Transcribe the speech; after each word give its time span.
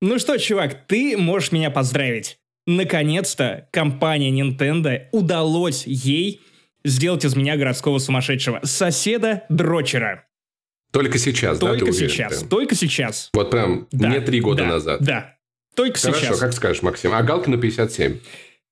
Ну 0.00 0.18
что, 0.18 0.36
чувак, 0.38 0.86
ты 0.86 1.16
можешь 1.16 1.52
меня 1.52 1.70
поздравить. 1.70 2.38
Наконец-то 2.66 3.68
компания 3.72 4.30
Nintendo 4.30 5.06
удалось 5.10 5.86
ей 5.86 6.40
сделать 6.84 7.24
из 7.24 7.34
меня 7.34 7.56
городского 7.56 7.98
сумасшедшего. 7.98 8.60
Соседа 8.62 9.44
Дрочера. 9.48 10.24
Только 10.92 11.18
сейчас, 11.18 11.58
Только 11.58 11.84
да, 11.84 11.90
уверен, 11.90 12.08
сейчас, 12.08 12.38
прям? 12.38 12.48
только 12.48 12.74
сейчас. 12.74 13.30
Вот 13.34 13.50
прям 13.50 13.88
Да, 13.90 14.08
не 14.08 14.20
три 14.20 14.40
года 14.40 14.62
да, 14.62 14.68
назад. 14.68 15.00
Да, 15.02 15.36
только 15.74 15.98
Хорошо, 16.00 16.20
сейчас. 16.20 16.38
как 16.38 16.52
скажешь, 16.54 16.82
Максим. 16.82 17.12
А 17.12 17.22
Галкину 17.22 17.58
57. 17.58 18.18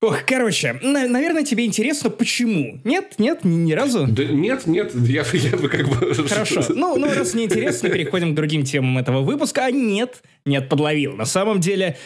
Ох, 0.07 0.25
короче, 0.25 0.75
на- 0.83 1.09
наверное, 1.09 1.43
тебе 1.43 1.67
интересно, 1.67 2.11
почему? 2.11 2.81
Нет, 2.85 3.15
нет, 3.19 3.45
ни, 3.45 3.57
ни 3.57 3.73
разу? 3.73 4.07
Да 4.07 4.23
нет, 4.25 4.67
нет, 4.69 4.93
я, 4.95 5.25
я 5.33 5.57
бы 5.57 5.69
как 5.69 5.89
бы... 5.89 6.15
Хорошо. 6.29 6.63
Ну, 6.69 6.97
ну, 6.97 7.13
раз 7.13 7.35
не 7.35 7.45
интересно, 7.47 7.89
переходим 7.89 8.33
к 8.33 8.37
другим 8.37 8.63
темам 8.63 8.99
этого 8.99 9.23
выпуска. 9.23 9.65
А 9.65 9.71
нет, 9.73 10.23
нет, 10.45 10.69
подловил. 10.69 11.15
На 11.15 11.25
самом 11.25 11.59
деле, 11.59 11.97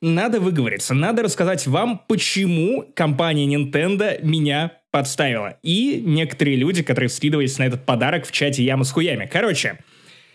надо 0.00 0.40
выговориться. 0.40 0.94
Надо 0.94 1.22
рассказать 1.22 1.66
вам, 1.66 2.00
почему 2.08 2.86
компания 2.94 3.46
Nintendo 3.54 4.18
меня 4.24 4.72
подставила. 4.90 5.58
И 5.62 6.02
некоторые 6.02 6.56
люди, 6.56 6.82
которые 6.82 7.10
скидывались 7.10 7.58
на 7.58 7.64
этот 7.64 7.84
подарок 7.84 8.26
в 8.26 8.32
чате 8.32 8.64
Яма 8.64 8.84
с 8.84 8.92
хуями. 8.92 9.28
Короче, 9.30 9.78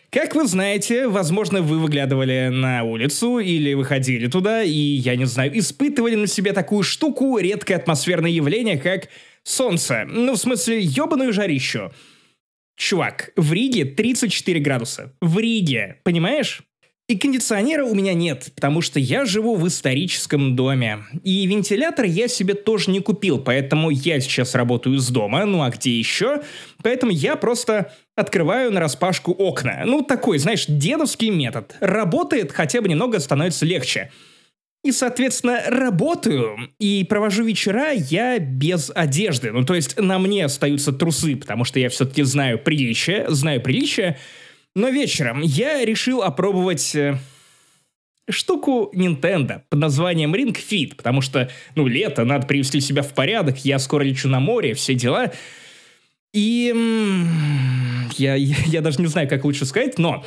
как 0.10 0.36
вы 0.36 0.48
знаете, 0.48 1.08
возможно, 1.08 1.62
вы 1.62 1.80
выглядывали 1.80 2.50
на 2.52 2.84
улицу 2.84 3.40
или 3.40 3.74
выходили 3.74 4.28
туда, 4.28 4.64
и, 4.64 4.72
я 4.72 5.16
не 5.16 5.26
знаю, 5.26 5.58
испытывали 5.58 6.16
на 6.16 6.28
себе 6.28 6.54
такую 6.54 6.84
штуку, 6.84 7.38
редкое 7.38 7.76
атмосферное 7.76 8.32
явление, 8.32 8.78
как 8.78 9.10
солнце. 9.44 10.06
Ну, 10.08 10.34
в 10.34 10.38
смысле, 10.38 10.80
ебаную 10.80 11.34
жарищу. 11.34 11.92
Чувак, 12.78 13.32
в 13.36 13.52
Риге 13.52 13.86
34 13.86 14.60
градуса. 14.60 15.14
В 15.20 15.40
Риге, 15.40 16.00
понимаешь? 16.04 16.62
И 17.08 17.18
кондиционера 17.18 17.86
у 17.86 17.96
меня 17.96 18.14
нет, 18.14 18.52
потому 18.54 18.82
что 18.82 19.00
я 19.00 19.24
живу 19.24 19.56
в 19.56 19.66
историческом 19.66 20.58
доме. 20.58 21.06
И 21.24 21.48
вентилятор 21.48 22.04
я 22.04 22.28
себе 22.28 22.54
тоже 22.54 22.92
не 22.92 23.00
купил, 23.00 23.40
поэтому 23.40 23.90
я 23.90 24.20
сейчас 24.20 24.56
работаю 24.56 24.98
из 24.98 25.08
дома, 25.08 25.46
ну 25.46 25.62
а 25.62 25.70
где 25.70 25.98
еще? 25.98 26.42
Поэтому 26.84 27.14
я 27.14 27.38
просто 27.38 27.94
открываю 28.18 28.74
на 28.74 28.82
распашку 28.82 29.32
окна. 29.32 29.84
Ну, 29.86 30.02
такой, 30.02 30.38
знаешь, 30.38 30.66
дедовский 30.68 31.30
метод. 31.30 31.78
Работает, 31.80 32.52
хотя 32.52 32.82
бы 32.82 32.90
немного 32.90 33.20
становится 33.22 33.66
легче. 33.66 34.12
И, 34.84 34.92
соответственно, 34.92 35.62
работаю 35.68 36.58
и 36.78 37.06
провожу 37.06 37.46
вечера 37.46 37.92
я 37.92 38.38
без 38.38 38.92
одежды. 38.94 39.54
Ну, 39.54 39.64
то 39.64 39.76
есть 39.76 39.98
на 39.98 40.20
мне 40.20 40.44
остаются 40.44 40.92
трусы, 40.92 41.38
потому 41.38 41.64
что 41.64 41.80
я 41.80 41.88
все-таки 41.88 42.24
знаю 42.24 42.60
приличие, 42.60 43.26
знаю 43.30 43.62
приличие. 43.62 44.18
Но 44.78 44.90
вечером 44.90 45.42
я 45.42 45.84
решил 45.84 46.22
опробовать 46.22 46.94
э, 46.94 47.18
штуку 48.30 48.92
Nintendo 48.94 49.64
под 49.70 49.80
названием 49.80 50.36
Ring 50.36 50.56
Fit, 50.56 50.96
потому 50.96 51.22
что, 51.22 51.50
ну, 51.74 51.88
лето, 51.88 52.26
надо 52.26 52.46
привести 52.46 52.80
себя 52.80 53.02
в 53.02 53.12
порядок, 53.16 53.66
я 53.66 53.80
скоро 53.80 54.04
лечу 54.04 54.30
на 54.30 54.40
море, 54.40 54.76
все 54.76 54.94
дела. 54.94 55.34
И 56.32 56.76
я, 58.18 58.36
я 58.36 58.82
даже 58.82 59.02
не 59.02 59.08
знаю, 59.08 59.28
как 59.28 59.46
лучше 59.46 59.66
сказать, 59.66 59.98
но... 59.98 60.24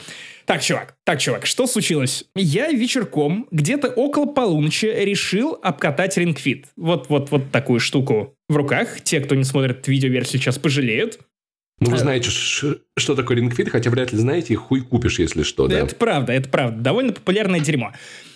Так, 0.46 0.62
чувак, 0.62 0.96
так, 1.04 1.20
чувак, 1.20 1.46
что 1.46 1.68
случилось? 1.68 2.24
Я 2.34 2.72
вечерком, 2.72 3.46
где-то 3.52 3.86
около 3.86 4.26
полуночи, 4.26 4.86
решил 4.86 5.56
обкатать 5.62 6.18
Ring 6.18 6.34
Fit. 6.34 6.64
Вот, 6.74 7.08
вот, 7.08 7.30
вот 7.30 7.52
такую 7.52 7.78
штуку 7.78 8.34
в 8.48 8.56
руках. 8.56 9.00
Те, 9.02 9.20
кто 9.20 9.36
не 9.36 9.44
смотрит 9.44 9.86
видеоверсию, 9.86 10.42
сейчас 10.42 10.58
пожалеют. 10.58 11.20
Ну, 11.80 11.90
вы 11.90 11.96
знаете, 11.96 12.30
ш- 12.30 12.76
что 12.96 13.14
такое 13.14 13.38
рингфит, 13.38 13.70
хотя 13.70 13.90
вряд 13.90 14.12
ли 14.12 14.18
знаете, 14.18 14.52
и 14.52 14.56
хуй 14.56 14.82
купишь, 14.82 15.18
если 15.18 15.42
что, 15.42 15.66
да. 15.66 15.78
Это 15.78 15.94
правда, 15.96 16.32
это 16.32 16.48
правда. 16.48 16.78
Довольно 16.78 17.12
популярное 17.12 17.60
дерьмо. 17.60 17.92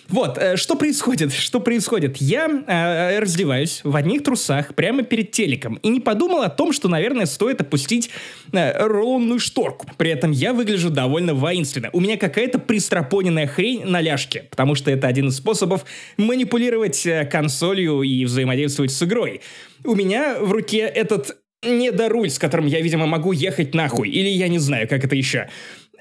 Вот, 0.07 0.37
э, 0.37 0.55
что 0.55 0.75
происходит? 0.75 1.33
Что 1.45 1.59
происходит? 1.59 2.17
Я 2.17 2.47
э, 2.47 3.19
раздеваюсь 3.19 3.81
в 3.83 3.95
одних 3.95 4.23
трусах 4.23 4.75
прямо 4.75 5.03
перед 5.03 5.31
телеком 5.31 5.75
и 5.75 5.89
не 5.89 5.99
подумал 5.99 6.41
о 6.41 6.49
том, 6.49 6.73
что, 6.73 6.87
наверное, 6.87 7.25
стоит 7.25 7.61
опустить 7.61 8.11
э, 8.51 8.85
рулонную 8.85 9.39
шторку. 9.39 9.87
При 9.97 10.11
этом 10.11 10.31
я 10.31 10.53
выгляжу 10.53 10.89
довольно 10.89 11.33
воинственно. 11.33 11.89
У 11.93 11.99
меня 11.99 12.17
какая-то 12.17 12.59
пристропоненная 12.59 13.47
хрень 13.47 13.85
на 13.85 13.99
ляжке, 14.01 14.43
потому 14.49 14.75
что 14.75 14.91
это 14.91 15.07
один 15.07 15.29
из 15.29 15.37
способов 15.37 15.85
манипулировать 16.17 17.05
э, 17.05 17.25
консолью 17.25 18.01
и 18.03 18.25
взаимодействовать 18.25 18.91
с 18.91 19.01
игрой. 19.01 19.41
У 19.83 19.95
меня 19.95 20.37
в 20.39 20.51
руке 20.51 20.79
этот 20.79 21.37
недоруль, 21.65 22.29
с 22.29 22.39
которым 22.39 22.67
я, 22.67 22.81
видимо, 22.81 23.05
могу 23.05 23.31
ехать 23.31 23.73
нахуй. 23.73 24.09
Или 24.09 24.29
я 24.29 24.47
не 24.47 24.59
знаю, 24.59 24.87
как 24.87 25.03
это 25.03 25.15
еще 25.15 25.49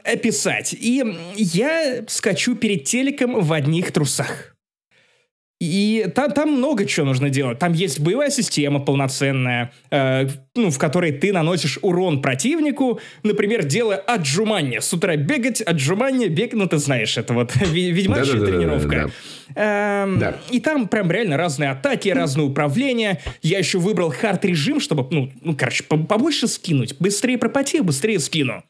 описать. 0.05 0.75
И 0.75 1.03
я 1.37 2.05
скачу 2.09 2.55
перед 2.55 2.85
телеком 2.85 3.41
в 3.41 3.53
одних 3.53 3.91
трусах. 3.93 4.54
И 5.61 6.07
там, 6.15 6.33
там 6.33 6.51
много 6.53 6.85
чего 6.85 7.07
нужно 7.07 7.31
делать. 7.31 7.59
Там 7.59 7.73
есть 7.73 8.01
боевая 8.01 8.29
система 8.31 8.81
полноценная, 8.81 9.73
э, 9.91 10.27
ну, 10.57 10.71
в 10.71 10.79
которой 10.79 11.13
ты 11.13 11.33
наносишь 11.33 11.79
урон 11.81 12.21
противнику, 12.21 13.01
например, 13.23 13.65
делая 13.65 13.99
отжимание. 13.99 14.81
С 14.81 14.93
утра 14.93 15.17
бегать, 15.17 15.63
отжимание, 15.63 16.29
бег, 16.29 16.53
ну, 16.55 16.67
ты 16.67 16.79
знаешь, 16.79 17.17
это 17.17 17.35
вот 17.35 17.55
ведьмачья 17.57 18.33
тренировка. 18.47 19.11
Эм, 19.55 20.19
Да. 20.19 20.37
И 20.51 20.61
там 20.61 20.89
прям 20.89 21.11
реально 21.11 21.37
разные 21.37 21.71
атаки, 21.71 22.09
разное 22.09 22.45
управление. 22.45 23.21
Я 23.43 23.59
еще 23.59 23.79
выбрал 23.79 24.11
хард-режим, 24.13 24.81
чтобы, 24.81 25.07
ну, 25.11 25.31
ну 25.43 25.57
короче, 25.57 25.85
по- 25.85 25.97
побольше 25.97 26.49
скинуть. 26.49 26.97
Быстрее 26.99 27.39
пропотею, 27.39 27.85
быстрее 27.85 28.19
скину. 28.19 28.65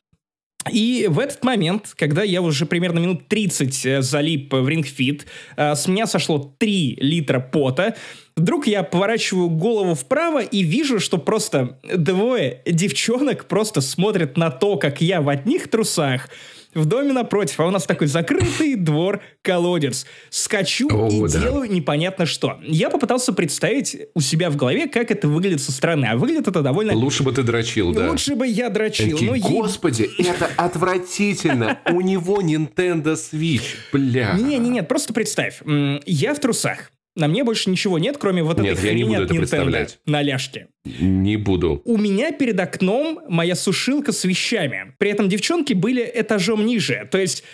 И 0.73 1.07
в 1.09 1.19
этот 1.19 1.45
момент, 1.45 1.93
когда 1.97 2.23
я 2.23 2.41
уже 2.41 2.67
примерно 2.67 2.99
минут 2.99 3.29
30 3.29 3.87
э, 3.87 4.03
залип 4.03 4.53
в 4.53 4.69
рингфит, 4.69 5.27
э, 5.57 5.75
с 5.75 5.87
меня 5.87 6.07
сошло 6.07 6.55
3 6.59 6.99
литра 7.01 7.41
пота, 7.41 7.97
вдруг 8.37 8.67
я 8.67 8.83
поворачиваю 8.83 9.51
голову 9.51 9.95
вправо 9.95 10.43
и 10.43 10.63
вижу, 10.63 11.01
что 11.01 11.19
просто 11.19 11.79
двое 11.83 12.63
девчонок 12.67 13.47
просто 13.47 13.81
смотрят 13.81 14.37
на 14.37 14.51
то, 14.51 14.77
как 14.77 15.01
я 15.01 15.21
в 15.21 15.29
одних 15.29 15.69
трусах, 15.69 16.31
в 16.75 16.87
доме 16.87 17.13
напротив, 17.13 17.61
а 17.61 17.67
у 17.67 17.71
нас 17.71 17.85
такой 17.85 18.07
закрытый 18.07 18.77
двор-колодец. 18.77 20.07
Скачу 20.31 20.89
О, 20.91 21.09
и 21.09 21.33
да. 21.33 21.41
делаю 21.41 21.71
непонятно 21.71 22.27
что. 22.27 22.59
Я 22.63 22.91
попытался 22.91 23.33
представить 23.33 23.97
у 24.15 24.21
себя 24.21 24.51
в 24.51 24.57
голове, 24.57 24.87
как 24.89 25.11
это 25.11 25.29
выглядит 25.29 25.61
со 25.61 25.73
стороны. 25.73 26.07
А 26.07 26.17
выглядит 26.17 26.49
это 26.49 26.63
довольно... 26.63 26.95
Лучше 26.95 27.23
бы 27.23 27.33
ты 27.33 27.43
дрочил, 27.43 27.93
да. 27.93 28.11
Лучше 28.11 28.35
бы 28.35 28.47
я 28.47 28.69
дрочил. 28.71 29.17
Такие, 29.17 29.33
но 29.33 29.39
Господи, 29.39 30.11
это 30.19 30.51
отвратительно. 30.57 31.79
У 31.91 32.01
него 32.01 32.41
Nintendo 32.41 33.15
Switch, 33.15 33.77
бля. 33.93 34.35
Не-не-не, 34.39 34.83
просто 34.83 35.13
представь. 35.13 35.63
Я 36.07 36.35
в 36.35 36.41
трусах. 36.41 36.91
На 37.17 37.29
мне 37.29 37.45
больше 37.45 37.71
ничего 37.71 37.99
нет, 37.99 38.19
кроме 38.19 38.43
вот 38.43 38.59
Нет, 38.59 38.77
этой 38.79 38.89
я 38.89 38.95
не 38.95 39.03
хрени 39.03 39.13
буду 39.13 39.23
от 39.25 39.31
это 39.31 39.35
представлять. 39.39 39.99
на 40.05 40.21
ляжке. 40.21 40.69
Не 40.85 41.37
буду. 41.37 41.81
У 41.85 41.97
меня 41.97 42.33
перед 42.33 42.59
окном 42.59 43.21
моя 43.29 43.55
сушилка 43.55 44.11
с 44.13 44.25
вещами. 44.25 44.95
При 44.99 45.11
этом 45.11 45.29
девчонки 45.29 45.75
были 45.75 46.11
этажом 46.13 46.67
ниже. 46.67 47.09
То 47.13 47.19
есть, 47.19 47.45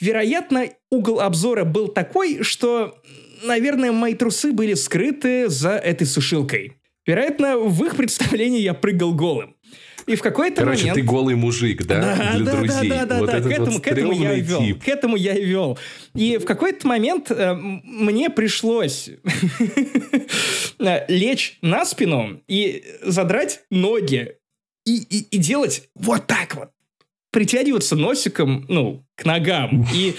вероятно, 0.00 0.66
угол 0.90 1.20
обзора 1.20 1.64
был 1.64 1.88
такой, 1.88 2.42
что, 2.42 2.98
наверное, 3.44 3.92
мои 3.92 4.14
трусы 4.14 4.52
были 4.52 4.72
скрыты 4.74 5.48
за 5.48 5.72
этой 5.72 6.06
сушилкой. 6.06 6.78
Вероятно, 7.04 7.58
в 7.58 7.84
их 7.84 7.96
представлении 7.96 8.60
я 8.60 8.72
прыгал 8.74 9.12
голым. 9.14 9.56
И 10.12 10.16
в 10.16 10.20
какой-то 10.20 10.56
Короче, 10.56 10.82
момент... 10.82 10.96
ты 10.96 11.02
голый 11.02 11.34
мужик, 11.36 11.86
да, 11.86 12.34
для 12.34 12.44
да, 12.44 12.52
друзей. 12.52 12.90
Да, 12.90 13.06
да, 13.06 13.18
вот 13.18 13.30
да, 13.30 13.38
этот 13.38 13.48
к 13.48 13.52
этому, 13.52 13.70
вот 13.70 13.82
к 13.82 13.86
этому 13.86 14.12
я 14.12 14.34
и 14.34 14.40
вел. 14.42 14.60
тип. 14.60 14.84
К 14.84 14.88
этому 14.88 15.16
я 15.16 15.34
и 15.34 15.44
вел. 15.44 15.78
И 16.14 16.36
в 16.36 16.44
какой-то 16.44 16.86
момент 16.86 17.30
э, 17.30 17.54
мне 17.54 18.28
пришлось 18.28 19.08
лечь 21.08 21.58
на 21.62 21.86
спину 21.86 22.42
и 22.46 22.84
задрать 23.02 23.62
ноги 23.70 24.36
и, 24.84 24.98
и, 24.98 25.36
и 25.36 25.38
делать 25.38 25.88
вот 25.94 26.26
так 26.26 26.56
вот. 26.56 26.68
Притягиваться 27.30 27.96
носиком, 27.96 28.66
ну, 28.68 29.06
к 29.14 29.24
ногам. 29.24 29.86
И 29.94 30.14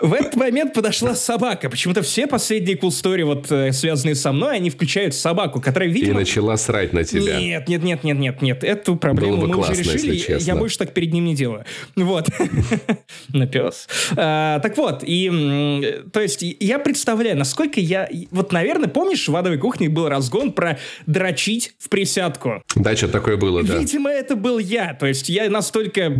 в 0.00 0.12
этот 0.12 0.36
момент 0.36 0.72
подошла 0.74 1.14
собака. 1.14 1.68
Почему-то 1.70 2.02
все 2.02 2.26
последние 2.26 2.76
cool 2.76 2.88
story, 2.88 3.24
вот, 3.24 3.50
э, 3.50 3.72
связанные 3.72 4.14
со 4.14 4.32
мной, 4.32 4.56
они 4.56 4.70
включают 4.70 5.14
собаку, 5.14 5.60
которая, 5.60 5.88
И 5.88 5.92
видимо... 5.92 6.20
начала 6.20 6.56
срать 6.56 6.92
на 6.92 7.04
тебя. 7.04 7.38
Нет, 7.40 7.68
нет, 7.68 7.82
нет, 7.82 8.04
нет, 8.04 8.18
нет, 8.18 8.42
нет. 8.42 8.64
Эту 8.64 8.96
проблему 8.96 9.32
Было 9.36 9.40
бы 9.42 9.48
мы 9.48 9.54
классно, 9.54 9.72
уже 9.72 9.82
решили. 9.82 10.14
если 10.14 10.32
Я 10.32 10.38
честно. 10.38 10.56
больше 10.56 10.78
так 10.78 10.92
перед 10.94 11.12
ним 11.12 11.24
не 11.24 11.34
делаю. 11.34 11.64
Вот. 11.96 12.28
На 13.28 13.46
пес. 13.46 13.88
А, 14.16 14.58
Так 14.60 14.76
вот, 14.76 15.02
и 15.04 15.28
м, 15.28 16.10
то 16.10 16.20
есть 16.20 16.42
я 16.60 16.78
представляю, 16.78 17.36
насколько 17.36 17.80
я... 17.80 18.08
Вот, 18.30 18.52
наверное, 18.52 18.88
помнишь, 18.88 19.28
в 19.28 19.36
адовой 19.36 19.58
кухне 19.58 19.88
был 19.88 20.08
разгон 20.08 20.52
про 20.52 20.78
дрочить 21.06 21.74
в 21.78 21.88
присядку. 21.88 22.62
Да, 22.74 22.96
что 22.96 23.08
такое 23.08 23.36
было, 23.36 23.62
да. 23.62 23.76
Видимо, 23.78 24.10
это 24.10 24.36
был 24.36 24.58
я. 24.58 24.94
То 24.94 25.06
есть 25.06 25.28
я 25.28 25.48
настолько... 25.50 26.14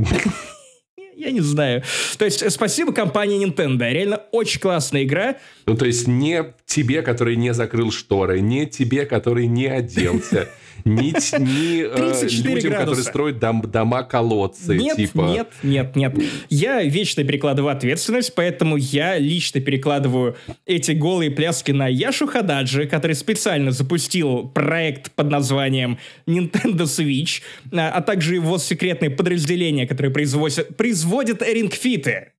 Я 1.21 1.33
не 1.33 1.41
знаю. 1.41 1.83
То 2.17 2.25
есть 2.25 2.43
э, 2.43 2.49
спасибо 2.49 2.95
компании 2.95 3.45
Nintendo. 3.45 3.91
Реально 3.93 4.23
очень 4.33 4.59
классная 4.59 5.05
игра. 5.05 5.37
Ну, 5.67 5.77
то 5.77 5.85
есть 5.85 6.09
не 6.09 6.55
тебе, 6.65 7.03
который 7.03 7.37
не 7.37 7.53
закрыл 7.53 7.93
шторы, 7.93 8.41
не 8.41 8.65
тебе, 8.65 9.05
который 9.05 9.47
не 9.47 9.67
оделся, 9.67 10.49
ни, 10.85 11.13
ни 11.39 11.83
э, 11.83 11.95
34 11.95 12.55
людям, 12.55 12.71
которые 12.71 12.87
градуса. 12.87 13.03
строят 13.09 13.39
дом- 13.39 13.63
дома-колодцы. 13.63 14.77
Нет, 14.77 14.97
типа. 14.97 15.21
нет, 15.21 15.49
нет, 15.63 15.97
нет. 15.97 16.15
Я 16.49 16.83
вечно 16.83 17.25
перекладываю 17.25 17.73
ответственность, 17.73 18.35
поэтому 18.35 18.77
я 18.77 19.19
лично 19.19 19.61
перекладываю 19.61 20.37
эти 20.67 20.93
голые 20.93 21.31
пляски 21.31 21.73
на 21.73 21.89
Яшу 21.89 22.27
Хададжи, 22.27 22.87
который 22.87 23.17
специально 23.17 23.71
запустил 23.71 24.49
проект 24.49 25.13
под 25.13 25.31
названием 25.31 25.99
Nintendo 26.27 26.83
Switch, 26.85 27.43
а, 27.73 27.91
а 27.91 28.01
также 28.03 28.35
его 28.37 28.59
секретное 28.59 29.11
подразделение, 29.11 29.87
которое 29.87 30.11
производит, 30.11 30.77
производит 30.77 31.43
рингфиты. 31.43 32.33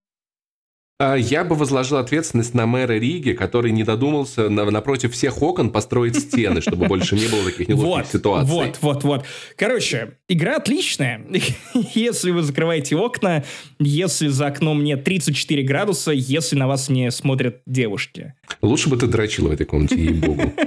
А 1.04 1.16
Я 1.16 1.44
бы 1.44 1.56
возложил 1.56 1.98
ответственность 1.98 2.54
на 2.54 2.68
мэра 2.68 2.94
Риги, 2.94 3.32
который 3.32 3.72
не 3.72 3.84
додумался 3.84 4.50
на- 4.50 4.70
напротив 4.70 5.14
всех 5.14 5.42
окон 5.42 5.72
построить 5.72 6.16
стены, 6.16 6.62
чтобы 6.62 6.86
больше 6.86 7.16
не 7.16 7.26
было 7.28 7.44
таких 7.46 7.68
неловких 7.70 7.88
Вот, 7.88 8.08
ситуаций. 8.08 8.52
вот, 8.54 8.78
вот, 8.82 9.04
вот. 9.04 9.26
Короче, 9.56 10.12
игра 10.30 10.58
отличная. 10.58 11.26
Если 11.96 12.30
вы 12.30 12.44
закрываете 12.44 12.96
окна, 12.98 13.44
если 13.80 14.28
за 14.28 14.46
окном 14.46 14.84
нет 14.84 15.04
34 15.04 15.64
градуса, 15.64 16.12
если 16.12 16.56
на 16.56 16.68
вас 16.68 16.88
не 16.88 17.10
смотрят 17.10 17.62
девушки. 17.66 18.36
Лучше 18.62 18.90
бы 18.90 18.96
ты 18.98 19.08
дрочил 19.08 19.48
в 19.48 19.52
этой 19.52 19.66
комнате, 19.66 19.96
ей-богу. 19.96 20.54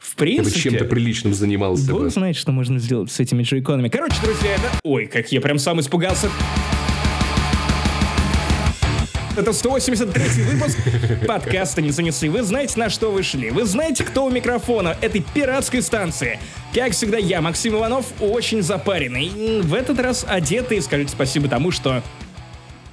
В 0.00 0.16
Ты 0.16 0.36
бы 0.36 0.48
чем-то 0.48 0.50
принципе, 0.50 0.84
приличным 0.84 1.34
занимался 1.34 1.90
Бог 1.90 2.02
бы. 2.02 2.10
знает, 2.10 2.36
что 2.36 2.52
можно 2.52 2.78
сделать 2.78 3.10
с 3.10 3.18
этими 3.18 3.42
джойконами. 3.42 3.88
Короче, 3.88 4.14
друзья, 4.22 4.52
это... 4.54 4.70
Ой, 4.84 5.06
как 5.06 5.32
я 5.32 5.40
прям 5.40 5.58
сам 5.58 5.80
испугался. 5.80 6.30
Это 9.36 9.52
183 9.52 10.44
выпуск 10.44 10.78
подкаста 11.26 11.82
«Не 11.82 11.90
занесы». 11.90 12.30
Вы 12.30 12.42
знаете, 12.42 12.78
на 12.78 12.88
что 12.88 13.10
вы 13.10 13.22
шли. 13.24 13.50
Вы 13.50 13.64
знаете, 13.64 14.04
кто 14.04 14.26
у 14.26 14.30
микрофона 14.30 14.96
этой 15.00 15.22
пиратской 15.34 15.82
станции. 15.82 16.38
Как 16.72 16.92
всегда, 16.92 17.18
я, 17.18 17.40
Максим 17.40 17.74
Иванов, 17.74 18.06
очень 18.20 18.62
запаренный. 18.62 19.26
М, 19.36 19.62
В 19.62 19.74
этот 19.74 19.98
раз 19.98 20.24
одетый. 20.28 20.80
Скажите 20.82 21.10
спасибо 21.10 21.48
тому, 21.48 21.70
что... 21.72 22.02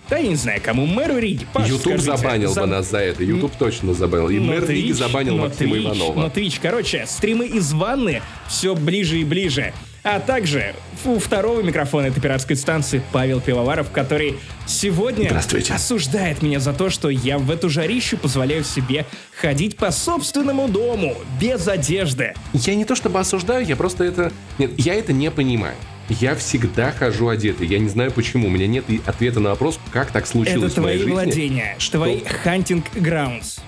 Да 0.10 0.18
я 0.18 0.28
не 0.28 0.36
знаю, 0.36 0.60
кому, 0.64 0.86
мэру 0.88 1.18
Риги. 1.20 1.46
Паш, 1.54 1.68
Ютуб 1.70 1.82
скажите, 2.00 2.04
забанил 2.18 2.52
за- 2.54 2.62
бы 2.62 2.68
нас 2.68 2.90
за 2.90 2.98
это. 2.98 3.24
Ютуб 3.24 3.54
точно 3.58 3.94
забанил. 3.94 4.30
И 4.30 4.40
но 4.40 4.46
мэр 4.54 4.68
Риги 4.68 4.90
Twitch, 4.92 4.96
забанил 4.96 5.38
Максима 5.38 5.76
Twitch, 5.78 5.84
Иванова. 5.86 6.20
Но 6.22 6.28
Twitch, 6.28 6.60
короче, 6.62 7.06
стримы 7.08 7.46
из 7.46 7.72
ванны 7.72 8.22
все 8.50 8.76
ближе 8.76 9.20
и 9.20 9.24
ближе. 9.24 9.74
А 10.04 10.20
также 10.20 10.74
у 11.06 11.20
второго 11.20 11.62
микрофона 11.62 12.08
этой 12.08 12.22
пиратской 12.22 12.56
станции 12.56 13.04
Павел 13.12 13.40
Пивоваров, 13.40 13.92
который 13.92 14.40
сегодня 14.66 15.32
осуждает 15.70 16.42
меня 16.42 16.60
за 16.60 16.74
то, 16.74 16.90
что 16.90 17.10
я 17.10 17.38
в 17.38 17.52
эту 17.52 17.70
жарищу 17.70 18.18
позволяю 18.18 18.64
себе 18.64 19.06
ходить 19.40 19.78
по 19.78 19.92
собственному 19.92 20.68
дому, 20.68 21.16
без 21.40 21.68
одежды. 21.68 22.34
Я 22.54 22.74
не 22.76 22.86
то 22.86 22.96
чтобы 22.96 23.20
осуждаю, 23.20 23.64
я 23.66 23.76
просто 23.76 24.04
это... 24.04 24.32
Нет, 24.58 24.72
я 24.78 24.96
это 24.96 25.14
не 25.14 25.30
понимаю. 25.30 25.76
Я 26.10 26.36
всегда 26.36 26.92
хожу 26.92 27.30
одетый. 27.30 27.68
Я 27.68 27.80
не 27.80 27.88
знаю 27.88 28.12
почему. 28.12 28.48
У 28.48 28.50
меня 28.50 28.68
нет 28.68 28.86
ответа 29.06 29.40
на 29.40 29.52
вопрос, 29.52 29.80
как 29.94 30.12
так 30.12 30.26
случилось 30.28 30.74
Это 30.74 30.82
в 30.82 30.84
моей 30.84 30.98
твои 30.98 31.08
жизни. 31.10 31.14
владения, 31.14 31.76
что- 31.78 31.98
твои 31.98 32.20
hunting 32.44 32.84
grounds. 32.96 33.60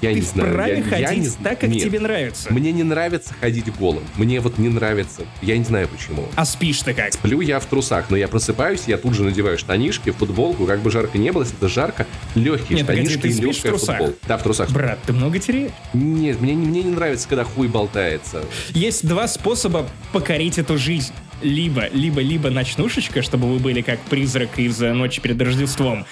Я 0.00 0.10
Ты 0.10 0.14
не 0.16 0.20
знаю. 0.22 0.50
вправе 0.52 0.84
я, 0.90 0.96
я 0.98 1.06
ходить 1.08 1.38
не- 1.38 1.44
так, 1.44 1.60
как 1.60 1.70
Нет. 1.70 1.82
тебе 1.82 2.00
нравится. 2.00 2.52
Мне 2.52 2.72
не 2.72 2.82
нравится 2.82 3.34
ходить 3.38 3.72
голым. 3.76 4.02
Мне 4.16 4.40
вот 4.40 4.58
не 4.58 4.68
нравится. 4.68 5.22
Я 5.42 5.58
не 5.58 5.64
знаю 5.64 5.88
почему. 5.88 6.26
А 6.34 6.44
спишь 6.44 6.80
ты 6.82 6.94
как? 6.94 7.12
Сплю 7.12 7.40
я 7.42 7.60
в 7.60 7.66
трусах, 7.66 8.08
но 8.10 8.16
я 8.16 8.28
просыпаюсь, 8.28 8.82
я 8.86 8.96
тут 8.96 9.14
же 9.14 9.22
надеваю 9.22 9.58
штанишки, 9.58 10.10
футболку, 10.10 10.66
как 10.66 10.80
бы 10.80 10.90
жарко 10.90 11.18
не 11.18 11.30
было, 11.32 11.42
если 11.42 11.56
это 11.58 11.68
жарко, 11.68 12.06
легкие 12.34 12.78
Нет, 12.78 12.86
погоди, 12.86 13.08
штанишки 13.08 13.22
ты 13.22 13.28
и 13.28 13.40
легкая 13.46 13.72
футболка. 13.72 14.14
Да, 14.26 14.38
в 14.38 14.42
трусах. 14.42 14.70
Брат, 14.70 14.98
ты 15.06 15.12
много 15.12 15.38
теряешь? 15.38 15.72
Нет, 15.92 16.40
мне, 16.40 16.54
не- 16.54 16.66
мне 16.66 16.82
не 16.82 16.90
нравится, 16.90 17.28
когда 17.28 17.44
хуй 17.44 17.68
болтается. 17.68 18.44
Есть 18.70 19.06
два 19.06 19.28
способа 19.28 19.86
покорить 20.12 20.58
эту 20.58 20.78
жизнь. 20.78 21.12
Либо, 21.42 21.88
либо, 21.92 22.22
либо 22.22 22.48
ночнушечка, 22.48 23.20
чтобы 23.20 23.46
вы 23.52 23.58
были 23.58 23.82
как 23.82 24.00
призрак 24.00 24.58
из 24.58 24.78
«Ночи 24.80 25.20
перед 25.20 25.40
Рождеством». 25.42 26.06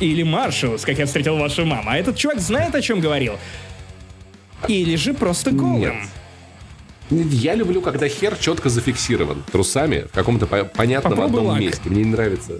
Или 0.00 0.22
Маршалс, 0.22 0.82
как 0.84 0.98
я 0.98 1.06
встретил 1.06 1.36
вашу 1.36 1.64
маму. 1.64 1.88
А 1.90 1.96
этот 1.96 2.16
чувак 2.16 2.40
знает, 2.40 2.74
о 2.74 2.80
чем 2.82 3.00
говорил. 3.00 3.34
Или 4.68 4.96
же 4.96 5.14
просто 5.14 5.50
голым. 5.50 5.80
Нет. 5.80 7.26
Я 7.32 7.54
люблю, 7.54 7.80
когда 7.82 8.08
хер 8.08 8.34
четко 8.36 8.70
зафиксирован 8.70 9.42
трусами 9.52 10.06
в 10.10 10.14
каком-то 10.14 10.46
по- 10.46 10.64
понятном 10.64 11.12
Попробуй 11.12 11.40
одном 11.40 11.52
лак. 11.52 11.60
месте. 11.60 11.82
Мне 11.84 12.02
не 12.02 12.10
нравится, 12.10 12.54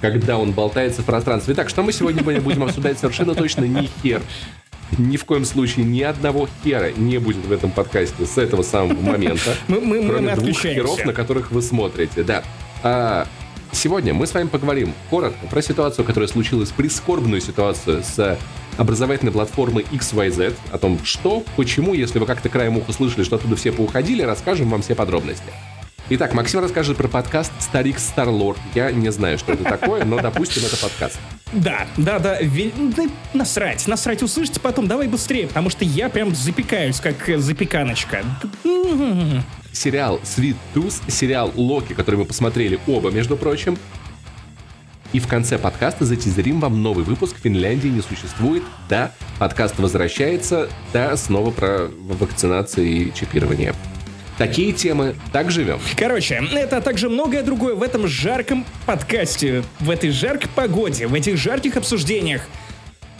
когда 0.00 0.36
он 0.36 0.52
болтается 0.52 1.02
в 1.02 1.04
пространстве. 1.04 1.54
Итак, 1.54 1.68
что 1.68 1.82
мы 1.82 1.92
сегодня 1.92 2.22
будем 2.22 2.64
обсуждать 2.64 2.98
совершенно 2.98 3.34
точно 3.34 3.64
не 3.64 3.88
хер. 4.02 4.20
Ни 4.98 5.16
в 5.16 5.24
коем 5.24 5.44
случае 5.44 5.84
ни 5.86 6.02
одного 6.02 6.48
хера 6.62 6.90
не 6.92 7.18
будет 7.18 7.46
в 7.46 7.52
этом 7.52 7.70
подкасте 7.70 8.26
с 8.26 8.36
этого 8.36 8.62
самого 8.62 9.00
момента. 9.00 9.56
Мы, 9.68 9.80
мы, 9.80 10.06
кроме 10.06 10.34
мы 10.34 10.36
двух 10.36 10.60
херов, 10.60 11.04
на 11.04 11.12
которых 11.12 11.50
вы 11.50 11.62
смотрите. 11.62 12.22
Да. 12.22 12.42
А, 12.82 13.26
сегодня 13.74 14.14
мы 14.14 14.26
с 14.26 14.34
вами 14.34 14.48
поговорим 14.48 14.94
коротко 15.10 15.46
про 15.46 15.62
ситуацию, 15.62 16.04
которая 16.04 16.28
случилась, 16.28 16.70
прискорбную 16.70 17.40
ситуацию 17.40 18.02
с 18.02 18.38
образовательной 18.76 19.32
платформой 19.32 19.84
XYZ, 19.92 20.54
о 20.72 20.78
том, 20.78 20.98
что, 21.04 21.44
почему, 21.56 21.94
если 21.94 22.18
вы 22.18 22.26
как-то 22.26 22.48
краем 22.48 22.76
уха 22.76 22.92
слышали, 22.92 23.22
что 23.22 23.36
оттуда 23.36 23.56
все 23.56 23.72
поуходили, 23.72 24.22
расскажем 24.22 24.68
вам 24.70 24.82
все 24.82 24.94
подробности. 24.94 25.52
Итак, 26.10 26.34
Максим 26.34 26.60
расскажет 26.60 26.98
про 26.98 27.08
подкаст 27.08 27.50
«Старик 27.58 27.98
Старлорд». 27.98 28.58
Я 28.74 28.90
не 28.90 29.10
знаю, 29.10 29.38
что 29.38 29.54
это 29.54 29.64
такое, 29.64 30.04
но, 30.04 30.18
допустим, 30.18 30.62
это 30.66 30.76
подкаст. 30.76 31.18
Да, 31.54 31.86
да, 31.96 32.18
да, 32.18 32.42
ве- 32.42 32.74
да, 32.94 33.04
насрать, 33.32 33.86
насрать, 33.86 34.22
услышите 34.22 34.60
потом, 34.60 34.86
давай 34.86 35.08
быстрее, 35.08 35.46
потому 35.46 35.70
что 35.70 35.84
я 35.84 36.10
прям 36.10 36.34
запекаюсь, 36.34 37.00
как 37.00 37.26
э, 37.30 37.38
запеканочка. 37.38 38.22
Сериал 39.74 40.20
Sweet 40.22 40.56
Tooth, 40.74 41.10
сериал 41.10 41.52
Локи, 41.54 41.92
который 41.92 42.16
мы 42.16 42.24
посмотрели 42.24 42.78
оба, 42.86 43.10
между 43.10 43.36
прочим. 43.36 43.76
И 45.12 45.20
в 45.20 45.28
конце 45.28 45.58
подкаста 45.58 46.04
затизерим 46.04 46.60
вам 46.60 46.82
новый 46.82 47.04
выпуск 47.04 47.36
«Финляндии 47.40 47.88
не 47.88 48.00
существует». 48.00 48.64
Да, 48.88 49.12
подкаст 49.38 49.78
возвращается. 49.78 50.68
Да, 50.92 51.16
снова 51.16 51.52
про 51.52 51.88
вакцинации 52.18 52.88
и 52.90 53.14
чипирование. 53.14 53.74
Такие 54.38 54.72
темы, 54.72 55.14
так 55.32 55.52
живем. 55.52 55.78
Короче, 55.96 56.42
это 56.52 56.78
а 56.78 56.80
также 56.80 57.08
многое 57.08 57.44
другое 57.44 57.76
в 57.76 57.82
этом 57.84 58.08
жарком 58.08 58.66
подкасте, 58.86 59.62
в 59.78 59.90
этой 59.90 60.10
жаркой 60.10 60.50
погоде, 60.52 61.06
в 61.06 61.14
этих 61.14 61.36
жарких 61.36 61.76
обсуждениях. 61.76 62.42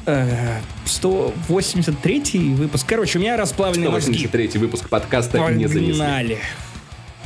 Э, 0.06 0.60
183 0.84 2.54
выпуск. 2.54 2.86
Короче, 2.86 3.18
у 3.18 3.22
меня 3.22 3.36
расплавленные 3.36 3.90
мозги. 3.90 4.12
183 4.12 4.60
выпуск 4.60 4.88
подкаста 4.88 5.38
не 5.50 5.66
занесли. 5.66 5.92
Погнали. 5.92 6.38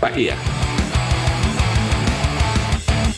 Поехали. 0.00 0.34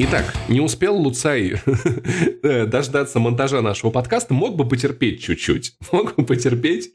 Итак, 0.03 0.35
не 0.49 0.63
успел 0.63 0.97
Луцай 0.97 1.57
э, 2.43 2.65
дождаться 2.65 3.19
монтажа 3.19 3.61
нашего 3.61 3.91
подкаста, 3.91 4.33
мог 4.33 4.57
бы 4.57 4.67
потерпеть 4.67 5.23
чуть-чуть. 5.23 5.75
Мог 5.93 6.15
бы 6.15 6.25
потерпеть, 6.25 6.93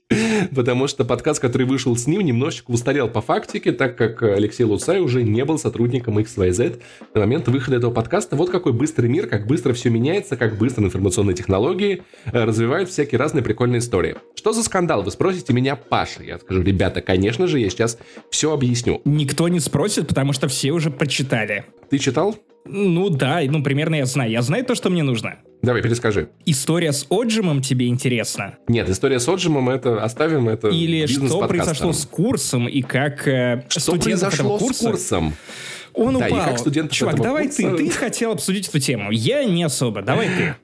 потому 0.56 0.88
что 0.88 1.06
подкаст, 1.06 1.40
который 1.40 1.68
вышел 1.68 1.96
с 1.96 2.08
ним, 2.08 2.22
немножечко 2.22 2.72
устарел 2.72 3.08
по 3.08 3.22
фактике, 3.22 3.74
так 3.74 3.96
как 3.96 4.24
Алексей 4.24 4.64
Луцай 4.64 5.02
уже 5.02 5.22
не 5.22 5.46
был 5.46 5.60
сотрудником 5.60 6.18
XYZ 6.18 6.82
на 7.14 7.22
момент 7.22 7.48
выхода 7.48 7.78
этого 7.78 7.92
подкаста. 7.92 8.36
Вот 8.36 8.50
какой 8.50 8.74
быстрый 8.74 9.06
мир, 9.08 9.28
как 9.28 9.46
быстро 9.46 9.74
все 9.74 9.92
меняется, 9.92 10.36
как 10.36 10.58
быстро 10.58 10.84
информационные 10.84 11.36
технологии 11.36 12.02
э, 12.26 12.44
развивают 12.44 12.90
всякие 12.90 13.20
разные 13.20 13.44
прикольные 13.44 13.80
истории. 13.80 14.16
Что 14.34 14.52
за 14.52 14.64
скандал? 14.64 15.04
Вы 15.04 15.12
спросите 15.12 15.54
меня, 15.54 15.76
Паша. 15.76 16.24
Я 16.24 16.40
скажу, 16.40 16.64
ребята, 16.64 17.02
конечно 17.02 17.46
же, 17.46 17.60
я 17.60 17.70
сейчас 17.70 18.00
все 18.32 18.52
объясню. 18.52 19.04
Никто 19.06 19.48
не 19.48 19.60
спросит, 19.60 20.08
потому 20.08 20.34
что 20.34 20.48
все 20.48 20.72
уже 20.72 20.90
прочитали. 20.90 21.66
Ты 21.92 22.00
читал? 22.00 22.36
Ну 22.66 23.10
да, 23.10 23.42
ну 23.48 23.64
примерно 23.64 23.96
я 23.96 24.06
знаю. 24.06 24.32
Я 24.32 24.42
знаю 24.42 24.66
то, 24.66 24.76
что 24.76 24.90
мне 24.90 25.04
нужно. 25.04 25.36
Давай, 25.62 25.82
перескажи. 25.82 26.30
История 26.46 26.92
с 26.92 27.06
отжимом 27.10 27.62
тебе 27.62 27.88
интересна? 27.88 28.56
Нет, 28.68 28.90
история 28.90 29.20
с 29.20 29.28
отжимом 29.28 29.70
это 29.70 30.04
оставим, 30.04 30.48
это 30.50 30.68
Или 30.70 31.06
что 31.08 31.48
произошло 31.48 31.94
с 31.94 32.06
курсом 32.06 32.68
и 32.68 32.82
как 32.82 33.28
э, 33.28 33.66
Что 33.70 33.94
произошло 33.98 34.58
курса... 34.58 34.84
с 34.84 34.86
курсом? 34.88 35.34
Он 35.94 36.18
Да, 36.20 36.28
и 36.28 36.32
упал. 36.32 36.46
как 36.50 36.60
студентов 36.60 36.94
Чувак, 36.96 37.22
давай 37.22 37.46
курса- 37.46 37.72
ты. 37.78 37.78
Ты 37.78 37.90
хотел 37.90 38.32
обсудить 38.34 38.68
эту 38.68 38.80
тему. 38.80 39.12
Я 39.12 39.44
не 39.46 39.64
особо. 39.64 40.02
Давай 40.02 40.28
ты. 40.28 40.56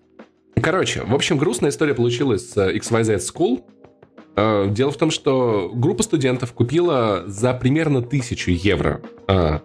Короче, 0.61 1.01
в 1.03 1.15
общем, 1.15 1.37
грустная 1.37 1.69
история 1.71 1.93
получилась 1.95 2.51
с 2.51 2.57
э, 2.57 2.75
XYZ 2.77 3.17
School. 3.19 3.63
Э, 4.35 4.67
Дело 4.69 4.91
в 4.91 4.97
том, 4.97 5.09
что 5.09 5.71
группа 5.73 6.03
студентов 6.03 6.51
купила 6.53 7.23
за 7.27 7.53
примерно 7.53 8.01
тысячу 8.01 8.51
евро 8.51 9.01
э, 9.27 9.59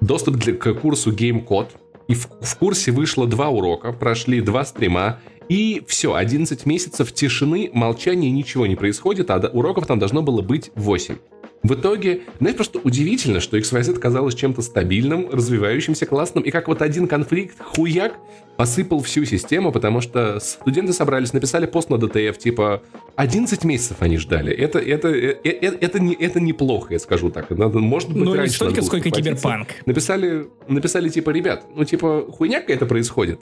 доступ 0.00 0.36
для- 0.36 0.54
к 0.54 0.74
курсу 0.74 1.12
Game 1.12 1.46
Code. 1.46 1.68
И 2.08 2.14
в, 2.14 2.28
в 2.40 2.56
курсе 2.56 2.92
вышло 2.92 3.26
два 3.26 3.48
урока, 3.48 3.92
прошли 3.92 4.40
два 4.40 4.64
стрима, 4.64 5.18
и 5.48 5.82
все, 5.86 6.14
11 6.14 6.66
месяцев 6.66 7.12
тишины, 7.12 7.70
молчания, 7.72 8.30
ничего 8.30 8.66
не 8.66 8.76
происходит, 8.76 9.30
а 9.30 9.38
уроков 9.52 9.86
там 9.86 9.98
должно 9.98 10.22
было 10.22 10.40
быть 10.40 10.70
8. 10.74 11.16
В 11.62 11.74
итоге, 11.74 12.22
знаешь, 12.40 12.56
просто 12.56 12.80
удивительно, 12.80 13.40
что 13.40 13.56
XYZ 13.56 13.98
казалось 13.98 14.34
чем-то 14.34 14.62
стабильным, 14.62 15.28
развивающимся, 15.30 16.06
классным, 16.06 16.42
и 16.42 16.50
как 16.50 16.66
вот 16.66 16.82
один 16.82 17.06
конфликт, 17.06 17.56
хуяк, 17.60 18.14
посыпал 18.56 19.00
всю 19.02 19.24
систему, 19.24 19.70
потому 19.70 20.00
что 20.00 20.40
студенты 20.40 20.92
собрались, 20.92 21.32
написали 21.32 21.66
пост 21.66 21.88
на 21.88 21.98
ДТФ, 21.98 22.36
типа, 22.36 22.82
11 23.16 23.64
месяцев 23.64 23.96
они 24.00 24.18
ждали. 24.18 24.52
Это, 24.52 24.78
это, 24.78 25.08
это, 25.08 25.48
это, 25.48 25.76
это, 25.80 26.00
не, 26.00 26.14
это 26.14 26.40
неплохо, 26.40 26.94
я 26.94 26.98
скажу 26.98 27.30
так. 27.30 27.50
Надо, 27.50 27.78
может 27.78 28.08
быть, 28.08 28.18
ну, 28.18 28.32
не 28.32 28.38
раньше 28.38 28.56
столько, 28.56 28.82
сколько 28.82 29.10
киберпанк. 29.10 29.68
Написали, 29.86 30.48
написали, 30.68 31.08
типа, 31.08 31.30
ребят, 31.30 31.64
ну, 31.74 31.84
типа, 31.84 32.26
хуйня 32.30 32.60
какая-то 32.60 32.86
происходит. 32.86 33.40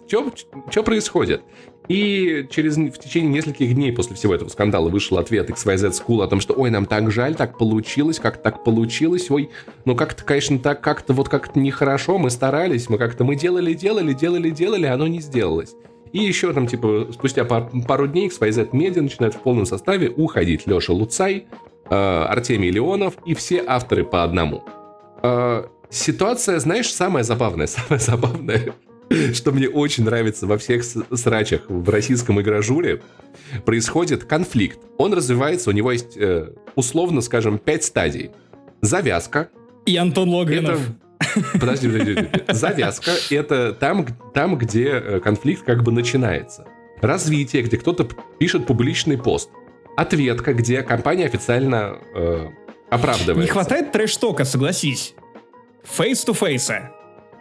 Что 0.71 0.83
происходит? 0.83 1.43
И 1.91 2.47
через, 2.51 2.77
в 2.77 2.99
течение 2.99 3.33
нескольких 3.33 3.75
дней 3.75 3.93
после 3.93 4.15
всего 4.15 4.33
этого 4.33 4.49
скандала 4.49 4.89
вышел 4.89 5.19
ответ 5.19 5.51
XYZ 5.51 5.91
School 5.91 6.23
о 6.23 6.29
том, 6.29 6.41
что 6.41 6.55
ой, 6.55 6.71
нам 6.71 6.87
так 6.87 7.11
жаль, 7.11 7.35
так 7.35 7.59
получилось, 7.59 8.21
как 8.21 8.41
так 8.41 8.63
получилось, 8.63 9.29
ой, 9.29 9.51
ну 9.85 9.97
как-то, 9.97 10.23
конечно, 10.23 10.61
так 10.61 10.81
как-то 10.83 11.15
вот 11.15 11.29
как-то 11.29 11.59
нехорошо, 11.59 12.17
мы 12.17 12.31
старались, 12.31 12.89
мы 12.89 12.97
как-то, 12.97 13.25
мы 13.25 13.35
делали, 13.35 13.75
делали, 13.75 14.13
делали, 14.13 14.51
делали, 14.51 14.87
оно 14.87 15.09
не 15.09 15.21
сделалось. 15.21 15.75
И 16.13 16.19
еще 16.19 16.53
там, 16.53 16.69
типа, 16.69 17.09
спустя 17.13 17.45
пар, 17.45 17.69
пару 17.89 18.07
дней 18.07 18.29
XYZ 18.29 18.71
Media 18.71 19.01
начинает 19.01 19.35
в 19.35 19.41
полном 19.41 19.67
составе 19.67 20.11
уходить 20.11 20.69
Леша 20.69 20.93
Луцай, 20.93 21.47
э, 21.91 21.93
Артемий 21.93 22.71
Леонов 22.71 23.15
и 23.27 23.35
все 23.35 23.65
авторы 23.67 24.05
по 24.05 24.23
одному. 24.23 24.63
Э, 25.25 25.65
ситуация, 25.89 26.61
знаешь, 26.61 26.95
самая 26.95 27.25
забавная, 27.25 27.67
самая 27.67 27.99
забавная 27.99 28.75
что 29.35 29.53
мне 29.53 29.69
очень 29.69 30.05
нравится 30.05 30.47
во 30.47 30.57
всех 30.59 30.85
срачах 30.85 31.63
в 31.69 31.89
российском 31.89 32.41
игражуре, 32.41 33.03
происходит 33.65 34.25
конфликт. 34.25 34.79
Он 34.99 35.13
развивается, 35.13 35.71
у 35.71 35.73
него 35.73 35.93
есть, 35.93 36.17
э, 36.17 36.51
условно 36.77 37.21
скажем, 37.21 37.59
пять 37.59 37.85
стадий. 37.85 38.31
Завязка. 38.81 39.49
И 39.87 39.97
Антон 39.97 40.31
Логвинов. 40.31 40.81
Это... 40.81 41.59
Подожди, 41.59 41.89
подожди, 41.89 42.15
подожди. 42.15 42.31
Завязка— 42.49 43.11
это 43.31 43.73
там, 43.73 44.07
там, 44.33 44.57
где 44.57 44.89
э, 44.89 45.21
конфликт 45.21 45.65
как 45.65 45.83
бы 45.83 45.93
начинается. 45.93 46.67
Развитие, 47.01 47.63
где 47.63 47.77
кто-то 47.79 48.09
пишет 48.39 48.67
публичный 48.67 49.19
пост. 49.19 49.51
Ответка, 49.97 50.55
где 50.55 50.83
компания 50.83 51.27
официально 51.27 51.99
э, 52.15 52.49
оправдывается. 52.91 53.43
Не 53.43 53.49
хватает 53.49 53.93
трэш-тока, 53.93 54.45
согласись. 54.45 55.15
Фейс-ту-фейса. 55.85 56.91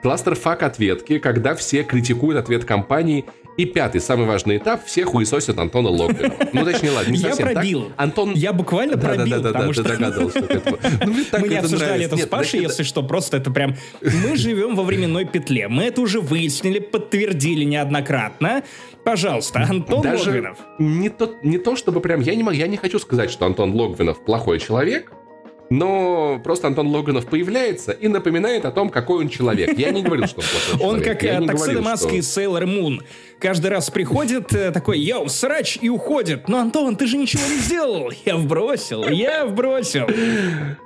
Кластерфак 0.02 0.64
ответки, 0.64 1.20
когда 1.20 1.56
все 1.56 1.84
критикуют 1.84 2.38
ответ 2.38 2.66
компании. 2.66 3.26
И 3.58 3.66
пятый, 3.66 4.00
самый 4.00 4.26
важный 4.26 4.56
этап, 4.56 4.86
все 4.86 5.04
хуесосят 5.04 5.60
Антона 5.60 5.90
Логвина. 5.90 6.34
Ну, 6.54 6.64
точнее, 6.64 6.92
ладно, 6.92 7.12
не 7.12 7.18
совсем 7.18 7.46
Я 7.46 7.54
пробил. 7.54 7.84
Так. 7.84 7.94
Антон... 7.98 8.32
Я 8.34 8.54
буквально 8.54 8.96
да, 8.96 9.10
пробил, 9.10 9.30
да, 9.30 9.40
да, 9.40 9.50
потому 9.50 9.68
да, 9.68 9.74
что... 9.74 9.84
Догадывался, 9.84 10.44
что 10.46 10.54
это... 10.54 10.78
Ну, 11.06 11.14
Мы 11.40 11.48
не 11.50 11.56
обсуждали 11.58 12.06
это 12.06 12.16
с 12.16 12.26
Пашей, 12.26 12.62
если 12.62 12.84
что, 12.84 13.04
просто 13.04 13.36
это 13.36 13.52
прям... 13.52 13.76
Мы 14.02 14.38
живем 14.38 14.78
во 14.78 14.84
временной 14.84 15.26
петле. 15.26 15.68
Мы 15.68 15.84
это 15.84 16.00
уже 16.00 16.22
выяснили, 16.22 16.80
подтвердили 16.80 17.66
неоднократно. 17.66 18.64
Пожалуйста, 19.04 19.66
Антон 19.70 20.04
Даже 20.04 20.30
Логвинов. 20.30 20.58
Не 20.78 21.10
то, 21.10 21.36
не 21.44 21.58
то, 21.58 21.76
чтобы 21.76 22.00
прям... 22.00 22.22
Я 22.22 22.36
не, 22.36 22.44
могу, 22.44 22.56
я 22.56 22.68
не 22.68 22.78
хочу 22.78 22.98
сказать, 22.98 23.30
что 23.30 23.46
Антон 23.46 23.74
Логвинов 23.74 24.24
плохой 24.24 24.60
человек, 24.60 25.12
но 25.70 26.40
просто 26.44 26.68
Антон 26.68 26.88
Логинов 26.88 27.28
появляется 27.28 27.92
и 27.92 28.08
напоминает 28.08 28.66
о 28.66 28.72
том, 28.72 28.90
какой 28.90 29.24
он 29.24 29.30
человек. 29.30 29.78
Я 29.78 29.92
не 29.92 30.04
говорил, 30.04 30.26
что 30.28 30.42
он 30.42 30.48
плохой 30.48 30.88
Он 30.88 31.02
как 31.02 31.20
Таксида 31.20 31.82
Маск 31.82 32.08
что... 32.08 32.16
из 32.16 32.38
Sailor 32.38 32.64
Moon. 32.64 33.02
Каждый 33.40 33.68
раз 33.68 33.90
приходит 33.90 34.54
э, 34.54 34.72
такой, 34.72 35.00
йоу, 35.00 35.30
срач, 35.30 35.78
и 35.82 35.90
уходит. 35.90 36.50
Но, 36.50 36.60
Антон, 36.60 36.98
ты 36.98 37.08
же 37.08 37.18
ничего 37.18 37.44
не 37.48 37.58
сделал. 37.58 38.12
Я 38.26 38.36
вбросил, 38.36 39.08
я 39.08 39.46
вбросил. 39.46 40.08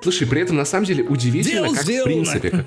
Слушай, 0.02 0.28
при 0.28 0.42
этом, 0.42 0.58
на 0.58 0.66
самом 0.66 0.86
деле, 0.86 1.04
удивительно, 1.04 1.70
как 1.70 1.82
сделано. 1.82 2.26
в 2.26 2.32
принципе... 2.32 2.66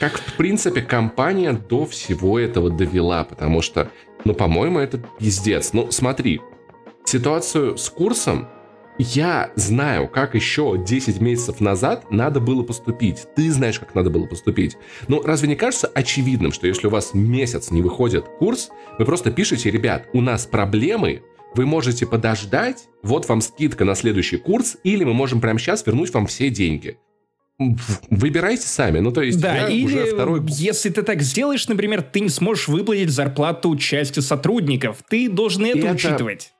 Как, 0.00 0.18
в 0.18 0.32
принципе, 0.34 0.82
компания 0.82 1.52
до 1.52 1.86
всего 1.86 2.38
этого 2.38 2.70
довела, 2.70 3.24
потому 3.24 3.62
что, 3.62 3.90
ну, 4.24 4.34
по-моему, 4.34 4.80
это 4.80 5.00
пиздец. 5.18 5.72
Ну, 5.72 5.90
смотри, 5.90 6.40
ситуацию 7.04 7.78
с 7.78 7.88
курсом 7.88 8.48
я 8.98 9.52
знаю, 9.54 10.08
как 10.08 10.34
еще 10.34 10.76
10 10.76 11.20
месяцев 11.20 11.60
назад 11.60 12.10
надо 12.10 12.40
было 12.40 12.62
поступить. 12.62 13.26
Ты 13.36 13.50
знаешь, 13.52 13.78
как 13.78 13.94
надо 13.94 14.10
было 14.10 14.26
поступить. 14.26 14.76
Но 15.06 15.22
разве 15.22 15.48
не 15.48 15.56
кажется 15.56 15.86
очевидным, 15.86 16.52
что 16.52 16.66
если 16.66 16.88
у 16.88 16.90
вас 16.90 17.14
месяц 17.14 17.70
не 17.70 17.80
выходит 17.80 18.26
курс, 18.38 18.70
вы 18.98 19.04
просто 19.04 19.30
пишете, 19.30 19.70
ребят, 19.70 20.08
у 20.12 20.20
нас 20.20 20.46
проблемы, 20.46 21.22
вы 21.54 21.64
можете 21.64 22.06
подождать, 22.06 22.88
вот 23.02 23.28
вам 23.28 23.40
скидка 23.40 23.84
на 23.84 23.94
следующий 23.94 24.36
курс, 24.36 24.76
или 24.82 25.04
мы 25.04 25.14
можем 25.14 25.40
прямо 25.40 25.58
сейчас 25.58 25.86
вернуть 25.86 26.12
вам 26.12 26.26
все 26.26 26.50
деньги. 26.50 26.98
Выбирайте 28.10 28.68
сами. 28.68 29.00
Ну, 29.00 29.10
то 29.10 29.22
есть, 29.22 29.40
да, 29.40 29.56
я 29.56 29.68
или 29.68 29.84
уже 29.84 30.04
второй... 30.06 30.42
если 30.48 30.90
ты 30.90 31.02
так 31.02 31.22
сделаешь, 31.22 31.66
например, 31.66 32.02
ты 32.02 32.20
не 32.20 32.28
сможешь 32.28 32.68
выплатить 32.68 33.10
зарплату 33.10 33.74
части 33.76 34.20
сотрудников. 34.20 34.98
Ты 35.08 35.28
должен 35.28 35.64
это, 35.64 35.78
это... 35.78 35.92
учитывать. 35.92 36.52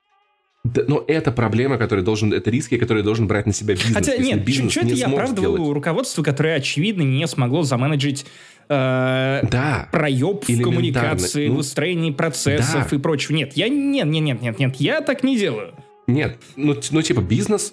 Да, 0.74 0.82
но 0.86 1.04
это 1.06 1.32
проблема, 1.32 1.78
которая 1.78 2.04
должен, 2.04 2.32
это 2.32 2.50
риски, 2.50 2.76
которые 2.76 3.02
должен 3.04 3.26
брать 3.26 3.46
на 3.46 3.52
себя 3.52 3.74
бизнес. 3.74 3.94
Хотя 3.94 4.16
нет, 4.16 4.44
бизнес 4.44 4.72
что-то 4.72 4.86
не 4.86 4.94
я 4.94 5.06
оправдываю 5.06 5.56
сделать. 5.56 5.74
руководство, 5.74 6.22
которое, 6.22 6.56
очевидно, 6.56 7.02
не 7.02 7.26
смогло 7.26 7.62
заменеджить 7.62 8.26
э, 8.68 9.40
да, 9.42 9.88
проеб 9.92 10.44
в 10.48 10.62
коммуникации, 10.62 11.48
ну, 11.48 11.56
выстроении 11.56 12.10
процессов 12.10 12.88
да. 12.90 12.96
и 12.96 12.98
прочего. 12.98 13.34
Нет, 13.34 13.56
я 13.56 13.68
нет, 13.68 14.06
нет, 14.06 14.22
нет, 14.22 14.42
нет, 14.42 14.58
нет, 14.58 14.76
я 14.76 15.00
так 15.00 15.22
не 15.22 15.38
делаю. 15.38 15.74
Нет, 16.06 16.38
ну, 16.56 16.74
ну 16.90 17.02
типа 17.02 17.20
бизнес 17.20 17.72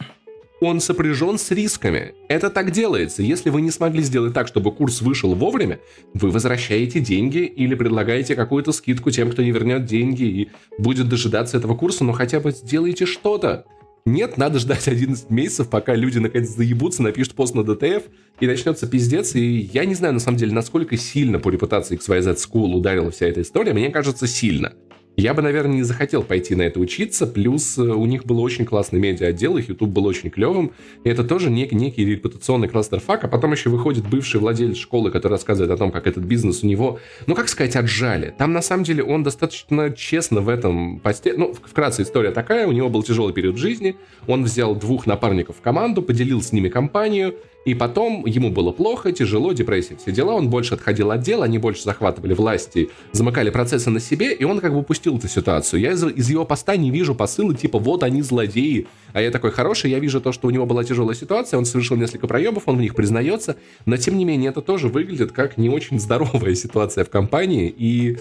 он 0.62 0.80
сопряжен 0.80 1.38
с 1.38 1.52
рисками. 1.52 2.14
Это 2.28 2.50
так 2.50 2.72
делается. 2.72 3.22
Если 3.22 3.50
вы 3.50 3.62
не 3.62 3.72
смогли 3.72 4.02
сделать 4.02 4.34
так, 4.34 4.48
чтобы 4.48 4.72
курс 4.72 5.02
вышел 5.02 5.34
вовремя, 5.36 5.80
вы 6.14 6.32
возвращаете 6.32 7.00
деньги 7.00 7.40
или 7.40 7.76
предлагаете 7.76 8.36
какую-то 8.36 8.72
скидку 8.72 9.12
тем, 9.12 9.32
кто 9.32 9.42
не 9.42 9.52
вернет 9.52 9.86
деньги 9.86 10.24
и 10.24 10.50
будет 10.78 11.10
дожидаться 11.10 11.58
этого 11.58 11.76
курса, 11.76 12.04
но 12.04 12.14
хотя 12.14 12.40
бы 12.40 12.52
сделайте 12.52 13.06
что-то. 13.06 13.66
Нет, 14.06 14.38
надо 14.38 14.60
ждать 14.60 14.88
11 14.88 15.30
месяцев, 15.30 15.70
пока 15.70 15.96
люди 15.96 16.20
наконец 16.20 16.50
заебутся, 16.50 17.02
напишут 17.02 17.34
пост 17.34 17.56
на 17.56 17.64
ДТФ, 17.64 18.04
и 18.40 18.48
начнется 18.48 18.88
пиздец. 18.88 19.36
И 19.36 19.70
я 19.74 19.86
не 19.86 19.96
знаю, 19.96 20.14
на 20.14 20.20
самом 20.20 20.38
деле, 20.38 20.54
насколько 20.54 20.96
сильно 20.96 21.40
по 21.40 21.50
репутации 21.50 21.98
XYZ 21.98 22.36
School 22.36 22.74
ударила 22.74 23.12
вся 23.12 23.28
эта 23.28 23.42
история. 23.42 23.74
Мне 23.74 23.90
кажется, 23.90 24.28
сильно. 24.28 24.74
Я 25.17 25.34
бы, 25.34 25.41
наверное, 25.41 25.77
не 25.77 25.84
захотел 25.84 26.24
пойти 26.24 26.55
на 26.55 26.63
это 26.63 26.79
учиться, 26.79 27.25
плюс 27.25 27.77
э, 27.77 27.81
у 27.81 28.05
них 28.05 28.25
был 28.25 28.41
очень 28.41 28.65
классный 28.65 29.00
медиа-отдел, 29.00 29.57
их 29.57 29.69
YouTube 29.69 29.89
был 29.89 30.05
очень 30.05 30.29
клевым, 30.29 30.74
и 31.05 31.10
это 31.10 31.24
тоже 31.24 31.50
некий, 31.50 31.75
некий 31.75 32.03
репутационный 32.03 32.67
кластер-фак, 32.67 33.24
а 33.24 33.27
потом 33.29 33.53
еще 33.53 33.69
выходит 33.69 34.05
бывший 34.10 34.41
владелец 34.41 34.75
школы, 34.75 35.12
который 35.12 35.34
рассказывает 35.34 35.72
о 35.72 35.77
том, 35.77 35.91
как 35.91 36.07
этот 36.07 36.25
бизнес 36.25 36.63
у 36.63 36.67
него, 36.67 37.00
ну, 37.27 37.36
как 37.36 37.48
сказать, 37.48 37.77
отжали. 37.77 38.36
Там, 38.38 38.51
на 38.51 38.62
самом 38.62 38.84
деле, 38.84 39.03
он 39.03 39.24
достаточно 39.24 39.89
честно 39.91 40.41
в 40.41 40.50
этом 40.50 41.00
посте... 41.00 41.34
Ну, 41.38 41.53
вкратце 41.53 42.01
история 42.01 42.31
такая, 42.31 42.67
у 42.67 42.74
него 42.74 42.89
был 42.89 43.01
тяжелый 43.01 43.34
период 43.34 43.55
жизни, 43.55 43.95
он 44.27 44.43
взял 44.43 44.75
двух 44.75 45.07
напарников 45.07 45.57
в 45.57 45.62
команду, 45.62 46.01
поделил 46.01 46.41
с 46.41 46.51
ними 46.51 46.67
компанию, 46.67 47.36
и 47.65 47.74
потом 47.74 48.25
ему 48.27 48.51
было 48.51 48.72
плохо, 48.72 49.12
тяжело, 49.12 49.51
депрессия, 49.51 49.98
все 49.98 50.12
дела, 50.12 50.34
он 50.34 50.50
больше 50.50 50.75
отходил 50.75 51.12
от 51.12 51.22
дела, 51.22 51.45
они 51.45 51.57
больше 51.57 51.84
захватывали 51.84 52.34
власти, 52.34 52.91
замыкали 53.12 53.50
процессы 53.50 53.89
на 53.89 54.00
себе, 54.00 54.34
и 54.34 54.43
он 54.43 54.60
как 54.60 54.72
бы 54.72 54.79
упустил 54.79 55.17
эту 55.17 55.27
ситуацию. 55.27 55.81
Я 55.81 55.93
из, 55.93 56.03
из 56.03 56.29
его 56.29 56.45
поста 56.45 56.75
не 56.75 56.91
вижу 56.91 57.15
посылы 57.15 57.55
типа 57.55 57.79
«вот 57.79 58.03
они 58.03 58.22
злодеи», 58.22 58.88
а 59.13 59.22
я 59.22 59.31
такой 59.31 59.51
хороший, 59.51 59.89
я 59.89 60.00
вижу 60.00 60.22
то, 60.22 60.31
что 60.31 60.48
у 60.48 60.51
него 60.51 60.67
была 60.67 60.84
тяжелая 60.84 61.15
ситуация, 61.15 61.57
он 61.57 61.65
совершил 61.65 61.98
несколько 61.98 62.27
проебов, 62.27 62.63
он 62.67 62.77
в 62.77 62.81
них 62.81 62.93
признается, 62.93 63.57
но 63.86 63.98
тем 63.98 64.17
не 64.17 64.25
менее 64.25 64.51
это 64.51 64.62
тоже 64.62 64.88
выглядит 64.88 65.31
как 65.31 65.57
не 65.57 65.69
очень 65.69 66.00
здоровая 66.00 66.53
ситуация 66.55 67.03
в 67.03 67.10
компании, 67.10 67.74
и 67.75 68.17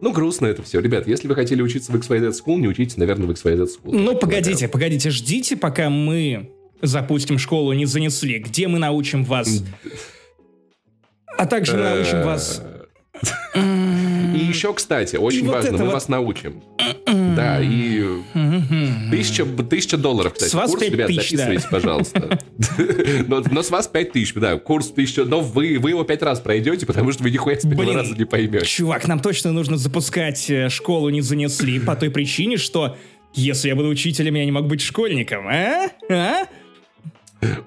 ну, 0.00 0.12
грустно 0.12 0.46
это 0.46 0.62
все. 0.62 0.80
Ребят, 0.80 1.08
если 1.08 1.26
вы 1.28 1.34
хотели 1.34 1.62
учиться 1.62 1.90
в 1.90 1.96
XYZ 1.96 2.32
School, 2.32 2.56
не 2.58 2.68
учитесь, 2.68 2.96
наверное, 2.96 3.26
в 3.26 3.30
XYZ 3.30 3.62
School. 3.62 3.92
Ну, 3.92 4.16
погодите, 4.16 4.68
погодите, 4.68 5.10
ждите, 5.10 5.56
пока 5.56 5.88
мы 5.88 6.53
запустим 6.82 7.38
школу 7.38 7.72
не 7.72 7.86
занесли, 7.86 8.38
где 8.38 8.68
мы 8.68 8.78
научим 8.78 9.24
вас... 9.24 9.62
А 11.36 11.46
также 11.46 11.76
научим 11.76 12.22
вас... 12.22 12.62
И 13.54 14.38
еще, 14.38 14.74
кстати, 14.74 15.16
очень 15.16 15.46
важно, 15.46 15.78
мы 15.78 15.90
вас 15.90 16.08
научим. 16.08 16.62
Да, 17.06 17.60
и 17.62 18.04
тысяча, 19.10 19.44
тысяча 19.44 19.96
долларов, 19.96 20.34
кстати. 20.34 20.50
С 20.50 20.54
вас 20.54 20.70
курс, 20.70 20.82
5 20.82 20.92
ребят, 20.92 21.06
тысяч, 21.08 21.30
записывайтесь, 21.30 21.62
да. 21.62 21.68
пожалуйста. 21.70 22.38
но, 23.28 23.42
но 23.50 23.62
с 23.62 23.70
вас 23.70 23.86
5 23.86 24.12
тысяч, 24.12 24.34
да, 24.34 24.56
курс 24.58 24.88
тысяча, 24.88 25.24
но 25.24 25.40
вы, 25.40 25.78
вы 25.78 25.90
его 25.90 26.02
5 26.02 26.22
раз 26.22 26.40
пройдете, 26.40 26.86
потому 26.86 27.12
что 27.12 27.22
вы 27.22 27.30
нихуя 27.30 27.58
с 27.58 27.62
первого 27.62 27.94
раза 27.94 28.14
не 28.16 28.24
поймете. 28.24 28.66
Чувак, 28.66 29.06
нам 29.06 29.20
точно 29.20 29.52
нужно 29.52 29.76
запускать 29.76 30.50
э, 30.50 30.68
школу 30.68 31.08
не 31.10 31.20
занесли 31.20 31.78
по 31.78 31.94
той 31.94 32.10
причине, 32.10 32.56
что 32.56 32.96
если 33.34 33.68
я 33.68 33.76
буду 33.76 33.88
учителем, 33.88 34.34
я 34.34 34.44
не 34.44 34.52
могу 34.52 34.68
быть 34.68 34.80
школьником, 34.80 35.46
а? 35.48 35.90
А? 36.10 36.46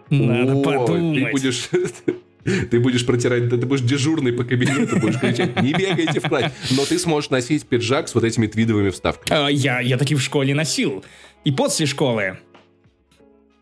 Надо 0.10 0.54
О, 0.54 0.64
подумать. 0.64 1.24
Ты 1.26 1.32
будешь... 1.32 1.70
Ты 2.72 2.80
будешь 2.80 3.06
протирать, 3.06 3.50
ты 3.50 3.58
будешь 3.58 3.82
дежурный 3.82 4.32
по 4.32 4.46
кабинету, 4.46 4.98
будешь 5.00 5.20
кричать, 5.20 5.62
не 5.62 5.74
бегайте 5.74 6.22
в 6.22 6.30
класс. 6.30 6.54
Но 6.72 6.86
ты 6.86 6.98
сможешь 6.98 7.30
носить 7.30 7.66
пиджак 7.66 8.08
с 8.08 8.16
вот 8.16 8.24
этими 8.24 8.48
твидовыми 8.48 8.90
вставками. 8.90 9.38
А, 9.38 9.50
я, 9.50 9.82
я 9.82 9.98
таки 9.98 10.16
в 10.16 10.22
школе 10.22 10.56
носил. 10.56 11.04
И 11.44 11.52
после 11.52 11.86
школы. 11.86 12.38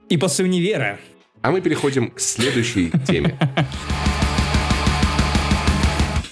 И 0.09 0.17
после 0.17 0.45
универа. 0.45 0.99
А 1.41 1.49
мы 1.49 1.61
переходим 1.61 2.11
к 2.11 2.19
следующей 2.19 2.91
теме. 3.07 3.35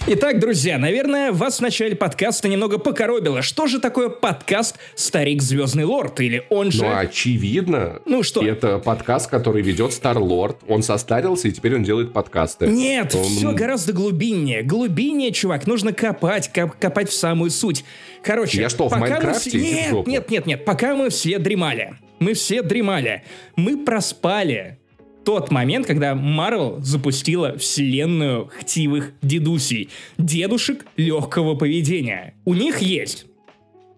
Итак, 0.06 0.38
друзья, 0.38 0.76
наверное, 0.76 1.32
вас 1.32 1.58
в 1.58 1.60
начале 1.62 1.96
подкаста 1.96 2.46
немного 2.46 2.76
покоробило. 2.78 3.40
Что 3.40 3.66
же 3.66 3.80
такое 3.80 4.10
подкаст 4.10 4.76
«Старик 4.94 5.40
Звездный 5.40 5.84
Лорд» 5.84 6.20
или 6.20 6.44
он 6.50 6.70
же... 6.70 6.84
Ну, 6.84 6.94
очевидно. 6.94 8.02
Ну 8.04 8.22
что? 8.22 8.46
Это 8.46 8.78
подкаст, 8.78 9.30
который 9.30 9.62
ведет 9.62 9.94
Стар 9.94 10.18
Лорд. 10.18 10.58
Он 10.68 10.82
состарился, 10.82 11.48
и 11.48 11.52
теперь 11.52 11.76
он 11.76 11.84
делает 11.84 12.12
подкасты. 12.12 12.66
Нет, 12.66 13.14
Он- 13.14 13.24
все 13.24 13.52
гораздо 13.52 13.94
глубиннее. 13.94 14.62
Глубиннее, 14.62 15.32
чувак, 15.32 15.66
нужно 15.66 15.94
копать, 15.94 16.52
коп- 16.52 16.76
копать 16.78 17.08
в 17.08 17.14
самую 17.14 17.50
суть. 17.50 17.82
Короче, 18.22 18.60
Я 18.60 18.68
что, 18.68 18.88
в 18.88 18.92
мы 18.92 18.98
Майнкрафте? 18.98 19.58
в 19.58 19.62
Нет, 19.62 20.06
нет, 20.06 20.30
нет, 20.30 20.46
нет, 20.46 20.64
пока 20.66 20.94
мы 20.94 21.08
все 21.08 21.38
дремали. 21.38 21.94
Мы 22.18 22.34
все 22.34 22.60
дремали. 22.62 23.22
Мы 23.56 23.82
проспали 23.82 24.78
тот 25.24 25.50
момент, 25.50 25.86
когда 25.86 26.14
Марвел 26.14 26.78
запустила 26.80 27.56
вселенную 27.58 28.50
хтивых 28.58 29.12
дедусей. 29.22 29.88
Дедушек 30.18 30.86
легкого 30.96 31.54
поведения. 31.54 32.34
У 32.44 32.54
них 32.54 32.78
есть... 32.78 33.26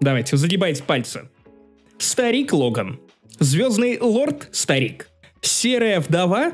Давайте, 0.01 0.37
загибайте 0.37 0.83
пальцы. 0.83 1.29
Старик 1.99 2.53
Логан. 2.53 3.01
Звездный 3.39 3.99
лорд 4.01 4.49
Старик. 4.53 5.09
Серая 5.41 6.01
вдова, 6.01 6.53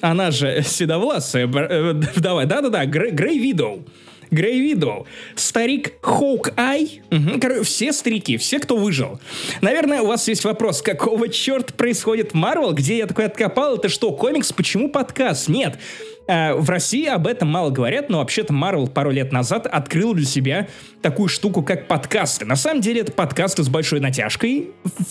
она 0.00 0.30
же 0.30 0.62
седовласая 0.64 1.46
э, 1.46 1.92
вдова, 1.92 2.44
да-да-да, 2.44 2.86
Грей 2.86 3.38
Видоу. 3.38 3.84
Грей 4.30 4.60
Видоу. 4.60 5.06
Старик 5.34 5.94
Хоук 6.02 6.52
Ай. 6.56 7.02
Короче, 7.40 7.62
все 7.62 7.92
старики, 7.92 8.36
все, 8.36 8.58
кто 8.58 8.76
выжил. 8.76 9.20
Наверное, 9.60 10.02
у 10.02 10.06
вас 10.06 10.28
есть 10.28 10.44
вопрос, 10.44 10.82
какого 10.82 11.28
черта 11.28 11.72
происходит 11.74 12.34
Марвел? 12.34 12.72
Где 12.72 12.98
я 12.98 13.06
такой 13.06 13.26
откопал? 13.26 13.76
Это 13.76 13.88
что, 13.88 14.12
комикс? 14.12 14.52
Почему 14.52 14.88
подкаст? 14.90 15.48
Нет. 15.48 15.78
Э, 16.26 16.54
В 16.54 16.68
России 16.68 17.06
об 17.06 17.26
этом 17.26 17.48
мало 17.48 17.70
говорят, 17.70 18.10
но 18.10 18.18
вообще-то 18.18 18.52
Марвел 18.52 18.86
пару 18.86 19.10
лет 19.10 19.32
назад 19.32 19.66
открыл 19.66 20.14
для 20.14 20.26
себя 20.26 20.68
такую 21.02 21.28
штуку, 21.28 21.62
как 21.62 21.88
подкасты. 21.88 22.44
На 22.44 22.56
самом 22.56 22.80
деле 22.80 23.00
это 23.00 23.12
подкасты 23.12 23.62
с 23.62 23.68
большой 23.68 24.00
натяжкой. 24.00 24.70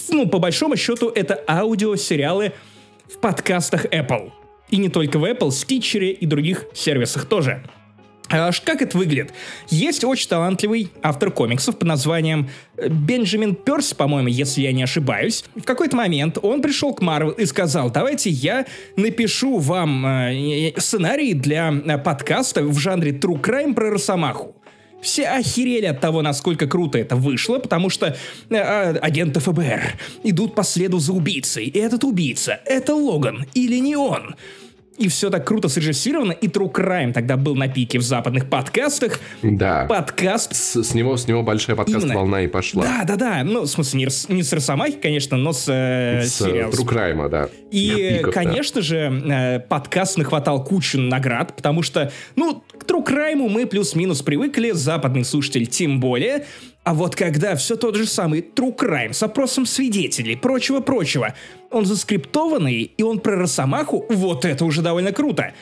Ну, 0.09 0.27
по 0.27 0.39
большому 0.39 0.75
счету, 0.75 1.09
это 1.09 1.43
аудиосериалы 1.47 2.53
в 3.11 3.17
подкастах 3.19 3.85
Apple. 3.85 4.31
И 4.69 4.77
не 4.77 4.89
только 4.89 5.17
в 5.17 5.23
Apple, 5.23 5.49
Stitcher 5.49 6.11
и 6.11 6.25
других 6.25 6.65
сервисах 6.73 7.25
тоже. 7.25 7.63
А 8.29 8.51
ш- 8.51 8.61
Как 8.65 8.81
это 8.81 8.97
выглядит? 8.97 9.33
Есть 9.69 10.03
очень 10.03 10.27
талантливый 10.27 10.89
автор 11.01 11.31
комиксов 11.31 11.77
под 11.77 11.87
названием 11.87 12.49
э, 12.77 12.89
Бенджамин 12.89 13.55
Перс, 13.55 13.93
по-моему, 13.93 14.27
если 14.27 14.61
я 14.61 14.71
не 14.73 14.83
ошибаюсь. 14.83 15.43
В 15.55 15.63
какой-то 15.63 15.95
момент 15.95 16.37
он 16.41 16.61
пришел 16.61 16.93
к 16.93 17.01
Марвел 17.01 17.31
и 17.31 17.45
сказал, 17.45 17.89
давайте 17.89 18.29
я 18.29 18.65
напишу 18.95 19.57
вам 19.59 20.05
э, 20.05 20.69
э, 20.69 20.79
сценарий 20.79 21.33
для 21.33 21.71
э, 21.71 21.97
подкаста 21.97 22.63
в 22.63 22.77
жанре 22.77 23.11
True 23.11 23.41
Crime 23.41 23.73
про 23.73 23.91
Росомаху. 23.91 24.55
Все 25.01 25.27
охерели 25.27 25.85
от 25.85 26.01
того, 26.01 26.23
насколько 26.23 26.65
круто 26.67 26.97
это 26.97 27.15
вышло, 27.15 27.59
потому 27.59 27.89
что 27.89 28.07
э, 28.07 28.15
э, 28.49 28.97
агенты 28.97 29.39
ФБР 29.39 29.93
идут 30.23 30.55
по 30.55 30.63
следу 30.63 30.99
за 30.99 31.13
убийцей. 31.13 31.65
И 31.65 31.77
этот 31.79 32.03
убийца— 32.03 32.59
это 32.65 32.95
Логан 32.95 33.45
или 33.53 33.77
не 33.77 33.95
он? 33.95 34.35
И 34.97 35.09
все 35.09 35.29
так 35.29 35.45
круто 35.45 35.69
срежиссировано, 35.69 36.31
и 36.31 36.47
True 36.47 36.71
Crime 36.71 37.13
тогда 37.13 37.37
был 37.37 37.55
на 37.55 37.67
пике 37.67 37.99
в 37.99 38.01
западных 38.01 38.49
подкастах. 38.49 39.19
Да. 39.43 39.85
Подкаст 39.85 40.55
С, 40.55 40.83
с 40.83 40.93
него, 40.95 41.17
с 41.17 41.27
него 41.27 41.43
большая 41.43 41.75
подкаст-волна 41.75 42.41
и 42.41 42.47
пошла. 42.47 42.83
да, 42.83 43.03
да, 43.05 43.15
да. 43.15 43.43
Ну, 43.43 43.61
в 43.61 43.67
смысле, 43.67 43.99
не, 43.99 44.33
не 44.33 44.41
с 44.43 44.51
Росомахи, 44.51 44.97
конечно, 44.99 45.37
но 45.37 45.53
с, 45.53 45.65
э, 45.67 46.23
С 46.23 46.41
э, 46.41 46.45
сериалом. 46.45 46.73
True 46.73 46.87
Crime, 46.87 47.29
да. 47.29 47.47
И, 47.69 47.91
На 47.91 47.95
пиках, 48.17 48.33
да. 48.33 48.41
конечно 48.41 48.81
же, 48.81 48.97
э, 48.97 49.59
подкаст 49.59 50.17
нахватал 50.17 50.63
кучу 50.63 50.99
наград, 50.99 51.55
потому 51.55 51.83
что, 51.83 52.11
ну, 52.35 52.63
к 52.79 52.83
True 52.83 53.05
Crime 53.05 53.47
мы 53.49 53.67
плюс-минус 53.67 54.23
привыкли, 54.23 54.71
западный 54.71 55.25
слушатель 55.25 55.67
тем 55.67 55.99
более. 55.99 56.45
А 56.87 56.93
вот 56.93 57.17
когда 57.17 57.57
все 57.57 57.75
тот 57.75 57.97
же 57.97 58.05
самый 58.05 58.39
True 58.39 58.73
Crime 58.73 59.11
с 59.11 59.21
опросом 59.21 59.65
свидетелей, 59.65 60.37
прочего-прочего, 60.37 61.33
он 61.69 61.85
заскриптованный, 61.85 62.93
и 62.95 63.03
он 63.03 63.19
про 63.19 63.35
Росомаху, 63.35 64.05
вот 64.07 64.45
это 64.45 64.63
уже 64.63 64.81
довольно 64.81 65.11
круто. 65.11 65.53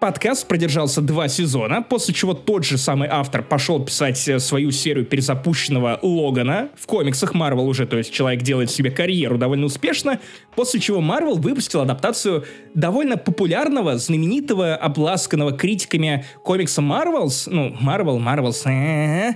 Подкаст 0.00 0.48
продержался 0.48 1.02
два 1.02 1.28
сезона, 1.28 1.82
после 1.82 2.14
чего 2.14 2.32
тот 2.32 2.64
же 2.64 2.78
самый 2.78 3.06
автор 3.06 3.42
пошел 3.42 3.84
писать 3.84 4.26
э, 4.28 4.38
свою 4.38 4.70
серию 4.70 5.04
перезапущенного 5.04 5.98
Логана 6.00 6.70
в 6.74 6.86
комиксах 6.86 7.34
Марвел 7.34 7.68
уже, 7.68 7.86
то 7.86 7.98
есть 7.98 8.10
человек 8.10 8.40
делает 8.40 8.70
себе 8.70 8.90
карьеру 8.90 9.36
довольно 9.36 9.66
успешно, 9.66 10.18
после 10.56 10.80
чего 10.80 11.02
Марвел 11.02 11.36
выпустил 11.36 11.82
адаптацию 11.82 12.46
довольно 12.72 13.18
популярного, 13.18 13.98
знаменитого, 13.98 14.74
обласканного 14.74 15.52
критиками 15.52 16.24
комикса 16.44 16.80
Marvels, 16.80 17.46
ну, 17.46 17.76
Marvel, 17.78 18.18
Marvels, 18.18 18.64
э, 18.64 19.34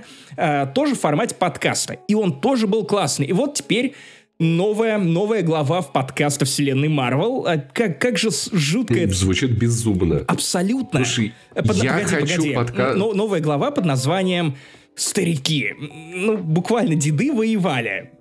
тоже 0.73 0.95
в 0.95 0.99
формате 0.99 1.35
подкаста. 1.35 1.99
И 2.07 2.15
он 2.15 2.41
тоже 2.41 2.65
был 2.65 2.85
классный. 2.85 3.27
И 3.27 3.33
вот 3.33 3.53
теперь 3.53 3.93
новая, 4.39 4.97
новая 4.97 5.41
глава 5.41 5.81
в 5.81 5.91
подкаста 5.93 6.45
вселенной 6.45 6.89
Марвел. 6.89 7.45
А 7.47 7.57
Как, 7.57 7.99
как 7.99 8.17
же 8.17 8.29
жутко 8.51 8.95
это 8.95 9.13
Звучит 9.13 9.51
беззубно. 9.51 10.23
Абсолютно. 10.27 11.03
Слушай, 11.05 11.33
под- 11.53 11.75
я 11.83 11.93
погоди, 11.93 12.05
хочу 12.15 12.35
погоди. 12.37 12.53
подка- 12.53 12.93
Но- 12.95 13.13
новая 13.13 13.39
глава 13.39 13.71
под 13.71 13.85
названием 13.85 14.55
«Старики». 14.95 15.73
Ну, 16.13 16.37
буквально 16.37 16.95
деды 16.95 17.31
воевали. 17.33 18.11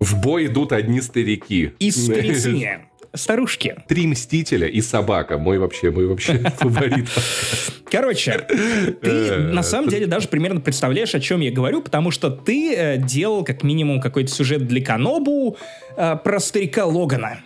В 0.00 0.20
бой 0.20 0.46
идут 0.46 0.72
одни 0.72 1.00
старики. 1.00 1.72
И 1.78 1.90
старицыне. 1.90 2.86
Старушки. 3.14 3.76
Три 3.88 4.06
мстителя 4.06 4.66
и 4.66 4.80
собака. 4.80 5.38
Мой 5.38 5.58
вообще, 5.58 5.90
мой 5.90 6.06
вообще 6.06 6.38
фаворит. 6.58 7.08
Короче, 7.90 8.40
ты 9.02 9.10
Э, 9.10 9.38
на 9.52 9.62
самом 9.62 9.88
деле 9.88 10.06
даже 10.06 10.28
примерно 10.28 10.60
представляешь, 10.60 11.14
о 11.14 11.20
чем 11.20 11.40
я 11.40 11.50
говорю, 11.52 11.80
потому 11.82 12.10
что 12.10 12.30
ты 12.30 12.74
э, 12.74 12.96
делал 12.98 13.44
как 13.44 13.62
минимум 13.62 14.00
какой-то 14.00 14.30
сюжет 14.32 14.66
для 14.66 14.84
Канобу 14.84 15.56
э, 15.96 16.16
про 16.22 16.40
старика 16.40 16.84
Логана. 16.86 17.38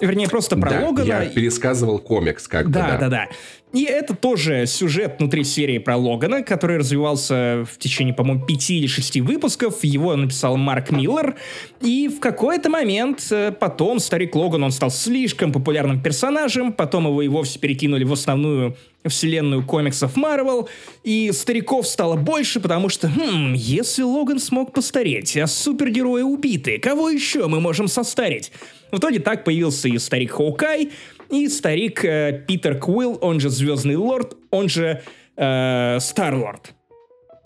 Вернее, 0.00 0.28
просто 0.28 0.56
про 0.56 0.70
Да, 0.70 0.80
Логана. 0.86 1.06
я 1.06 1.26
пересказывал 1.26 1.98
комикс 1.98 2.46
как 2.46 2.66
бы, 2.66 2.72
Да, 2.74 2.90
да. 2.92 2.98
да, 2.98 3.08
да. 3.08 3.26
И 3.72 3.84
это 3.84 4.14
тоже 4.16 4.64
сюжет 4.66 5.16
внутри 5.18 5.44
серии 5.44 5.78
про 5.78 5.96
Логана, 5.96 6.42
который 6.42 6.78
развивался 6.78 7.66
в 7.70 7.78
течение, 7.78 8.14
по-моему, 8.14 8.46
пяти 8.46 8.78
или 8.78 8.86
шести 8.86 9.20
выпусков. 9.20 9.84
Его 9.84 10.16
написал 10.16 10.56
Марк 10.56 10.90
Миллер. 10.90 11.36
И 11.82 12.08
в 12.08 12.18
какой-то 12.18 12.70
момент 12.70 13.26
э, 13.30 13.52
потом 13.52 13.98
старик 13.98 14.34
Логан, 14.34 14.64
он 14.64 14.70
стал 14.70 14.90
слишком 14.90 15.52
популярным 15.52 16.02
персонажем, 16.02 16.72
потом 16.72 17.06
его 17.06 17.20
и 17.20 17.28
вовсе 17.28 17.58
перекинули 17.58 18.04
в 18.04 18.12
основную 18.12 18.76
вселенную 19.06 19.64
комиксов 19.64 20.16
Марвел, 20.16 20.68
и 21.04 21.30
стариков 21.32 21.86
стало 21.86 22.16
больше, 22.16 22.60
потому 22.60 22.88
что, 22.88 23.08
хм, 23.08 23.54
если 23.54 24.02
Логан 24.02 24.38
смог 24.38 24.72
постареть, 24.72 25.36
а 25.36 25.46
супергерои 25.46 26.22
убиты, 26.22 26.78
кого 26.78 27.08
еще 27.08 27.46
мы 27.46 27.60
можем 27.60 27.88
состарить? 27.88 28.50
В 28.90 28.98
итоге 28.98 29.20
так 29.20 29.44
появился 29.44 29.88
и 29.88 29.98
старик 29.98 30.32
Хоукай, 30.32 30.90
и 31.30 31.48
старик 31.48 32.04
э, 32.04 32.44
Питер 32.46 32.78
Куилл, 32.78 33.18
он 33.20 33.40
же 33.40 33.50
Звездный 33.50 33.96
Лорд, 33.96 34.36
он 34.50 34.68
же 34.68 35.02
э, 35.36 35.98
Старлорд. 36.00 36.74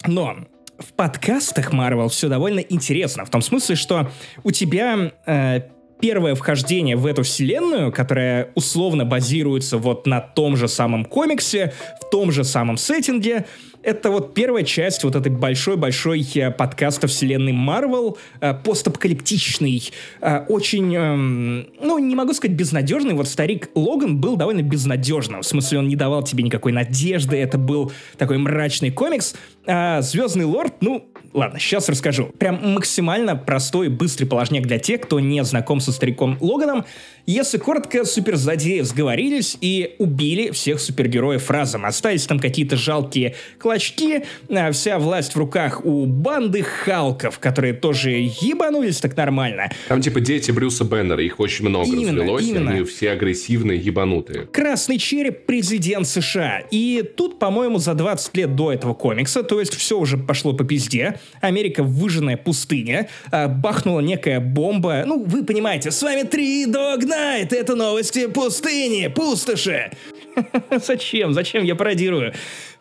Но 0.06 0.36
в 0.78 0.92
подкастах 0.94 1.72
Marvel 1.72 2.08
все 2.08 2.28
довольно 2.28 2.60
интересно, 2.60 3.24
в 3.24 3.30
том 3.30 3.42
смысле, 3.42 3.76
что 3.76 4.10
у 4.42 4.50
тебя 4.50 5.12
э, 5.26 5.60
первое 6.00 6.34
вхождение 6.34 6.96
в 6.96 7.06
эту 7.06 7.22
вселенную, 7.22 7.92
которая 7.92 8.50
условно 8.56 9.04
базируется 9.04 9.78
вот 9.78 10.06
на 10.06 10.20
том 10.20 10.56
же 10.56 10.66
самом 10.66 11.04
комиксе, 11.04 11.72
в 12.00 12.10
том 12.10 12.32
же 12.32 12.42
самом 12.42 12.76
сеттинге, 12.76 13.46
это 13.82 14.10
вот 14.10 14.34
первая 14.34 14.64
часть 14.64 15.04
вот 15.04 15.16
этой 15.16 15.30
большой-большой 15.30 16.26
э, 16.34 16.50
подкаста 16.50 17.06
вселенной 17.06 17.52
Marvel, 17.52 18.16
э, 18.40 18.54
постапокалиптичный, 18.54 19.90
э, 20.20 20.44
очень, 20.48 20.94
эм, 20.94 21.66
ну, 21.80 21.98
не 21.98 22.14
могу 22.14 22.32
сказать 22.32 22.56
безнадежный, 22.56 23.14
вот 23.14 23.28
старик 23.28 23.70
Логан 23.74 24.18
был 24.20 24.36
довольно 24.36 24.62
безнадежным, 24.62 25.42
в 25.42 25.46
смысле 25.46 25.80
он 25.80 25.88
не 25.88 25.96
давал 25.96 26.22
тебе 26.22 26.44
никакой 26.44 26.72
надежды, 26.72 27.36
это 27.36 27.58
был 27.58 27.92
такой 28.18 28.38
мрачный 28.38 28.90
комикс, 28.90 29.34
а 29.66 30.00
Звездный 30.02 30.44
Лорд, 30.44 30.74
ну, 30.80 31.08
ладно, 31.32 31.58
сейчас 31.58 31.88
расскажу. 31.88 32.26
Прям 32.38 32.72
максимально 32.74 33.36
простой, 33.36 33.88
быстрый 33.88 34.24
положник 34.24 34.66
для 34.66 34.78
тех, 34.78 35.02
кто 35.02 35.20
не 35.20 35.42
знаком 35.44 35.80
со 35.80 35.92
стариком 35.92 36.36
Логаном. 36.40 36.84
Если 37.26 37.58
коротко, 37.58 38.04
суперзлодеи 38.04 38.80
сговорились 38.80 39.56
и 39.60 39.94
убили 39.98 40.50
всех 40.50 40.80
супергероев 40.80 41.48
разом. 41.50 41.84
Остались 41.84 42.26
там 42.26 42.40
какие-то 42.40 42.76
жалкие 42.76 43.36
клочки, 43.72 44.22
а 44.50 44.70
вся 44.72 44.98
власть 44.98 45.34
в 45.34 45.38
руках 45.38 45.84
у 45.84 46.06
банды 46.06 46.62
Халков, 46.62 47.38
которые 47.38 47.72
тоже 47.72 48.10
ебанулись 48.10 48.98
так 49.00 49.16
нормально. 49.16 49.70
Там 49.88 50.00
типа 50.00 50.20
дети 50.20 50.50
Брюса 50.50 50.84
Беннера, 50.84 51.22
их 51.22 51.40
очень 51.40 51.68
много 51.68 51.86
Именно, 51.86 52.18
развелось, 52.20 52.44
именно. 52.44 52.70
они 52.72 52.84
все 52.84 53.10
агрессивные, 53.10 53.78
ебанутые. 53.78 54.46
Красный 54.46 54.98
череп 54.98 55.46
президент 55.46 56.06
США. 56.06 56.62
И 56.70 57.02
тут, 57.16 57.38
по-моему, 57.38 57.78
за 57.78 57.94
20 57.94 58.36
лет 58.36 58.54
до 58.54 58.72
этого 58.72 58.94
комикса, 58.94 59.42
то 59.42 59.60
есть 59.60 59.74
все 59.74 59.98
уже 59.98 60.18
пошло 60.18 60.52
по 60.52 60.64
пизде, 60.64 61.18
Америка 61.40 61.82
выжженная 61.82 62.36
пустыня, 62.36 63.08
а, 63.30 63.48
бахнула 63.48 64.00
некая 64.00 64.40
бомба. 64.40 65.04
Ну, 65.06 65.24
вы 65.24 65.44
понимаете, 65.44 65.90
с 65.90 66.02
вами 66.02 66.22
три 66.22 66.66
Dog 66.66 67.00
Night, 67.00 67.54
это 67.54 67.74
новости 67.74 68.26
пустыни, 68.26 69.08
пустоши. 69.08 69.92
Зачем? 70.86 71.32
Зачем 71.32 71.64
я 71.64 71.74
пародирую? 71.74 72.32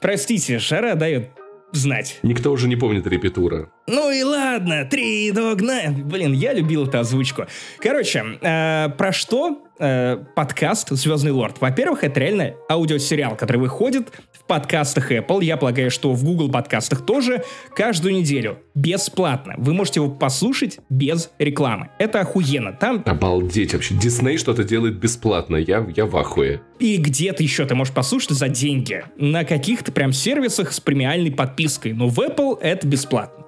Простите, 0.01 0.57
жара 0.57 0.95
дает 0.95 1.29
знать. 1.71 2.19
Никто 2.23 2.51
уже 2.51 2.67
не 2.67 2.75
помнит 2.75 3.05
репетура. 3.05 3.71
Ну 3.87 4.11
и 4.11 4.21
ладно, 4.23 4.85
три 4.85 5.31
догна. 5.31 5.91
Блин, 6.05 6.33
я 6.33 6.53
любил 6.53 6.87
эту 6.87 6.99
озвучку. 6.99 7.47
Короче, 7.79 8.23
э, 8.39 8.89
про 8.95 9.11
что 9.11 9.63
э, 9.79 10.17
подкаст 10.35 10.89
«Звездный 10.91 11.31
лорд»? 11.31 11.59
Во-первых, 11.59 12.03
это 12.03 12.19
реально 12.19 12.53
аудиосериал, 12.69 13.35
который 13.35 13.57
выходит 13.57 14.09
в 14.31 14.45
подкастах 14.45 15.11
Apple. 15.11 15.43
Я 15.43 15.57
полагаю, 15.57 15.89
что 15.89 16.13
в 16.13 16.23
Google 16.23 16.51
подкастах 16.51 17.05
тоже 17.05 17.43
каждую 17.75 18.13
неделю. 18.13 18.59
Бесплатно. 18.75 19.55
Вы 19.57 19.73
можете 19.73 19.99
его 19.99 20.11
послушать 20.11 20.79
без 20.89 21.31
рекламы. 21.39 21.89
Это 21.97 22.21
охуенно. 22.21 22.73
Там... 22.73 23.01
Обалдеть 23.05 23.73
вообще. 23.73 23.95
Дисней 23.95 24.37
что-то 24.37 24.63
делает 24.63 24.99
бесплатно. 24.99 25.55
Я, 25.55 25.85
я 25.95 26.05
в 26.05 26.15
ахуе. 26.15 26.61
И 26.79 26.97
где-то 26.97 27.41
еще 27.41 27.65
ты 27.65 27.73
можешь 27.73 27.93
послушать 27.93 28.31
за 28.31 28.47
деньги. 28.47 29.03
На 29.17 29.43
каких-то 29.43 29.91
прям 29.91 30.13
сервисах 30.13 30.71
с 30.71 30.79
премиальной 30.79 31.31
подпиской. 31.31 31.93
Но 31.93 32.07
в 32.07 32.19
Apple 32.19 32.59
это 32.61 32.87
бесплатно. 32.87 33.45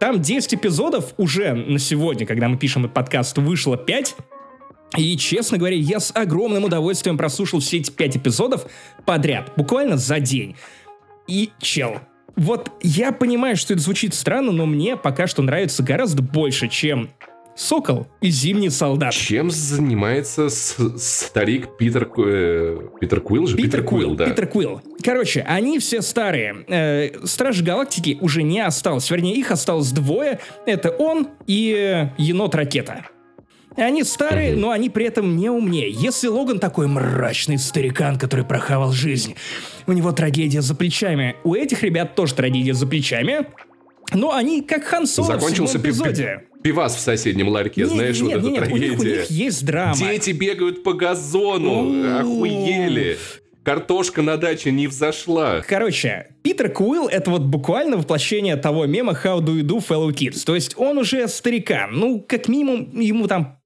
Там 0.00 0.22
10 0.22 0.54
эпизодов 0.54 1.12
уже 1.18 1.52
на 1.52 1.78
сегодня, 1.78 2.26
когда 2.26 2.48
мы 2.48 2.56
пишем 2.56 2.84
этот 2.84 2.94
подкаст, 2.94 3.36
вышло 3.36 3.76
5. 3.76 4.16
И, 4.96 5.16
честно 5.18 5.58
говоря, 5.58 5.76
я 5.76 6.00
с 6.00 6.10
огромным 6.16 6.64
удовольствием 6.64 7.18
прослушал 7.18 7.60
все 7.60 7.76
эти 7.76 7.90
5 7.90 8.16
эпизодов 8.16 8.66
подряд, 9.04 9.52
буквально 9.58 9.98
за 9.98 10.18
день. 10.18 10.56
И, 11.28 11.50
чел, 11.60 11.98
вот 12.34 12.72
я 12.82 13.12
понимаю, 13.12 13.56
что 13.56 13.74
это 13.74 13.82
звучит 13.82 14.14
странно, 14.14 14.52
но 14.52 14.64
мне 14.64 14.96
пока 14.96 15.26
что 15.26 15.42
нравится 15.42 15.82
гораздо 15.82 16.22
больше, 16.22 16.68
чем 16.68 17.10
Сокол 17.56 18.06
и 18.20 18.30
Зимний 18.30 18.70
солдат. 18.70 19.12
Чем 19.12 19.50
занимается 19.50 20.48
старик 20.48 21.76
Питер, 21.76 22.10
э, 22.16 22.78
Питер 23.00 23.20
Куилл 23.20 23.46
же? 23.46 23.56
Питер, 23.56 23.82
Куилл, 23.82 24.14
да. 24.14 24.26
Питер 24.26 24.46
Куилл. 24.46 24.80
Короче, 25.02 25.42
они 25.42 25.78
все 25.78 26.02
старые. 26.02 26.64
Э, 26.68 27.10
Стражи 27.24 27.62
Галактики 27.62 28.18
уже 28.20 28.42
не 28.42 28.60
осталось. 28.60 29.10
Вернее, 29.10 29.34
их 29.34 29.50
осталось 29.50 29.90
двое. 29.90 30.38
Это 30.66 30.90
он 30.90 31.28
и 31.46 31.74
э, 31.76 32.10
енот-ракета. 32.18 33.06
Они 33.76 34.02
старые, 34.02 34.56
но 34.56 34.70
они 34.70 34.90
при 34.90 35.06
этом 35.06 35.36
не 35.36 35.48
умнее. 35.48 35.90
Если 35.90 36.26
Логан 36.26 36.58
такой 36.58 36.86
мрачный 36.86 37.56
старикан, 37.58 38.18
который 38.18 38.44
прохавал 38.44 38.92
жизнь, 38.92 39.36
у 39.86 39.92
него 39.92 40.12
трагедия 40.12 40.60
за 40.60 40.74
плечами. 40.74 41.36
У 41.44 41.54
этих 41.54 41.82
ребят 41.82 42.14
тоже 42.14 42.34
трагедия 42.34 42.74
за 42.74 42.86
плечами. 42.86 43.46
Но 44.12 44.32
они 44.34 44.62
как 44.62 44.84
Хан 44.84 45.06
Соло 45.06 45.26
Закончился 45.38 45.78
в 45.78 45.82
эпизоде. 45.84 46.42
пи- 46.54 46.62
пивас 46.70 46.96
в 46.96 47.00
соседнем 47.00 47.48
ларьке, 47.48 47.82
Не- 47.82 47.86
знаешь, 47.88 48.20
нет, 48.20 48.40
вот 48.42 48.52
эта 48.52 48.62
нет, 48.66 48.72
у 48.72 48.76
них, 48.76 48.92
у 48.92 48.96
трагедия. 48.96 49.20
них 49.20 49.30
есть 49.30 49.64
драма. 49.64 49.96
Дети 49.96 50.30
бегают 50.30 50.82
по 50.82 50.92
газону, 50.94 52.18
охуели. 52.18 53.18
Картошка 53.62 54.22
на 54.22 54.36
даче 54.38 54.72
не 54.72 54.86
взошла. 54.86 55.60
Короче, 55.60 56.34
Питер 56.42 56.70
Куилл— 56.70 57.08
это 57.12 57.30
вот 57.30 57.42
буквально 57.42 57.98
воплощение 57.98 58.56
того 58.56 58.86
мема 58.86 59.12
«How 59.12 59.38
do 59.40 59.54
you 59.60 59.62
do, 59.62 59.78
fellow 59.86 60.10
kids?». 60.12 60.44
То 60.44 60.54
есть 60.54 60.74
он 60.78 60.96
уже 60.98 61.28
старикан. 61.28 61.90
Ну, 61.92 62.20
как 62.26 62.48
минимум, 62.48 62.98
ему 62.98 63.26
там 63.28 63.58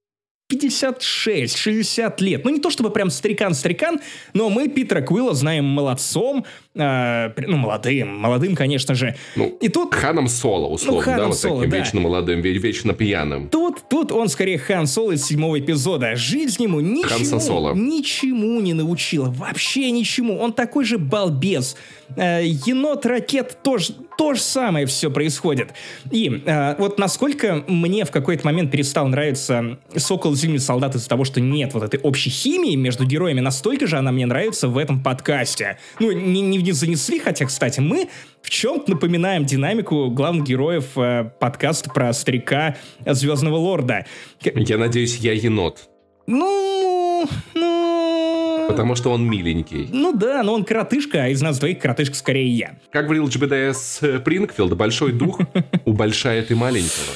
56-60 0.52 2.20
лет. 2.20 2.44
Ну, 2.44 2.50
не 2.50 2.60
то 2.60 2.70
чтобы 2.70 2.90
прям 2.90 3.10
старикан-старикан, 3.10 4.00
но 4.34 4.50
мы 4.50 4.68
Питера 4.68 5.00
Куилла 5.00 5.32
знаем 5.34 5.64
молодцом, 5.64 6.44
э, 6.74 7.30
ну, 7.46 7.56
молодым, 7.56 8.16
молодым, 8.16 8.54
конечно 8.56 8.94
же. 8.94 9.14
Ну, 9.36 9.56
И 9.60 9.68
тут 9.68 9.94
Ханом 9.94 10.28
Соло, 10.28 10.66
условно, 10.68 10.98
Ну, 11.00 11.04
Ханом 11.04 11.20
да, 11.20 11.26
вот 11.28 11.36
Соло, 11.38 11.56
таким 11.60 11.70
да. 11.70 11.78
вечно 11.78 12.00
молодым, 12.00 12.40
ве- 12.40 12.58
вечно 12.58 12.92
пьяным. 12.94 13.48
Тут, 13.48 13.88
тут 13.88 14.12
он 14.12 14.28
скорее 14.28 14.58
Хан 14.58 14.86
Соло 14.86 15.12
из 15.12 15.24
седьмого 15.24 15.58
эпизода. 15.58 16.16
Жизнь 16.16 16.62
ему 16.62 16.80
ничему, 16.80 17.40
Соло. 17.40 17.74
ничему 17.74 18.60
не 18.60 18.72
научила. 18.74 19.30
Вообще 19.30 19.90
ничему. 19.90 20.38
Он 20.38 20.52
такой 20.52 20.84
же 20.84 20.98
балбес. 20.98 21.76
Э, 22.16 22.42
енот-ракет 22.44 23.58
тоже, 23.62 23.94
то 24.18 24.34
же 24.34 24.40
самое 24.40 24.86
все 24.86 25.10
происходит. 25.10 25.70
И 26.10 26.42
э, 26.44 26.74
вот 26.78 26.98
насколько 26.98 27.64
мне 27.66 28.04
в 28.04 28.10
какой-то 28.10 28.44
момент 28.44 28.70
перестал 28.70 29.08
нравиться 29.08 29.78
Сокол 29.96 30.34
Зимний 30.34 30.58
Солдат 30.58 30.94
из-за 30.94 31.08
того, 31.08 31.24
что 31.24 31.40
нет 31.40 31.72
вот 31.74 31.82
этой 31.82 31.98
общей 32.00 32.30
химии 32.30 32.74
между 32.76 33.04
героями, 33.04 33.40
настолько 33.40 33.86
же 33.86 33.96
она 33.96 34.12
мне 34.12 34.26
нравится 34.26 34.68
в 34.68 34.76
этом 34.78 35.02
подкасте. 35.02 35.78
Ну, 35.98 36.12
не, 36.12 36.40
не, 36.40 36.58
не 36.64 36.72
занесли, 36.72 37.20
хотя, 37.20 37.44
кстати, 37.44 37.80
мы 37.80 38.08
в 38.42 38.50
чем-то 38.50 38.90
напоминаем 38.92 39.44
динамику 39.44 40.10
главных 40.10 40.44
героев 40.44 40.96
э, 40.96 41.30
подкаста 41.38 41.90
про 41.90 42.12
старика 42.12 42.76
Звездного 43.06 43.56
Лорда. 43.56 44.06
Я 44.40 44.78
надеюсь, 44.78 45.18
я 45.18 45.32
енот. 45.32 45.88
Ну, 46.26 47.28
ну... 47.54 48.64
Потому 48.66 48.94
что 48.94 49.10
он 49.10 49.28
миленький. 49.28 49.88
Ну 49.92 50.12
да, 50.12 50.42
но 50.42 50.54
он 50.54 50.64
коротышка, 50.64 51.24
а 51.24 51.28
из 51.28 51.42
нас 51.42 51.58
двоих 51.58 51.78
коротышка 51.78 52.16
скорее 52.16 52.48
я. 52.48 52.78
Как 52.90 53.04
говорил 53.04 53.28
GBDS 53.28 53.98
э, 54.00 54.18
Прингфилд, 54.20 54.74
большой 54.74 55.12
дух 55.12 55.40
убольшает 55.84 56.50
и 56.50 56.54
маленького. 56.54 57.12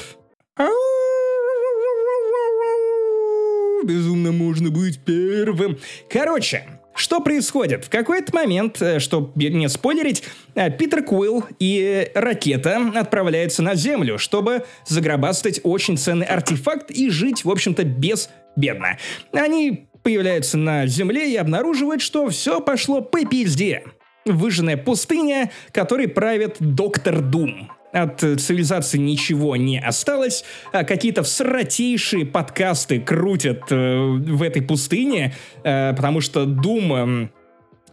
Безумно 3.83 4.31
можно 4.31 4.69
быть 4.69 4.99
первым. 4.99 5.79
Короче, 6.11 6.78
что 6.99 7.21
происходит? 7.21 7.85
В 7.85 7.89
какой-то 7.89 8.35
момент, 8.35 8.81
э, 8.81 8.99
чтобы 8.99 9.31
не 9.35 9.69
спойлерить, 9.69 10.23
э, 10.55 10.69
Питер 10.69 11.03
Куилл 11.03 11.45
и 11.57 12.11
Ракета 12.13 12.91
отправляются 12.93 13.63
на 13.63 13.75
Землю, 13.75 14.17
чтобы 14.17 14.65
загробастать 14.85 15.61
очень 15.63 15.97
ценный 15.97 16.25
артефакт 16.25 16.91
и 16.91 17.09
жить, 17.09 17.45
в 17.45 17.49
общем-то, 17.49 17.85
безбедно. 17.85 18.97
Они 19.31 19.87
появляются 20.03 20.57
на 20.57 20.87
Земле 20.87 21.31
и 21.31 21.37
обнаруживают, 21.37 22.01
что 22.01 22.27
все 22.29 22.59
пошло 22.59 23.01
по 23.01 23.25
пизде. 23.25 23.83
Выжженная 24.25 24.75
пустыня, 24.75 25.51
которой 25.71 26.09
правит 26.09 26.57
Доктор 26.59 27.21
Дум. 27.21 27.71
От 27.91 28.23
э, 28.23 28.35
цивилизации 28.35 28.99
ничего 28.99 29.55
не 29.55 29.79
осталось, 29.79 30.43
а 30.71 30.83
какие-то 30.83 31.23
всратейшие 31.23 32.25
подкасты 32.25 32.99
крутят 32.99 33.63
э, 33.71 33.99
в 33.99 34.43
этой 34.43 34.61
пустыне, 34.61 35.33
э, 35.63 35.93
потому 35.95 36.21
что 36.21 36.45
Дум... 36.45 37.31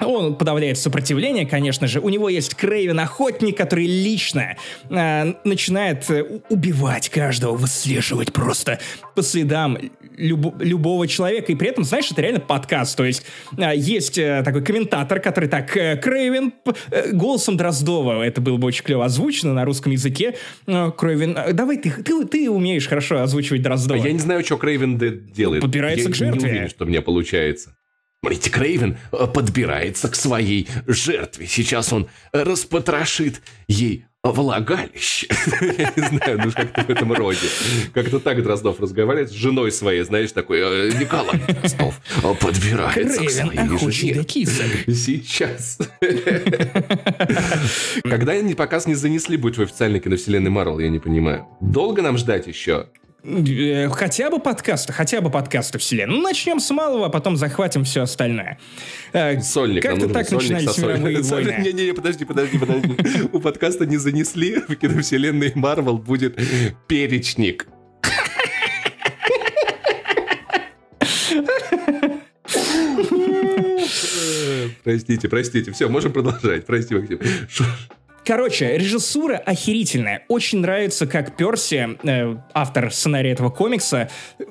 он 0.00 0.36
подавляет 0.36 0.78
сопротивление, 0.78 1.46
конечно 1.46 1.86
же. 1.86 2.00
У 2.00 2.08
него 2.08 2.28
есть 2.28 2.54
Крейвен 2.54 2.98
охотник, 3.00 3.56
который 3.56 3.86
лично 3.86 4.56
э, 4.90 5.34
начинает 5.44 6.08
э, 6.10 6.22
убивать 6.48 7.08
каждого, 7.08 7.56
выслеживать 7.56 8.32
просто 8.32 8.78
по 9.14 9.22
следам 9.22 9.78
любо- 10.16 10.54
любого 10.62 11.06
человека. 11.08 11.52
И 11.52 11.54
при 11.54 11.68
этом, 11.68 11.84
знаешь, 11.84 12.10
это 12.10 12.22
реально 12.22 12.40
подкаст. 12.40 12.96
То 12.96 13.04
есть 13.04 13.24
э, 13.56 13.72
есть 13.76 14.18
э, 14.18 14.42
такой 14.44 14.62
комментатор, 14.62 15.20
который 15.20 15.48
так 15.48 15.76
э, 15.76 15.96
Крейвен 15.96 16.52
э, 16.90 17.12
голосом 17.12 17.56
Дроздова. 17.56 18.22
Это 18.22 18.40
было 18.40 18.56
бы 18.58 18.66
очень 18.66 18.84
клево 18.84 19.04
озвучено 19.06 19.54
на 19.54 19.64
русском 19.64 19.92
языке. 19.92 20.34
Э, 20.66 20.90
Крейвен, 20.96 21.36
э, 21.36 21.52
давай 21.52 21.78
ты, 21.78 21.90
ты, 21.90 22.24
ты 22.26 22.50
умеешь 22.50 22.86
хорошо 22.88 23.22
озвучивать 23.22 23.60
А 23.62 23.64
Дроздова. 23.64 24.04
я 24.04 24.12
не 24.12 24.18
знаю, 24.18 24.44
что 24.44 24.56
Крейвен 24.58 24.98
делает. 25.32 25.62
Подбирается 25.62 26.08
я 26.08 26.12
к 26.12 26.14
жертве. 26.16 26.40
не 26.42 26.48
уверен, 26.50 26.68
что 26.68 26.84
у 26.84 26.88
меня 26.88 27.02
получается. 27.02 27.74
Смотрите, 28.26 28.50
Крейвен 28.50 28.98
э, 29.12 29.26
подбирается 29.32 30.08
к 30.08 30.16
своей 30.16 30.66
жертве. 30.88 31.46
Сейчас 31.46 31.92
он 31.92 32.08
распотрошит 32.32 33.40
ей 33.68 34.06
влагалище. 34.24 35.28
Я 35.60 35.92
не 35.96 36.08
знаю, 36.08 36.40
ну 36.44 36.50
как-то 36.50 36.82
в 36.82 36.90
этом 36.90 37.12
роде. 37.12 37.46
Как-то 37.94 38.18
так 38.18 38.42
Дроздов 38.42 38.80
разговаривает 38.80 39.30
с 39.30 39.32
женой 39.32 39.70
своей, 39.70 40.02
знаешь, 40.02 40.32
такой, 40.32 40.58
«Э, 40.58 40.92
Николай 40.98 41.40
Дроздов 41.46 42.00
э, 42.24 42.34
подбирается 42.34 43.24
к 43.24 43.30
своей 43.30 43.78
жене. 43.78 44.24
Сейчас. 44.88 45.78
Когда 48.02 48.32
они 48.32 48.54
показ 48.54 48.88
не 48.88 48.96
занесли 48.96 49.36
будет 49.36 49.56
в 49.58 49.62
официальной 49.62 50.00
киновселенной 50.00 50.50
Марвел, 50.50 50.80
я 50.80 50.88
не 50.88 50.98
понимаю. 50.98 51.46
Долго 51.60 52.02
нам 52.02 52.18
ждать 52.18 52.48
еще? 52.48 52.86
Э, 53.26 53.88
Хотя 53.88 54.30
бы 54.30 54.38
подкасты, 54.38 54.92
хотя 54.92 55.20
бы 55.20 55.30
подкасты 55.30 55.78
вселенной. 55.78 56.14
Ну, 56.16 56.22
начнем 56.22 56.60
с 56.60 56.70
малого, 56.70 57.06
а 57.06 57.08
потом 57.08 57.36
захватим 57.36 57.82
все 57.84 58.02
остальное. 58.02 58.58
Э, 59.12 59.40
Сольник. 59.40 59.82
Как-то 59.82 60.08
так 60.08 60.28
сольник 60.28 60.50
начинались 60.50 60.78
мировые 60.78 61.18
Сольник- 61.24 61.46
войны. 61.56 61.64
Не-не-не, 61.64 61.92
подожди, 61.92 62.24
подожди, 62.24 62.58
подожди. 62.58 62.94
У 63.32 63.40
подкаста 63.40 63.84
не 63.84 63.96
занесли, 63.96 64.60
в 64.68 64.76
киновселенной 64.76 65.52
Марвел 65.56 65.98
будет 65.98 66.38
перечник. 66.86 67.66
Простите, 74.84 75.28
простите. 75.28 75.72
Все, 75.72 75.88
можем 75.88 76.12
продолжать. 76.12 76.66
Прости, 76.66 76.94
Максим. 76.94 77.18
Короче, 78.26 78.76
режиссура 78.76 79.36
охерительная. 79.36 80.24
Очень 80.26 80.58
нравится, 80.58 81.06
как 81.06 81.36
Перси, 81.36 81.96
э, 82.02 82.36
автор 82.54 82.92
сценария 82.92 83.30
этого 83.30 83.50
комикса, 83.50 84.10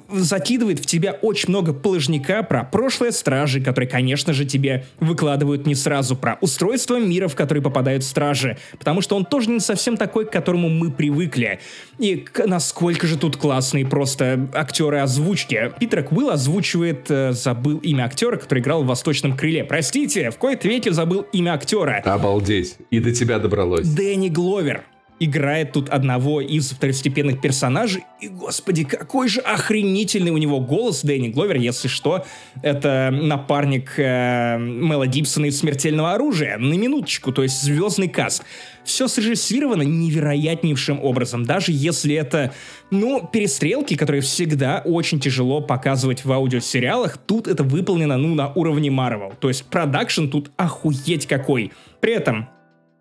закидывает 0.10 0.80
в 0.80 0.86
тебя 0.86 1.12
очень 1.22 1.50
много 1.50 1.74
положника 1.74 2.42
про 2.44 2.64
прошлое 2.64 3.12
стражи, 3.12 3.60
которые, 3.60 3.90
конечно 3.90 4.32
же, 4.32 4.46
тебе 4.46 4.86
выкладывают 5.02 5.68
не 5.68 5.76
сразу, 5.76 6.16
про 6.16 6.38
устройство 6.40 7.00
мира, 7.02 7.28
в 7.28 7.36
который 7.36 7.62
попадают 7.62 8.06
стражи, 8.06 8.58
потому 8.80 9.02
что 9.02 9.18
он 9.18 9.26
тоже 9.26 9.50
не 9.50 9.60
совсем 9.60 9.98
такой, 9.98 10.26
к 10.26 10.32
которому 10.32 10.70
мы 10.70 10.90
привыкли. 10.90 11.60
И 12.00 12.26
насколько 12.46 13.08
же 13.08 13.18
тут 13.18 13.36
классные 13.36 13.86
просто 13.86 14.48
актеры 14.54 15.00
озвучки. 15.00 15.74
Питер 15.80 16.04
Квилл 16.04 16.30
озвучивает, 16.30 17.12
э, 17.12 17.34
забыл 17.34 17.80
имя 17.80 18.04
актера, 18.04 18.38
который 18.38 18.60
играл 18.60 18.84
в 18.84 18.88
«Восточном 18.88 19.36
крыле». 19.36 19.66
Простите, 19.66 20.32
в 20.32 20.38
кои-то 20.38 20.66
веке 20.70 20.92
забыл 20.92 21.26
имя 21.34 21.56
актера. 21.56 22.02
Обалдеть. 22.06 22.78
И 22.90 23.02
до 23.02 23.12
тебя 23.12 23.38
добралось. 23.66 23.88
Дэнни 23.88 24.30
Гловер 24.30 24.84
играет 25.20 25.72
тут 25.72 25.90
одного 25.90 26.42
из 26.42 26.72
второстепенных 26.72 27.40
персонажей. 27.40 28.04
И, 28.20 28.28
господи, 28.28 28.84
какой 28.84 29.30
же 29.30 29.40
охренительный 29.40 30.32
у 30.32 30.38
него 30.38 30.60
голос 30.60 31.04
Дэнни 31.04 31.30
Гловер, 31.30 31.56
если 31.56 31.88
что. 31.88 32.26
Это 32.62 33.10
напарник 33.12 33.94
э, 33.98 34.58
Мела 34.60 35.08
Гибсона 35.08 35.46
из 35.46 35.58
«Смертельного 35.58 36.14
оружия». 36.14 36.58
На 36.58 36.74
минуточку, 36.74 37.32
то 37.32 37.44
есть 37.44 37.62
звездный 37.62 38.10
каст. 38.10 38.44
Все 38.84 39.08
срежиссировано 39.08 39.84
невероятнейшим 39.84 41.02
образом. 41.02 41.46
Даже 41.46 41.72
если 41.72 42.14
это, 42.16 42.54
ну, 42.92 43.26
перестрелки, 43.26 43.96
которые 43.96 44.22
всегда 44.22 44.82
очень 44.84 45.20
тяжело 45.20 45.62
показывать 45.62 46.26
в 46.26 46.32
аудиосериалах, 46.32 47.18
тут 47.18 47.48
это 47.48 47.64
выполнено, 47.64 48.18
ну, 48.18 48.36
на 48.36 48.52
уровне 48.52 48.92
Марвел. 48.92 49.34
То 49.40 49.48
есть 49.48 49.66
продакшн 49.66 50.28
тут 50.28 50.52
охуеть 50.58 51.26
какой. 51.26 51.72
При 52.02 52.14
этом 52.14 52.50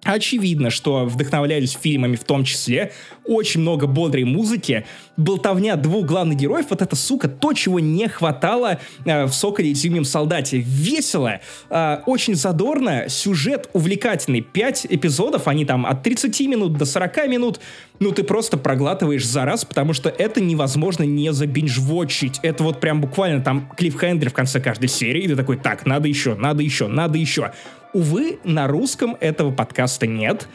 Очевидно, 0.05 0.69
что 0.69 1.07
вдохновлялись 1.07 1.79
фильмами 1.81 2.17
в 2.17 2.25
том 2.25 2.45
числе. 2.45 2.93
Очень 3.25 3.62
много 3.62 3.87
бодрой 3.87 4.25
музыки. 4.25 4.85
Болтовня 5.17 5.77
двух 5.77 6.05
главных 6.05 6.37
героев. 6.37 6.67
Вот 6.69 6.83
это, 6.83 6.95
сука, 6.95 7.29
то, 7.29 7.55
чего 7.55 7.81
не 7.81 8.07
хватало 8.09 8.81
э, 9.07 9.25
в 9.25 9.33
«Соколе 9.33 9.71
и 9.71 9.75
зимнем 9.75 10.05
солдате». 10.05 10.59
Весело, 10.59 11.40
э, 11.71 11.99
очень 12.05 12.35
задорно, 12.35 13.09
сюжет 13.09 13.71
увлекательный. 13.73 14.43
Пять 14.43 14.87
эпизодов, 14.88 15.49
они 15.49 15.64
там 15.64 15.87
от 15.87 16.03
30 16.03 16.38
минут 16.49 16.75
до 16.77 16.85
40 16.85 17.29
минут. 17.29 17.61
Ну, 17.99 18.11
ты 18.11 18.25
просто 18.25 18.59
проглатываешь 18.59 19.27
за 19.27 19.45
раз, 19.45 19.64
потому 19.64 19.95
что 19.95 20.11
это 20.11 20.40
невозможно 20.40 21.05
не 21.05 21.33
забинжвотчить. 21.33 22.40
Это 22.43 22.62
вот 22.62 22.81
прям 22.81 23.01
буквально 23.01 23.43
там 23.43 23.71
клиффхендер 23.75 24.29
в 24.31 24.35
конце 24.35 24.61
каждой 24.61 24.88
серии. 24.88 25.23
И 25.23 25.29
ты 25.29 25.37
такой, 25.37 25.57
так, 25.57 25.87
надо 25.87 26.09
еще, 26.09 26.35
надо 26.35 26.62
еще, 26.62 26.88
надо 26.88 27.17
еще. 27.17 27.53
Увы, 27.95 28.41
на 28.43 28.67
русском 28.67 29.17
этого 29.21 29.53
подкаста 29.53 30.09
нет. 30.09 30.49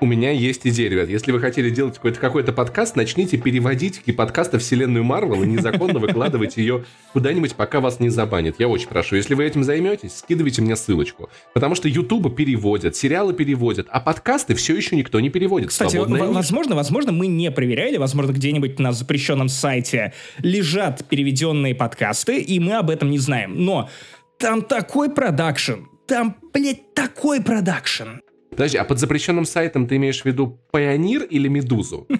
У 0.00 0.06
меня 0.06 0.30
есть 0.30 0.62
идея, 0.64 0.88
ребят. 0.88 1.10
Если 1.10 1.32
вы 1.32 1.40
хотели 1.40 1.68
делать 1.68 1.96
какой-то 1.96 2.18
какой 2.18 2.44
подкаст, 2.44 2.96
начните 2.96 3.36
переводить 3.36 4.00
подкасты 4.16 4.58
вселенную 4.58 5.04
Марвел 5.04 5.42
и 5.42 5.46
незаконно 5.46 5.98
выкладывать 5.98 6.56
ее 6.56 6.84
куда-нибудь, 7.12 7.56
пока 7.56 7.80
вас 7.80 8.00
не 8.00 8.08
забанят. 8.08 8.56
Я 8.58 8.68
очень 8.68 8.88
прошу. 8.88 9.16
Если 9.16 9.34
вы 9.34 9.44
этим 9.44 9.64
займетесь, 9.64 10.16
скидывайте 10.16 10.62
мне 10.62 10.76
ссылочку. 10.76 11.28
Потому 11.52 11.74
что 11.74 11.88
Ютуба 11.88 12.30
переводят, 12.30 12.96
сериалы 12.96 13.34
переводят, 13.34 13.86
а 13.90 14.00
подкасты 14.00 14.54
все 14.54 14.74
еще 14.74 14.96
никто 14.96 15.20
не 15.20 15.28
переводит. 15.28 15.68
Кстати, 15.68 15.96
Свободная 15.96 16.28
возможно, 16.28 16.74
возможно, 16.74 17.12
мы 17.12 17.26
не 17.26 17.50
проверяли, 17.50 17.98
возможно, 17.98 18.32
где-нибудь 18.32 18.78
на 18.78 18.92
запрещенном 18.92 19.50
сайте 19.50 20.14
лежат 20.38 21.04
переведенные 21.06 21.74
подкасты, 21.74 22.40
и 22.40 22.58
мы 22.60 22.74
об 22.74 22.88
этом 22.88 23.10
не 23.10 23.18
знаем. 23.18 23.62
Но 23.62 23.90
там 24.38 24.62
такой 24.62 25.10
продакшн, 25.10 25.80
там, 26.08 26.36
блядь, 26.52 26.94
такой 26.94 27.40
продакшн. 27.40 28.20
Подожди, 28.50 28.78
а 28.78 28.84
под 28.84 28.98
запрещенным 28.98 29.44
сайтом 29.44 29.86
ты 29.86 29.96
имеешь 29.96 30.22
в 30.22 30.24
виду 30.24 30.58
Пайонир 30.72 31.22
или 31.22 31.48
Медузу? 31.48 32.08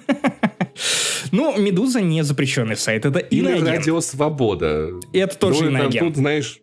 Ну, 1.33 1.59
Медуза 1.59 2.01
не 2.01 2.23
запрещенный 2.23 2.77
сайт, 2.77 3.05
это 3.05 3.19
Или. 3.19 3.61
Радио 3.61 4.01
Свобода? 4.01 4.93
Это 5.13 5.37
тоже 5.37 5.65
Ну, 5.65 5.71
иноагент. 5.71 6.07
Тут, 6.07 6.17
знаешь, 6.17 6.61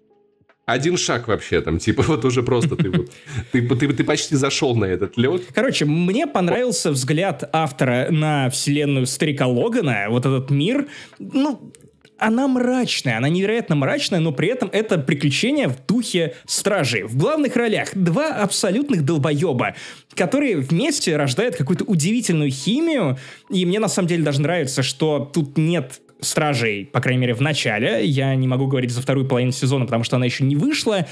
один 0.66 0.98
шаг 0.98 1.28
вообще 1.28 1.62
там, 1.62 1.78
типа, 1.78 2.04
вот 2.08 2.26
уже 2.26 2.42
просто 2.42 2.76
ты 2.76 2.90
вот, 2.90 3.12
ты, 3.52 3.68
ты, 3.68 3.94
ты 3.94 4.04
почти 4.04 4.36
зашел 4.36 4.76
на 4.76 4.86
этот 4.86 5.18
лед. 5.18 5.44
Короче, 5.54 5.86
мне 5.86 6.26
понравился 6.26 6.92
взгляд 6.92 7.48
автора 7.54 8.08
на 8.10 8.50
вселенную 8.50 9.06
Старика 9.06 9.46
Логана, 9.46 10.06
вот 10.10 10.26
этот 10.26 10.50
мир. 10.50 10.88
Ну, 11.20 11.72
она 12.18 12.48
мрачная, 12.48 13.18
она 13.18 13.30
невероятно 13.30 13.76
мрачная, 13.76 14.20
но 14.20 14.32
при 14.32 14.48
этом 14.48 14.70
это 14.72 14.98
приключение 14.98 15.68
в 15.68 15.86
духе 15.86 16.36
стражей. 16.46 17.04
В 17.04 17.18
главных 17.18 17.56
ролях 17.56 17.90
два 17.94 18.30
абсолютных 18.30 19.04
долбоеба, 19.04 19.76
которые 20.16 20.58
вместе 20.58 21.18
рождают 21.18 21.56
какую-то 21.56 21.84
удивительную 21.84 22.52
химию. 22.52 23.18
И 23.50 23.66
мне 23.66 23.80
на 23.80 23.88
самом 23.88 24.08
деле 24.08 24.24
даже 24.24 24.42
нравится, 24.42 24.84
что 24.84 25.30
тут 25.34 25.58
нет 25.58 26.02
стражей, 26.22 26.86
по 26.86 27.02
крайней 27.02 27.22
мере, 27.22 27.34
в 27.34 27.42
начале. 27.42 28.06
Я 28.06 28.34
не 28.36 28.48
могу 28.48 28.68
говорить 28.68 28.92
за 28.92 29.02
вторую 29.02 29.28
половину 29.28 29.52
сезона, 29.52 29.86
потому 29.86 30.04
что 30.04 30.16
она 30.16 30.26
еще 30.26 30.44
не 30.44 30.56
вышла. 30.56 31.08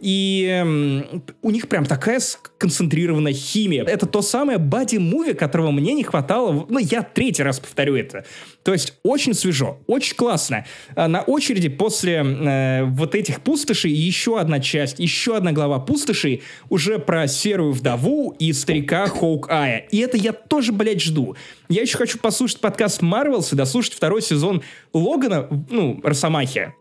И 0.00 0.46
эм, 0.48 1.24
у 1.42 1.50
них 1.50 1.68
прям 1.68 1.84
такая 1.84 2.20
сконцентрированная 2.20 3.32
химия. 3.32 3.84
Это 3.84 4.06
то 4.06 4.22
самое 4.22 4.58
бади-муви, 4.58 5.34
которого 5.34 5.72
мне 5.72 5.92
не 5.92 6.04
хватало. 6.04 6.66
Ну, 6.68 6.78
я 6.78 7.02
третий 7.02 7.42
раз 7.42 7.58
повторю 7.58 7.96
это. 7.96 8.24
То 8.62 8.72
есть 8.72 8.94
очень 9.02 9.34
свежо, 9.34 9.80
очень 9.88 10.14
классно. 10.14 10.64
А 10.94 11.08
На 11.08 11.22
очереди 11.22 11.68
после 11.68 12.22
э, 12.22 12.84
вот 12.84 13.16
этих 13.16 13.40
пустошей 13.40 13.90
еще 13.90 14.38
одна 14.38 14.60
часть, 14.60 15.00
еще 15.00 15.36
одна 15.36 15.50
глава 15.50 15.80
пустошей 15.80 16.42
уже 16.68 17.00
про 17.00 17.26
серую 17.26 17.72
вдову 17.72 18.36
и 18.38 18.52
старика 18.52 19.06
Хоук-Ая. 19.06 19.88
И 19.90 19.98
это 19.98 20.16
я 20.16 20.32
тоже, 20.32 20.72
блядь, 20.72 21.02
жду. 21.02 21.34
Я 21.68 21.82
еще 21.82 21.98
хочу 21.98 22.18
послушать 22.18 22.60
подкаст 22.60 23.02
Марвелс 23.02 23.52
и 23.52 23.56
дослушать 23.56 23.94
второй 23.94 24.22
сезон 24.22 24.62
Логана, 24.92 25.48
ну, 25.70 26.00
Росомахи. 26.04 26.72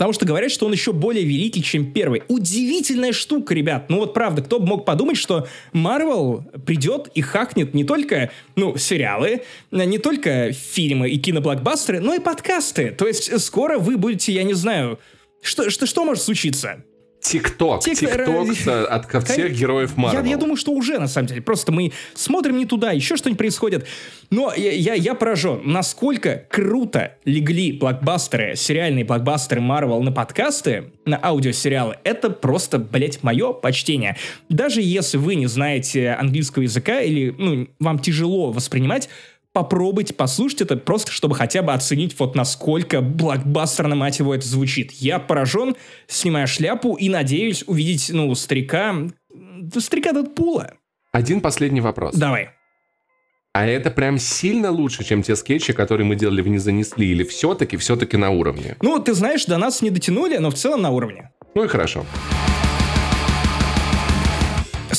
Потому 0.00 0.14
что 0.14 0.24
говорят, 0.24 0.50
что 0.50 0.64
он 0.64 0.72
еще 0.72 0.94
более 0.94 1.26
великий, 1.26 1.62
чем 1.62 1.92
первый. 1.92 2.22
Удивительная 2.28 3.12
штука, 3.12 3.52
ребят. 3.52 3.90
Ну 3.90 3.98
вот 3.98 4.14
правда, 4.14 4.40
кто 4.40 4.58
бы 4.58 4.66
мог 4.66 4.86
подумать, 4.86 5.18
что 5.18 5.46
Марвел 5.74 6.42
придет 6.64 7.08
и 7.14 7.20
хакнет 7.20 7.74
не 7.74 7.84
только, 7.84 8.30
ну, 8.56 8.78
сериалы, 8.78 9.42
не 9.70 9.98
только 9.98 10.52
фильмы 10.52 11.10
и 11.10 11.18
киноблокбастеры, 11.18 12.00
но 12.00 12.14
и 12.14 12.18
подкасты. 12.18 12.92
То 12.92 13.06
есть 13.06 13.38
скоро 13.42 13.78
вы 13.78 13.98
будете, 13.98 14.32
я 14.32 14.42
не 14.42 14.54
знаю, 14.54 14.98
что, 15.42 15.68
что, 15.68 15.84
что 15.84 16.02
может 16.06 16.24
случиться? 16.24 16.82
ТикТок. 17.20 17.82
Тик- 17.82 17.98
ТикТок 17.98 18.66
э, 18.66 18.84
от 18.84 19.24
всех 19.28 19.52
героев 19.52 19.92
Я, 19.96 20.02
Марвел. 20.02 20.24
я 20.24 20.36
думаю, 20.36 20.56
что 20.56 20.72
уже, 20.72 20.98
на 20.98 21.08
самом 21.08 21.28
деле. 21.28 21.42
Просто 21.42 21.72
мы 21.72 21.92
смотрим 22.14 22.56
не 22.56 22.66
туда, 22.66 22.92
еще 22.92 23.16
что-нибудь 23.16 23.38
происходит. 23.38 23.86
Но 24.30 24.52
я, 24.54 24.72
я, 24.72 24.94
я 24.94 25.14
поражен, 25.14 25.60
насколько 25.64 26.44
круто 26.48 27.16
легли 27.24 27.72
блокбастеры, 27.72 28.56
сериальные 28.56 29.04
блокбастеры 29.04 29.60
Marvel 29.60 30.00
на 30.02 30.12
подкасты, 30.12 30.92
на 31.04 31.18
аудиосериалы. 31.22 31.96
Это 32.04 32.30
просто, 32.30 32.78
блять, 32.78 33.22
мое 33.22 33.52
почтение. 33.52 34.16
Даже 34.48 34.80
если 34.80 35.18
вы 35.18 35.34
не 35.34 35.46
знаете 35.46 36.10
английского 36.10 36.62
языка 36.62 37.00
или 37.00 37.34
ну, 37.36 37.68
вам 37.78 37.98
тяжело 37.98 38.52
воспринимать, 38.52 39.08
попробуйте 39.52 40.14
послушать 40.14 40.62
это, 40.62 40.76
просто 40.76 41.12
чтобы 41.12 41.34
хотя 41.34 41.62
бы 41.62 41.72
оценить, 41.72 42.18
вот 42.18 42.34
насколько 42.34 43.00
блокбастерно, 43.00 43.94
мать 43.94 44.18
его, 44.18 44.34
это 44.34 44.46
звучит. 44.46 44.92
Я 44.92 45.18
поражен, 45.18 45.76
снимаю 46.06 46.46
шляпу 46.46 46.94
и 46.94 47.08
надеюсь 47.08 47.64
увидеть, 47.66 48.10
ну, 48.12 48.34
старика... 48.34 48.94
Старика 49.78 50.12
Дэдпула. 50.12 50.74
Один 51.12 51.40
последний 51.40 51.80
вопрос. 51.80 52.14
Давай. 52.14 52.50
А 53.52 53.66
это 53.66 53.90
прям 53.90 54.18
сильно 54.18 54.70
лучше, 54.70 55.02
чем 55.02 55.22
те 55.22 55.34
скетчи, 55.34 55.72
которые 55.72 56.06
мы 56.06 56.14
делали 56.14 56.40
в 56.40 56.46
«Не 56.46 56.58
занесли», 56.58 57.08
или 57.08 57.24
все-таки, 57.24 57.76
все-таки 57.76 58.16
на 58.16 58.30
уровне? 58.30 58.76
Ну, 58.80 59.00
ты 59.00 59.12
знаешь, 59.12 59.44
до 59.44 59.58
нас 59.58 59.82
не 59.82 59.90
дотянули, 59.90 60.36
но 60.36 60.50
в 60.50 60.54
целом 60.54 60.82
на 60.82 60.90
уровне. 60.90 61.30
Ну 61.54 61.64
и 61.64 61.68
хорошо. 61.68 62.06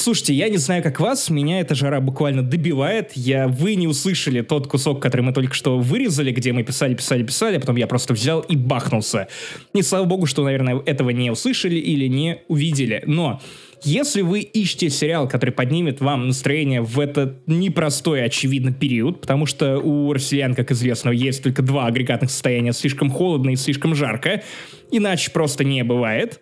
Слушайте, 0.01 0.33
я 0.33 0.49
не 0.49 0.57
знаю, 0.57 0.81
как 0.81 0.99
вас, 0.99 1.29
меня 1.29 1.59
эта 1.59 1.75
жара 1.75 2.01
буквально 2.01 2.41
добивает. 2.41 3.11
Я, 3.13 3.47
вы 3.47 3.75
не 3.75 3.87
услышали 3.87 4.41
тот 4.41 4.65
кусок, 4.65 4.99
который 4.99 5.21
мы 5.21 5.31
только 5.31 5.53
что 5.53 5.77
вырезали, 5.77 6.31
где 6.31 6.53
мы 6.53 6.63
писали, 6.63 6.95
писали, 6.95 7.21
писали, 7.21 7.57
а 7.57 7.59
потом 7.59 7.75
я 7.75 7.85
просто 7.85 8.15
взял 8.15 8.39
и 8.39 8.55
бахнулся. 8.55 9.27
И 9.75 9.83
слава 9.83 10.05
богу, 10.05 10.25
что, 10.25 10.43
наверное, 10.43 10.81
этого 10.87 11.11
не 11.11 11.29
услышали 11.29 11.75
или 11.75 12.07
не 12.07 12.39
увидели. 12.47 13.03
Но 13.05 13.41
если 13.83 14.23
вы 14.23 14.39
ищете 14.39 14.89
сериал, 14.89 15.29
который 15.29 15.51
поднимет 15.51 16.01
вам 16.01 16.29
настроение 16.29 16.81
в 16.81 16.99
этот 16.99 17.47
непростой, 17.47 18.23
очевидно, 18.23 18.73
период, 18.73 19.21
потому 19.21 19.45
что 19.45 19.77
у 19.77 20.11
россиян, 20.13 20.55
как 20.55 20.71
известно, 20.71 21.11
есть 21.11 21.43
только 21.43 21.61
два 21.61 21.85
агрегатных 21.85 22.31
состояния, 22.31 22.73
слишком 22.73 23.11
холодно 23.11 23.51
и 23.51 23.55
слишком 23.55 23.93
жарко, 23.93 24.41
иначе 24.89 25.29
просто 25.29 25.63
не 25.63 25.83
бывает, 25.83 26.41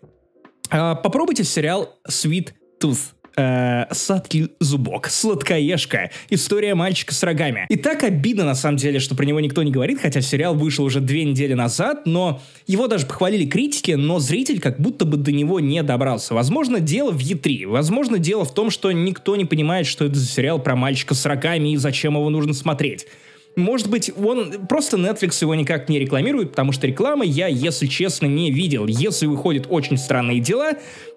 а, 0.70 0.96
попробуйте 0.96 1.44
сериал 1.44 2.00
Sweet 2.08 2.52
Tooth. 2.82 3.19
Э, 3.40 3.86
«Сладкий 3.92 4.50
зубок», 4.60 5.10
«Сладкоежка», 5.10 6.12
«История 6.30 6.76
мальчика 6.76 7.14
с 7.14 7.24
рогами». 7.24 7.66
И 7.70 7.78
так 7.78 8.04
обидно, 8.04 8.44
на 8.44 8.56
самом 8.56 8.78
деле, 8.78 9.00
что 9.00 9.16
про 9.16 9.26
него 9.26 9.40
никто 9.40 9.64
не 9.64 9.72
говорит, 9.72 10.00
хотя 10.02 10.22
сериал 10.22 10.56
вышел 10.56 10.86
уже 10.86 11.00
две 11.00 11.24
недели 11.24 11.54
назад, 11.54 12.06
но 12.06 12.42
его 12.68 12.88
даже 12.88 13.06
похвалили 13.06 13.46
критики, 13.46 13.92
но 13.92 14.20
зритель 14.20 14.60
как 14.60 14.80
будто 14.80 15.06
бы 15.06 15.18
до 15.18 15.32
него 15.32 15.60
не 15.60 15.82
добрался. 15.84 16.34
Возможно, 16.34 16.80
дело 16.80 17.12
в 17.12 17.20
Е3, 17.20 17.68
возможно, 17.68 18.20
дело 18.20 18.46
в 18.46 18.54
том, 18.54 18.70
что 18.70 18.92
никто 18.92 19.36
не 19.36 19.46
понимает, 19.46 19.88
что 19.88 20.06
это 20.06 20.16
за 20.16 20.28
сериал 20.28 20.60
про 20.60 20.76
мальчика 20.76 21.16
с 21.16 21.26
рогами 21.26 21.74
и 21.74 21.78
зачем 21.78 22.16
его 22.16 22.30
нужно 22.30 22.54
смотреть. 22.54 23.08
Может 23.56 23.90
быть, 23.90 24.12
он 24.16 24.68
просто 24.68 24.98
Netflix 24.98 25.38
его 25.42 25.56
никак 25.56 25.90
не 25.90 26.00
рекламирует, 26.00 26.52
потому 26.52 26.72
что 26.72 26.88
рекламы 26.88 27.26
я, 27.26 27.48
если 27.48 27.88
честно, 27.88 28.26
не 28.26 28.52
видел. 28.52 28.88
Если 28.88 29.26
выходят 29.26 29.66
очень 29.70 29.98
странные 29.98 30.40
дела, 30.40 30.74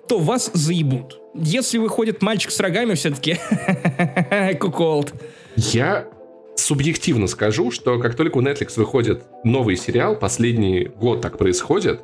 то 0.08 0.18
вас 0.18 0.50
заебут. 0.52 1.20
Если 1.34 1.78
выходит 1.78 2.22
мальчик 2.22 2.50
с 2.50 2.60
рогами, 2.60 2.94
все-таки 2.94 3.38
куколд. 4.60 5.12
Я 5.56 6.08
субъективно 6.62 7.26
скажу, 7.26 7.70
что 7.70 7.98
как 7.98 8.14
только 8.14 8.38
у 8.38 8.42
Netflix 8.42 8.74
выходит 8.76 9.24
новый 9.44 9.76
сериал, 9.76 10.16
последний 10.16 10.84
год 10.84 11.20
так 11.20 11.38
происходит, 11.38 12.00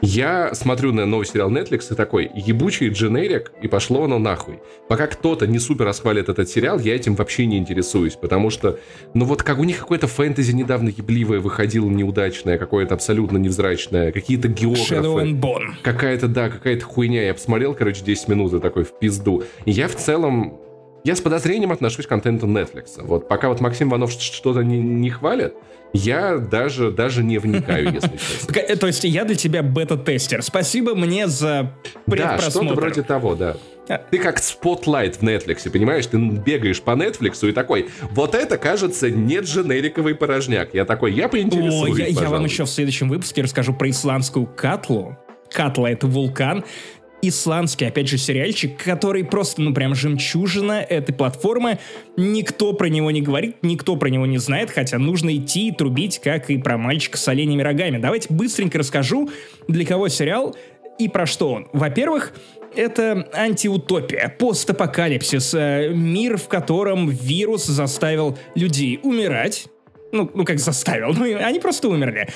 я 0.00 0.54
смотрю 0.54 0.92
на 0.92 1.06
новый 1.06 1.26
сериал 1.26 1.50
Netflix 1.50 1.92
и 1.92 1.96
такой, 1.96 2.30
ебучий 2.34 2.88
дженерик, 2.88 3.52
и 3.60 3.68
пошло 3.68 4.04
оно 4.04 4.18
нахуй. 4.18 4.60
Пока 4.88 5.06
кто-то 5.06 5.46
не 5.46 5.58
супер 5.58 5.86
расхвалит 5.86 6.28
этот 6.28 6.48
сериал, 6.48 6.78
я 6.78 6.94
этим 6.94 7.14
вообще 7.14 7.46
не 7.46 7.58
интересуюсь, 7.58 8.14
потому 8.14 8.50
что, 8.50 8.78
ну 9.14 9.24
вот 9.24 9.42
как 9.42 9.58
у 9.58 9.64
них 9.64 9.78
какое-то 9.78 10.06
фэнтези 10.06 10.52
недавно 10.52 10.88
ебливое 10.88 11.40
выходило 11.40 11.88
неудачное, 11.88 12.58
какое-то 12.58 12.94
абсолютно 12.94 13.38
невзрачное, 13.38 14.12
какие-то 14.12 14.48
географы. 14.48 15.02
Какая-то, 15.82 16.28
да, 16.28 16.48
какая-то 16.48 16.84
хуйня. 16.84 17.26
Я 17.26 17.34
посмотрел, 17.34 17.74
короче, 17.74 18.04
10 18.04 18.28
минут 18.28 18.52
и 18.54 18.60
такой 18.60 18.84
в 18.84 18.98
пизду. 18.98 19.42
И 19.64 19.70
я 19.70 19.88
в 19.88 19.96
целом 19.96 20.60
я 21.04 21.16
с 21.16 21.20
подозрением 21.20 21.72
отношусь 21.72 22.06
к 22.06 22.08
контенту 22.08 22.46
Netflix. 22.46 23.02
Вот 23.02 23.28
пока 23.28 23.48
вот 23.48 23.60
Максим 23.60 23.90
Иванов 23.90 24.12
что-то 24.12 24.62
не, 24.62 24.78
не 24.78 25.10
хвалит, 25.10 25.54
я 25.92 26.38
даже, 26.38 26.90
даже 26.90 27.22
не 27.22 27.38
вникаю, 27.38 27.92
если 27.92 28.16
честно. 28.16 28.58
Э, 28.58 28.76
то 28.76 28.86
есть 28.86 29.04
я 29.04 29.24
для 29.24 29.34
тебя 29.34 29.62
бета-тестер. 29.62 30.42
Спасибо 30.42 30.94
мне 30.94 31.26
за 31.28 31.74
Да, 32.06 32.38
что-то 32.38 32.74
вроде 32.74 33.02
того, 33.02 33.34
да. 33.34 33.56
А. 33.88 33.98
Ты 33.98 34.18
как 34.18 34.38
spotlight 34.38 35.16
в 35.16 35.22
Netflix, 35.22 35.68
понимаешь? 35.68 36.06
Ты 36.06 36.16
бегаешь 36.16 36.80
по 36.80 36.92
Netflix 36.92 37.46
и 37.48 37.52
такой, 37.52 37.88
вот 38.12 38.34
это, 38.34 38.56
кажется, 38.56 39.10
не 39.10 39.40
дженериковый 39.40 40.14
порожняк. 40.14 40.72
Я 40.72 40.84
такой, 40.84 41.12
я 41.12 41.28
поинтересуюсь, 41.28 41.98
О, 41.98 42.02
я, 42.02 42.06
я 42.06 42.30
вам 42.30 42.44
еще 42.44 42.64
в 42.64 42.70
следующем 42.70 43.08
выпуске 43.08 43.42
расскажу 43.42 43.74
про 43.74 43.90
исландскую 43.90 44.46
Катлу. 44.46 45.18
Катла— 45.50 45.90
это 45.90 46.06
вулкан, 46.06 46.64
исландский, 47.22 47.86
опять 47.86 48.08
же, 48.08 48.18
сериальчик, 48.18 48.76
который 48.82 49.24
просто, 49.24 49.62
ну, 49.62 49.72
прям 49.72 49.94
жемчужина 49.94 50.72
этой 50.82 51.14
платформы. 51.14 51.78
Никто 52.16 52.72
про 52.72 52.88
него 52.88 53.10
не 53.10 53.22
говорит, 53.22 53.56
никто 53.62 53.96
про 53.96 54.08
него 54.08 54.26
не 54.26 54.38
знает, 54.38 54.70
хотя 54.70 54.98
нужно 54.98 55.34
идти 55.36 55.68
и 55.68 55.72
трубить, 55.72 56.18
как 56.18 56.50
и 56.50 56.58
про 56.58 56.76
мальчика 56.76 57.16
с 57.16 57.26
оленями 57.28 57.62
рогами. 57.62 57.98
Давайте 57.98 58.32
быстренько 58.32 58.78
расскажу, 58.78 59.30
для 59.68 59.86
кого 59.86 60.08
сериал 60.08 60.56
и 60.98 61.08
про 61.08 61.24
что 61.26 61.52
он. 61.52 61.68
Во-первых, 61.72 62.34
это 62.74 63.28
антиутопия, 63.32 64.34
постапокалипсис, 64.38 65.54
э, 65.54 65.90
мир, 65.94 66.36
в 66.36 66.48
котором 66.48 67.08
вирус 67.08 67.66
заставил 67.66 68.38
людей 68.54 68.98
умирать, 69.02 69.66
ну, 70.10 70.30
ну 70.34 70.44
как 70.44 70.58
заставил, 70.58 71.12
ну, 71.12 71.24
они 71.24 71.60
просто 71.60 71.88
умерли 71.88 72.28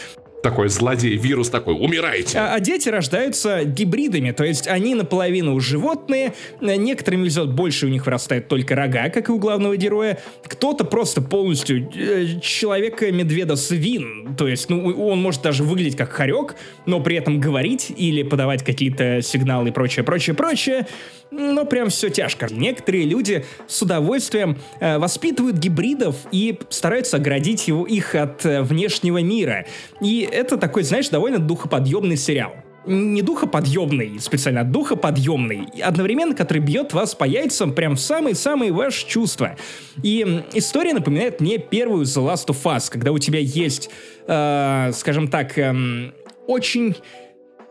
такой 0.47 0.69
злодей, 0.69 1.17
вирус 1.17 1.51
такой, 1.51 1.75
умирайте. 1.75 2.39
А, 2.39 2.55
а 2.55 2.61
дети 2.61 2.89
рождаются 2.89 3.65
гибридами, 3.65 4.31
то 4.31 4.45
есть 4.45 4.69
они 4.69 4.95
наполовину 4.95 5.59
животные, 5.59 6.35
некоторым 6.61 7.25
везет 7.25 7.53
больше, 7.53 7.87
у 7.87 7.89
них 7.89 8.07
вырастает 8.07 8.47
только 8.47 8.77
рога, 8.77 9.09
как 9.09 9.29
и 9.29 9.33
у 9.33 9.41
главного 9.41 9.77
героя, 9.77 10.19
кто-то 10.45 10.85
просто 10.85 11.21
полностью 11.21 11.91
э, 11.93 12.39
человека-медведа-свин, 12.41 14.37
то 14.39 14.47
есть 14.47 14.71
ну, 14.71 14.85
он 14.85 15.21
может 15.21 15.43
даже 15.43 15.65
выглядеть 15.65 15.97
как 15.97 16.13
хорек, 16.13 16.55
но 16.87 17.01
при 17.01 17.17
этом 17.17 17.41
говорить 17.41 17.93
или 17.97 18.23
подавать 18.23 18.63
какие-то 18.63 19.23
сигналы 19.23 19.71
и 19.71 19.73
прочее, 19.73 20.05
прочее, 20.05 20.37
прочее, 20.37 20.87
но 21.31 21.65
прям 21.65 21.91
все 21.91 22.09
тяжко. 22.09 22.49
Некоторые 22.51 23.05
люди 23.05 23.45
с 23.67 23.83
удовольствием 23.83 24.59
э, 24.81 24.99
воспитывают 24.99 25.57
гибридов 25.57 26.17
и 26.33 26.59
стараются 26.71 27.17
оградить 27.17 27.69
его, 27.69 27.87
их 27.87 28.15
от 28.15 28.45
э, 28.45 28.63
внешнего 28.63 29.23
мира. 29.23 29.67
И 30.01 30.29
это 30.31 30.57
такой, 30.57 30.83
знаешь, 30.83 31.09
довольно 31.09 31.39
духоподъемный 31.39 32.17
сериал 32.17 32.55
не 32.87 33.23
духоподъемный 33.23 34.19
специально, 34.21 34.61
а 34.61 34.65
духоподъемный, 34.65 35.67
одновременно, 35.83 36.35
который 36.35 36.59
бьет 36.59 36.93
вас 36.93 37.15
по 37.15 37.25
яйцам 37.25 37.73
прям 37.73 37.97
в 37.97 38.01
самые-самые 38.01 38.73
ваши 38.73 39.07
чувства. 39.07 39.57
И 40.03 40.45
история 40.53 40.95
напоминает 40.95 41.41
мне 41.41 41.59
первую 41.59 42.05
The 42.05 42.25
Last 42.25 42.47
of 42.47 42.63
Us, 42.63 42.89
когда 42.91 43.13
у 43.13 43.19
тебя 43.19 43.41
есть, 43.41 43.91
э, 44.27 44.91
скажем 44.95 45.29
так, 45.29 45.59
э, 45.59 46.13
очень 46.47 46.95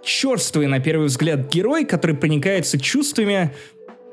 черствый, 0.05 0.67
на 0.67 0.79
первый 0.79 1.07
взгляд, 1.07 1.51
герой, 1.51 1.85
который 1.85 2.15
проникается 2.15 2.79
чувствами 2.79 3.51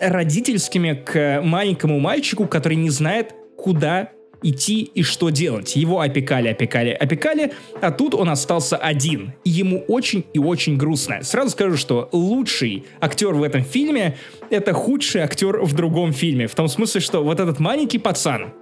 родительскими 0.00 0.94
к 0.94 1.40
маленькому 1.42 2.00
мальчику, 2.00 2.46
который 2.46 2.76
не 2.76 2.90
знает, 2.90 3.34
куда 3.56 4.10
идти 4.42 4.82
и 4.82 5.02
что 5.02 5.30
делать. 5.30 5.76
Его 5.76 6.00
опекали, 6.00 6.48
опекали, 6.48 6.90
опекали, 6.90 7.52
а 7.80 7.90
тут 7.92 8.14
он 8.14 8.28
остался 8.28 8.76
один. 8.76 9.32
И 9.44 9.50
ему 9.50 9.84
очень 9.86 10.24
и 10.32 10.38
очень 10.38 10.76
грустно. 10.76 11.22
Сразу 11.22 11.50
скажу, 11.50 11.76
что 11.76 12.08
лучший 12.12 12.84
актер 13.00 13.34
в 13.34 13.42
этом 13.42 13.62
фильме— 13.62 14.16
это 14.50 14.72
худший 14.72 15.22
актер 15.22 15.62
в 15.62 15.74
другом 15.74 16.12
фильме. 16.12 16.48
В 16.48 16.54
том 16.54 16.68
смысле, 16.68 17.00
что 17.00 17.22
вот 17.22 17.38
этот 17.38 17.60
маленький 17.60 17.98
пацан, 17.98 18.52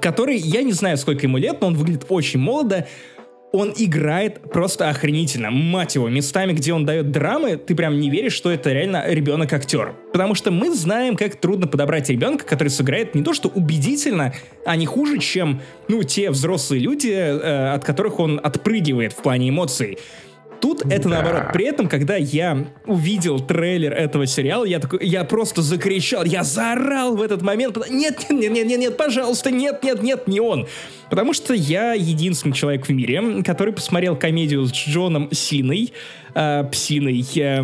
который, 0.00 0.36
я 0.36 0.62
не 0.62 0.72
знаю, 0.72 0.96
сколько 0.96 1.26
ему 1.26 1.38
лет, 1.38 1.60
но 1.60 1.68
он 1.68 1.74
выглядит 1.74 2.06
очень 2.08 2.38
молодо, 2.38 2.86
он 3.52 3.72
играет 3.76 4.40
просто 4.52 4.88
охренительно. 4.90 5.50
Мать 5.50 5.94
его, 5.94 6.08
местами, 6.08 6.52
где 6.52 6.72
он 6.72 6.84
дает 6.84 7.10
драмы, 7.10 7.56
ты 7.56 7.74
прям 7.74 7.98
не 7.98 8.10
веришь, 8.10 8.34
что 8.34 8.50
это 8.50 8.72
реально 8.72 9.04
ребенок-актер. 9.06 9.94
Потому 10.12 10.34
что 10.34 10.50
мы 10.50 10.74
знаем, 10.74 11.16
как 11.16 11.36
трудно 11.36 11.66
подобрать 11.66 12.10
ребенка, 12.10 12.44
который 12.44 12.68
сыграет 12.68 13.14
не 13.14 13.22
то 13.22 13.32
что 13.32 13.48
убедительно, 13.48 14.34
а 14.64 14.76
не 14.76 14.86
хуже, 14.86 15.18
чем, 15.18 15.60
ну, 15.88 16.02
те 16.02 16.30
взрослые 16.30 16.80
люди, 16.80 17.10
э, 17.10 17.72
от 17.72 17.84
которых 17.84 18.20
он 18.20 18.40
отпрыгивает 18.42 19.12
в 19.12 19.22
плане 19.22 19.48
эмоций. 19.48 19.98
Тут 20.60 20.84
это 20.86 21.08
да. 21.08 21.16
наоборот. 21.16 21.52
При 21.52 21.64
этом, 21.64 21.88
когда 21.88 22.16
я 22.16 22.66
увидел 22.86 23.40
трейлер 23.40 23.92
этого 23.92 24.26
сериала, 24.26 24.64
я 24.64 24.80
такой, 24.80 25.06
я 25.06 25.24
просто 25.24 25.62
закричал, 25.62 26.24
я 26.24 26.42
заорал 26.42 27.16
в 27.16 27.22
этот 27.22 27.42
момент. 27.42 27.78
Нет, 27.90 28.26
нет, 28.30 28.52
нет, 28.52 28.66
нет, 28.66 28.80
нет, 28.80 28.96
пожалуйста, 28.96 29.50
нет, 29.50 29.82
нет, 29.82 30.02
нет, 30.02 30.26
не 30.26 30.40
он. 30.40 30.66
Потому 31.10 31.32
что 31.32 31.54
я 31.54 31.94
единственный 31.94 32.52
человек 32.52 32.86
в 32.86 32.90
мире, 32.90 33.42
который 33.42 33.72
посмотрел 33.72 34.16
комедию 34.16 34.66
с 34.66 34.72
Джоном 34.72 35.30
Синой, 35.32 35.92
э, 36.34 36.64
Псиной, 36.70 37.24
э, 37.36 37.62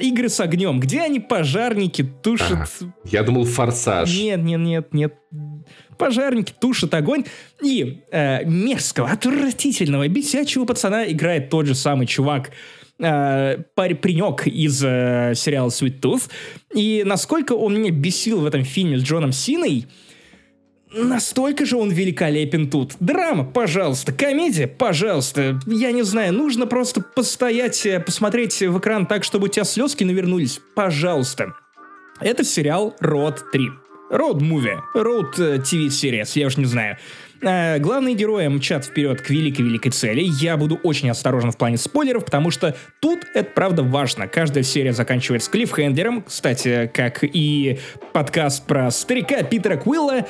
игры 0.00 0.28
с 0.28 0.40
огнем, 0.40 0.80
где 0.80 1.02
они 1.02 1.20
пожарники 1.20 2.02
тушат... 2.02 2.68
А, 2.80 2.86
я 3.04 3.22
думал, 3.22 3.44
форсаж. 3.44 4.14
Нет, 4.16 4.42
нет, 4.42 4.60
нет, 4.60 4.94
нет 4.94 5.14
пожарники 5.96 6.52
тушат 6.58 6.94
огонь, 6.94 7.24
и 7.62 8.02
э, 8.10 8.44
мерзкого, 8.44 9.10
отвратительного, 9.10 10.08
бесячего 10.08 10.64
пацана 10.64 11.10
играет 11.10 11.50
тот 11.50 11.66
же 11.66 11.74
самый 11.74 12.06
чувак, 12.06 12.50
э, 12.98 13.58
паренек 13.74 14.46
из 14.46 14.82
э, 14.84 15.32
сериала 15.34 15.68
Sweet 15.68 16.00
Tooth, 16.00 16.30
и 16.74 17.02
насколько 17.04 17.52
он 17.52 17.78
меня 17.78 17.90
бесил 17.90 18.40
в 18.40 18.46
этом 18.46 18.64
фильме 18.64 18.98
с 18.98 19.02
Джоном 19.02 19.32
Синой, 19.32 19.86
настолько 20.92 21.64
же 21.64 21.76
он 21.76 21.90
великолепен 21.90 22.70
тут. 22.70 22.94
Драма, 23.00 23.44
пожалуйста, 23.44 24.12
комедия, 24.12 24.66
пожалуйста. 24.66 25.60
Я 25.66 25.92
не 25.92 26.02
знаю, 26.02 26.32
нужно 26.32 26.66
просто 26.66 27.00
постоять, 27.00 27.84
э, 27.86 28.00
посмотреть 28.00 28.60
в 28.60 28.78
экран 28.78 29.06
так, 29.06 29.24
чтобы 29.24 29.46
у 29.46 29.48
тебя 29.48 29.64
слезки 29.64 30.04
навернулись. 30.04 30.60
Пожалуйста. 30.74 31.54
Это 32.20 32.44
сериал 32.44 32.96
«Род 33.00 33.44
3» 33.54 33.85
роуд-муви, 34.10 34.78
роуд-тв-сериес, 34.94 36.36
э, 36.36 36.40
я 36.40 36.46
уж 36.46 36.56
не 36.56 36.64
знаю. 36.64 36.96
А, 37.42 37.78
главные 37.78 38.14
герои 38.14 38.48
мчат 38.48 38.84
вперед 38.84 39.20
к 39.20 39.30
великой-великой 39.30 39.90
цели. 39.90 40.26
Я 40.40 40.56
буду 40.56 40.76
очень 40.82 41.10
осторожен 41.10 41.50
в 41.52 41.56
плане 41.56 41.76
спойлеров, 41.76 42.24
потому 42.24 42.50
что 42.50 42.74
тут 43.00 43.20
это 43.34 43.50
правда 43.50 43.82
важно. 43.82 44.26
Каждая 44.26 44.64
серия 44.64 44.92
заканчивается 44.92 45.50
клиффхендером, 45.50 46.22
кстати, 46.22 46.90
как 46.92 47.18
и 47.22 47.78
подкаст 48.12 48.66
про 48.66 48.90
старика 48.90 49.42
Питера 49.42 49.76
Квилла. 49.76 50.26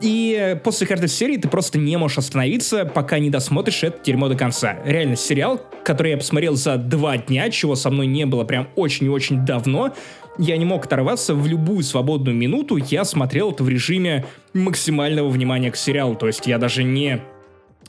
И 0.00 0.58
после 0.62 0.86
каждой 0.86 1.08
серии 1.08 1.38
ты 1.38 1.48
просто 1.48 1.78
не 1.78 1.96
можешь 1.96 2.18
остановиться, 2.18 2.84
пока 2.84 3.18
не 3.18 3.30
досмотришь 3.30 3.82
это 3.82 3.98
дерьмо 4.04 4.28
до 4.28 4.36
конца. 4.36 4.76
Реально, 4.84 5.16
сериал, 5.16 5.60
который 5.84 6.10
я 6.12 6.18
посмотрел 6.18 6.54
за 6.54 6.76
два 6.76 7.16
дня, 7.16 7.48
чего 7.48 7.74
со 7.76 7.90
мной 7.90 8.06
не 8.06 8.26
было 8.26 8.44
прям 8.44 8.68
очень 8.76 9.06
и 9.06 9.08
очень 9.08 9.46
давно, 9.46 9.94
я 10.38 10.56
не 10.56 10.64
мог 10.64 10.84
оторваться 10.84 11.34
в 11.34 11.46
любую 11.46 11.82
свободную 11.82 12.36
минуту, 12.36 12.76
я 12.76 13.04
смотрел 13.04 13.52
это 13.52 13.64
в 13.64 13.68
режиме 13.68 14.26
максимального 14.54 15.28
внимания 15.28 15.70
к 15.70 15.76
сериалу, 15.76 16.14
то 16.14 16.26
есть 16.26 16.46
я 16.46 16.58
даже 16.58 16.84
не 16.84 17.22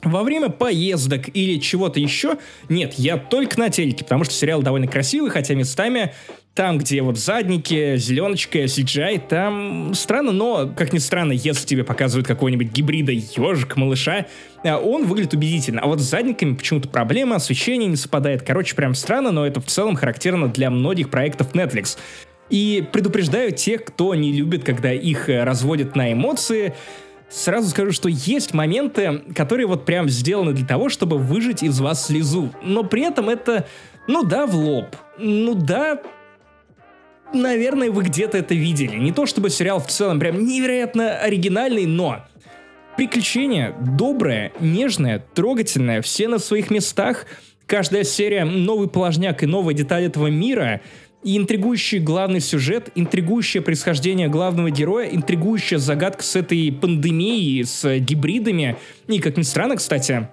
во 0.02 0.22
время 0.22 0.48
поездок 0.48 1.28
или 1.34 1.58
чего-то 1.58 1.98
еще, 2.00 2.38
нет, 2.68 2.94
я 2.94 3.16
только 3.16 3.58
на 3.58 3.68
телеке, 3.68 4.04
потому 4.04 4.24
что 4.24 4.32
сериал 4.32 4.62
довольно 4.62 4.86
красивый, 4.86 5.30
хотя 5.30 5.54
местами 5.54 6.12
там, 6.58 6.78
где 6.78 7.02
вот 7.02 7.16
задники, 7.16 7.96
зеленочка, 7.98 8.64
CGI, 8.64 9.28
там 9.28 9.94
странно, 9.94 10.32
но, 10.32 10.68
как 10.76 10.92
ни 10.92 10.98
странно, 10.98 11.30
если 11.30 11.64
тебе 11.64 11.84
показывают 11.84 12.26
какого-нибудь 12.26 12.72
гибрида 12.72 13.12
ежик, 13.12 13.76
малыша, 13.76 14.26
э, 14.64 14.74
он 14.74 15.06
выглядит 15.06 15.34
убедительно. 15.34 15.82
А 15.82 15.86
вот 15.86 16.00
с 16.00 16.10
задниками 16.10 16.54
почему-то 16.54 16.88
проблема, 16.88 17.36
освещение 17.36 17.88
не 17.88 17.94
совпадает. 17.94 18.42
Короче, 18.42 18.74
прям 18.74 18.96
странно, 18.96 19.30
но 19.30 19.46
это 19.46 19.60
в 19.60 19.66
целом 19.66 19.94
характерно 19.94 20.48
для 20.48 20.68
многих 20.68 21.10
проектов 21.10 21.54
Netflix. 21.54 21.96
И 22.50 22.86
предупреждаю 22.92 23.52
тех, 23.52 23.84
кто 23.84 24.14
не 24.14 24.32
любит, 24.32 24.64
когда 24.64 24.92
их 24.92 25.28
э, 25.28 25.44
разводят 25.44 25.96
на 25.96 26.12
эмоции, 26.12 26.74
Сразу 27.30 27.68
скажу, 27.68 27.92
что 27.92 28.08
есть 28.08 28.54
моменты, 28.54 29.22
которые 29.34 29.66
вот 29.66 29.84
прям 29.84 30.08
сделаны 30.08 30.54
для 30.54 30.66
того, 30.66 30.88
чтобы 30.88 31.18
выжить 31.18 31.62
из 31.62 31.78
вас 31.78 32.06
слезу. 32.06 32.50
Но 32.62 32.84
при 32.84 33.02
этом 33.02 33.28
это, 33.28 33.66
ну 34.06 34.22
да, 34.22 34.46
в 34.46 34.54
лоб. 34.54 34.96
Ну 35.18 35.54
да, 35.54 36.00
наверное, 37.34 37.90
вы 37.90 38.04
где-то 38.04 38.38
это 38.38 38.54
видели. 38.54 38.96
Не 38.96 39.12
то 39.12 39.26
чтобы 39.26 39.50
сериал 39.50 39.78
в 39.78 39.88
целом 39.88 40.18
прям 40.18 40.42
невероятно 40.42 41.18
оригинальный, 41.18 41.84
но 41.84 42.24
приключение 42.96 43.74
доброе, 43.78 44.52
нежное, 44.58 45.22
трогательное, 45.34 46.00
все 46.00 46.28
на 46.28 46.38
своих 46.38 46.70
местах. 46.70 47.26
Каждая 47.66 48.04
серия 48.04 48.46
новый 48.46 48.88
положняк 48.88 49.42
и 49.42 49.46
новая 49.46 49.74
деталь 49.74 50.04
этого 50.04 50.28
мира— 50.28 50.80
и 51.22 51.36
интригующий 51.36 51.98
главный 51.98 52.40
сюжет, 52.40 52.90
интригующее 52.94 53.62
происхождение 53.62 54.28
главного 54.28 54.70
героя, 54.70 55.08
интригующая 55.08 55.78
загадка 55.78 56.22
с 56.22 56.36
этой 56.36 56.70
пандемией, 56.72 57.64
с 57.64 57.98
гибридами. 57.98 58.76
И, 59.08 59.18
как 59.18 59.36
ни 59.36 59.42
странно, 59.42 59.76
кстати, 59.76 60.28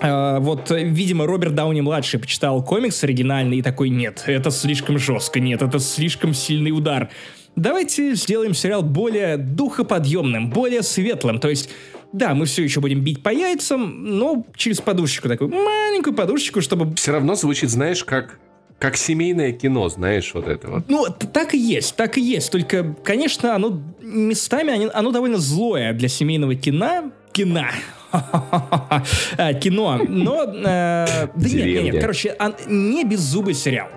Uh, 0.00 0.40
вот, 0.40 0.70
видимо, 0.70 1.26
Роберт 1.26 1.54
Дауни-младший 1.54 2.20
почитал 2.20 2.64
комикс 2.64 3.04
оригинальный 3.04 3.58
и 3.58 3.62
такой, 3.62 3.90
нет, 3.90 4.22
это 4.26 4.50
слишком 4.50 4.98
жестко, 4.98 5.40
нет, 5.40 5.60
это 5.60 5.78
слишком 5.78 6.32
сильный 6.32 6.70
удар. 6.70 7.10
Давайте 7.54 8.14
сделаем 8.14 8.54
сериал 8.54 8.82
более 8.82 9.36
духоподъемным, 9.36 10.48
более 10.48 10.82
светлым, 10.82 11.38
то 11.38 11.50
есть 11.50 11.68
да, 12.14 12.34
мы 12.34 12.46
все 12.46 12.62
еще 12.62 12.80
будем 12.80 13.02
бить 13.02 13.22
по 13.22 13.28
яйцам, 13.28 14.04
но 14.18 14.46
через 14.56 14.80
подушечку 14.80 15.28
такую, 15.28 15.50
маленькую 15.50 16.14
подушечку, 16.14 16.62
чтобы... 16.62 16.94
Все 16.94 17.12
равно 17.12 17.34
звучит, 17.34 17.68
знаешь, 17.68 18.02
как 18.02 18.38
как 18.80 18.96
семейное 18.96 19.52
кино, 19.52 19.88
знаешь, 19.90 20.32
вот 20.32 20.48
это 20.48 20.68
вот. 20.68 20.84
Ну, 20.88 21.06
так 21.32 21.54
и 21.54 21.58
есть, 21.58 21.94
так 21.96 22.16
и 22.16 22.20
есть. 22.22 22.50
Только, 22.50 22.96
конечно, 23.04 23.54
оно 23.54 23.78
местами, 24.00 24.90
оно 24.92 25.12
довольно 25.12 25.36
злое 25.36 25.92
для 25.92 26.08
семейного 26.08 26.56
кино. 26.56 27.12
Кино. 27.30 27.66
А, 28.12 29.54
кино. 29.54 30.00
Но, 30.08 30.42
э, 30.42 30.52
да 30.64 31.28
нет, 31.36 31.66
нет, 31.66 31.84
нет, 31.84 32.00
короче, 32.00 32.36
не 32.66 33.04
беззубый 33.04 33.54
сериал 33.54 33.88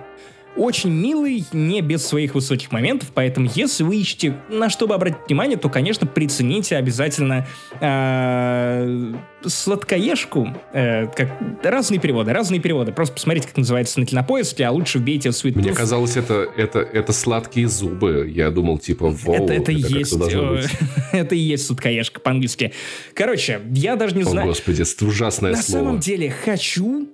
очень 0.55 0.91
милый, 0.91 1.45
не 1.51 1.81
без 1.81 2.05
своих 2.05 2.35
высоких 2.35 2.71
моментов, 2.71 3.09
поэтому 3.13 3.49
если 3.53 3.83
вы 3.83 3.97
ищете 3.97 4.37
на 4.49 4.69
что 4.69 4.87
бы 4.87 4.95
обратить 4.95 5.19
внимание, 5.27 5.57
то, 5.57 5.69
конечно, 5.69 6.05
прицените 6.05 6.77
обязательно 6.77 7.47
э, 7.79 9.13
сладкоежку, 9.45 10.49
э, 10.73 11.07
как 11.07 11.29
разные 11.63 11.99
переводы, 11.99 12.33
разные 12.33 12.59
переводы. 12.59 12.91
Просто 12.91 13.15
посмотрите, 13.15 13.47
как 13.47 13.57
называется 13.57 13.99
на 13.99 14.05
кинопоиске, 14.05 14.65
а 14.65 14.71
лучше 14.71 14.99
вбейте 14.99 15.29
Sweet 15.29 15.55
Мне 15.55 15.73
казалось, 15.73 16.17
это, 16.17 16.47
это, 16.55 16.79
это 16.79 17.13
сладкие 17.13 17.67
зубы. 17.67 18.29
Я 18.33 18.51
думал, 18.51 18.77
типа, 18.77 19.09
вау, 19.09 19.35
это, 19.35 19.53
это, 19.53 19.71
это 19.71 19.71
есть, 19.71 20.13
э, 20.13 20.61
это 21.11 21.35
и 21.35 21.39
есть 21.39 21.65
сладкоежка 21.65 22.19
по-английски. 22.19 22.73
Короче, 23.13 23.61
я 23.71 23.95
даже 23.95 24.15
не 24.15 24.23
знаю. 24.23 24.45
О, 24.45 24.49
господи, 24.49 24.81
это 24.83 25.05
ужасное 25.05 25.51
на 25.51 25.61
слово. 25.61 25.79
На 25.79 25.85
самом 25.85 25.99
деле, 25.99 26.29
хочу 26.29 27.07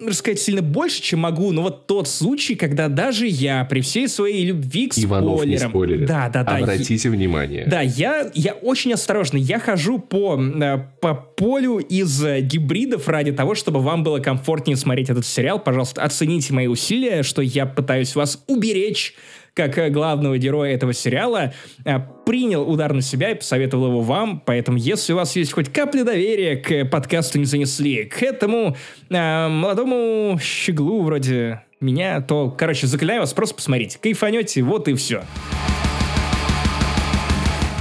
рассказать 0.00 0.40
сильно 0.40 0.62
больше, 0.62 1.02
чем 1.02 1.20
могу, 1.20 1.52
но 1.52 1.62
вот 1.62 1.86
тот 1.86 2.08
случай, 2.08 2.54
когда 2.54 2.88
даже 2.88 3.26
я 3.26 3.64
при 3.64 3.80
всей 3.80 4.08
своей 4.08 4.44
любви 4.44 4.88
к 4.88 4.98
Иванов 4.98 5.38
спойлерам... 5.38 5.50
не 5.50 5.58
спойлерит. 5.58 6.06
Да, 6.06 6.28
да, 6.28 6.42
да. 6.42 6.56
Обратите 6.56 7.08
я, 7.08 7.10
внимание. 7.10 7.66
Да, 7.66 7.80
я, 7.80 8.30
я 8.34 8.54
очень 8.54 8.92
осторожный. 8.92 9.40
Я 9.40 9.58
хожу 9.58 9.98
по, 9.98 10.40
э, 10.40 10.78
по 11.00 11.14
полю 11.14 11.78
из 11.78 12.24
э, 12.24 12.40
гибридов 12.40 13.08
ради 13.08 13.32
того, 13.32 13.54
чтобы 13.54 13.80
вам 13.80 14.02
было 14.02 14.18
комфортнее 14.18 14.76
смотреть 14.76 15.10
этот 15.10 15.26
сериал. 15.26 15.58
Пожалуйста, 15.58 16.02
оцените 16.02 16.52
мои 16.52 16.66
усилия, 16.66 17.22
что 17.22 17.42
я 17.42 17.66
пытаюсь 17.66 18.14
вас 18.14 18.42
уберечь 18.48 19.14
как 19.54 19.78
э, 19.78 19.88
главного 19.88 20.36
героя 20.36 20.74
этого 20.74 20.92
сериала, 20.92 21.54
э, 21.84 21.98
принял 22.26 22.68
удар 22.68 22.92
на 22.92 23.00
себя 23.00 23.30
и 23.30 23.34
посоветовал 23.34 23.86
его 23.86 24.00
вам. 24.00 24.42
Поэтому, 24.44 24.76
если 24.76 25.12
у 25.12 25.16
вас 25.16 25.36
есть 25.36 25.52
хоть 25.52 25.72
капля 25.72 26.04
доверия 26.04 26.56
к 26.56 26.90
подкасту 26.90 27.38
«Не 27.38 27.44
занесли», 27.44 28.04
к 28.04 28.22
этому 28.22 28.76
э, 29.08 29.48
молодому 29.48 30.38
щеглу 30.42 31.02
вроде 31.02 31.62
меня, 31.80 32.20
то, 32.20 32.50
короче, 32.50 32.86
заклинаю 32.86 33.20
вас, 33.20 33.32
просто 33.32 33.54
посмотрите. 33.54 33.98
Кайфанете, 34.00 34.62
вот 34.62 34.88
и 34.88 34.94
все. 34.94 35.22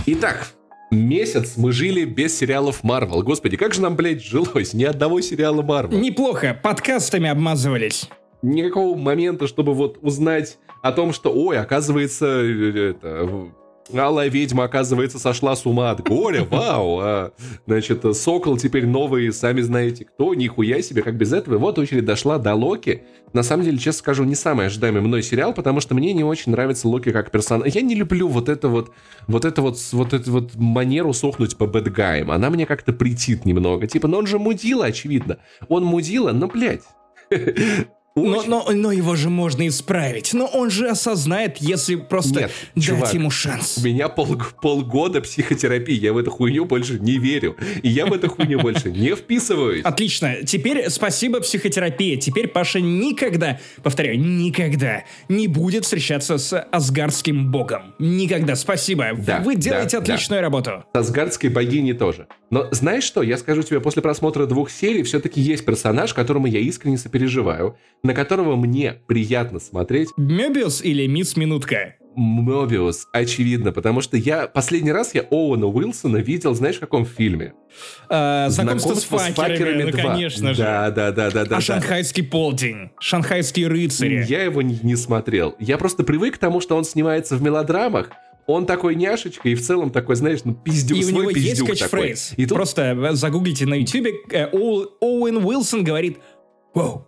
Итак, 0.06 0.54
месяц 0.92 1.54
мы 1.58 1.72
жили 1.72 2.06
без 2.06 2.38
сериалов 2.38 2.84
Марвел. 2.84 3.24
Господи, 3.24 3.58
как 3.58 3.74
же 3.74 3.82
нам, 3.82 3.96
блядь, 3.96 4.22
жилось? 4.24 4.74
Ни 4.74 4.84
одного 4.84 5.22
сериала 5.22 5.64
Марвел. 5.64 5.98
Неплохо, 5.98 6.60
подкастами 6.62 7.30
обмазывались. 7.30 8.10
Никакого 8.44 8.98
момента, 8.98 9.48
чтобы 9.48 9.74
вот 9.74 9.98
узнать 10.02 10.58
о 10.84 10.92
том, 10.92 11.14
что, 11.14 11.34
ой, 11.34 11.58
оказывается, 11.58 12.26
э, 12.26 12.90
это, 12.92 13.52
Алая 13.94 14.30
ведьма, 14.30 14.66
оказывается, 14.66 15.18
сошла 15.18 15.56
с 15.56 15.66
ума 15.66 15.92
от 15.92 16.06
горя, 16.06 16.44
вау, 16.50 17.00
а, 17.00 17.32
значит, 17.66 18.04
Сокол 18.18 18.58
теперь 18.58 18.86
новый, 18.86 19.32
сами 19.32 19.62
знаете 19.62 20.04
кто, 20.04 20.34
нихуя 20.34 20.82
себе, 20.82 21.02
как 21.02 21.16
без 21.16 21.32
этого. 21.32 21.56
И 21.56 21.58
вот 21.58 21.80
очередь 21.80 22.04
дошла 22.04 22.38
до 22.38 22.54
Локи. 22.54 23.04
На 23.32 23.44
самом 23.44 23.64
деле, 23.64 23.78
честно 23.78 24.00
скажу, 24.00 24.26
не 24.26 24.36
самый 24.36 24.66
ожидаемый 24.66 25.02
мной 25.02 25.24
сериал, 25.24 25.54
потому 25.54 25.80
что 25.80 25.96
мне 25.96 26.12
не 26.12 26.26
очень 26.26 26.52
нравится 26.52 26.90
Локи 26.90 27.14
как 27.14 27.32
персонаж. 27.32 27.74
Я 27.74 27.82
не 27.82 27.96
люблю 27.96 28.28
вот 28.28 28.50
это 28.50 28.68
вот, 28.68 28.92
вот 29.28 29.46
это 29.46 29.62
вот, 29.62 29.80
вот 29.94 30.14
эту 30.14 30.32
вот 30.32 30.56
манеру 30.56 31.14
сохнуть 31.14 31.58
по 31.58 31.66
бэдгаям. 31.66 32.30
Она 32.30 32.50
мне 32.50 32.66
как-то 32.66 32.92
притит 32.92 33.46
немного. 33.46 33.88
Типа, 33.88 34.10
ну 34.10 34.18
он 34.18 34.28
же 34.28 34.38
мудила, 34.38 34.86
очевидно. 34.86 35.38
Он 35.70 35.86
мудила, 35.86 36.34
но, 36.34 36.48
блядь. 36.48 36.84
Но, 38.16 38.44
но, 38.46 38.68
но 38.72 38.92
его 38.92 39.16
же 39.16 39.30
можно 39.32 39.68
исправить. 39.68 40.34
Но 40.34 40.46
он 40.46 40.70
же 40.70 40.88
осознает, 40.88 41.58
если 41.58 41.96
просто 41.96 42.42
Нет, 42.42 42.52
дать 42.76 42.84
чувак, 42.86 43.14
ему 43.14 43.32
шанс. 43.32 43.80
У 43.80 43.86
меня 43.86 44.08
пол, 44.08 44.38
полгода 44.62 45.20
психотерапии, 45.20 45.96
я 45.96 46.14
в 46.14 46.20
эту 46.20 46.30
хуйню 46.30 46.66
больше 46.66 47.00
не 47.00 47.18
верю. 47.18 47.58
И 47.82 47.90
я 47.90 48.06
в 48.06 48.14
эту 48.14 48.30
хуйню 48.30 48.60
больше 48.60 48.92
не 48.92 49.16
вписываюсь. 49.16 49.84
Отлично. 49.84 50.44
Теперь 50.46 50.92
спасибо 50.92 51.40
психотерапии. 51.40 52.16
Теперь 52.18 52.48
Паша 52.50 52.80
никогда, 52.80 53.60
повторяю, 53.82 54.20
никогда 54.20 55.06
не 55.28 55.48
будет 55.48 55.86
встречаться 55.86 56.38
с 56.38 56.56
асгардским 56.60 57.52
богом. 57.52 57.96
Никогда. 57.98 58.56
Спасибо. 58.56 59.14
Да, 59.18 59.40
Вы 59.40 59.56
делаете 59.56 59.98
да, 59.98 60.04
отличную 60.04 60.40
да. 60.40 60.44
работу. 60.44 60.84
С 60.94 60.98
асгардской 61.00 61.50
богиней 61.50 61.94
тоже. 61.94 62.28
Но 62.54 62.68
знаешь 62.70 63.04
что? 63.04 63.24
Я 63.24 63.38
скажу 63.38 63.64
тебе, 63.64 63.82
после 63.82 64.04
просмотра 64.04 64.46
двух 64.46 64.70
серий 64.70 65.02
все-таки 65.02 65.42
есть 65.42 65.66
персонаж, 65.66 66.14
которому 66.14 66.46
я 66.46 66.60
искренне 66.60 67.00
сопереживаю 67.00 67.78
на 68.04 68.14
которого 68.14 68.56
мне 68.56 68.98
приятно 69.08 69.60
смотреть. 69.60 70.10
Мебиус 70.18 70.84
или 70.84 71.08
Мисс 71.08 71.38
Минутка? 71.38 71.96
Мобиус, 72.16 73.08
очевидно, 73.12 73.72
потому 73.72 74.02
что 74.02 74.18
я 74.18 74.46
последний 74.48 74.92
раз 74.92 75.16
я 75.16 75.22
Оуэна 75.22 75.66
Уилсона 75.66 76.18
видел, 76.18 76.54
знаешь, 76.54 76.76
в 76.76 76.80
каком 76.80 77.06
фильме? 77.06 77.54
А, 78.08 78.50
знакомство, 78.50 78.94
знакомство 78.94 79.18
с 79.18 79.22
факерами, 79.22 79.34
с 79.34 79.58
факерами 79.58 79.84
ну, 79.84 79.92
2. 79.92 80.02
конечно 80.02 80.54
же. 80.54 80.62
Да, 80.62 80.92
да, 80.92 81.12
да, 81.12 81.32
да, 81.32 81.46
да. 81.46 81.56
А 81.56 81.60
да. 81.60 81.62
шанхайский 81.62 82.24
полдень, 82.24 82.92
шанхайские 83.00 83.68
рыцари. 83.68 84.26
Я 84.28 84.44
его 84.44 84.62
не, 84.62 84.80
не 84.84 84.96
смотрел. 84.96 85.56
Я 85.60 85.80
просто 85.80 86.04
привык 86.04 86.36
к 86.36 86.38
тому, 86.38 86.62
что 86.62 86.76
он 86.76 86.84
снимается 86.84 87.36
в 87.36 87.42
мелодрамах, 87.42 88.12
он 88.48 88.66
такой 88.66 88.96
няшечка 88.96 89.50
и 89.50 89.56
в 89.56 89.62
целом 89.62 89.92
такой, 89.92 90.16
знаешь, 90.16 90.40
ну 90.44 90.54
пиздюк, 90.54 90.98
и 90.98 91.04
свой 91.04 91.14
у 91.14 91.22
него 91.30 91.34
пиздюк 91.34 91.70
есть. 91.70 91.82
Такой. 91.82 92.16
И 92.38 92.46
тут... 92.46 92.56
Просто 92.56 93.10
загуглите 93.14 93.66
на 93.66 93.76
ютубе, 93.76 94.14
э, 94.32 94.48
Оуэн 94.52 95.38
Уилсон 95.38 95.84
говорит 95.84 96.20
«Воу, 96.74 97.08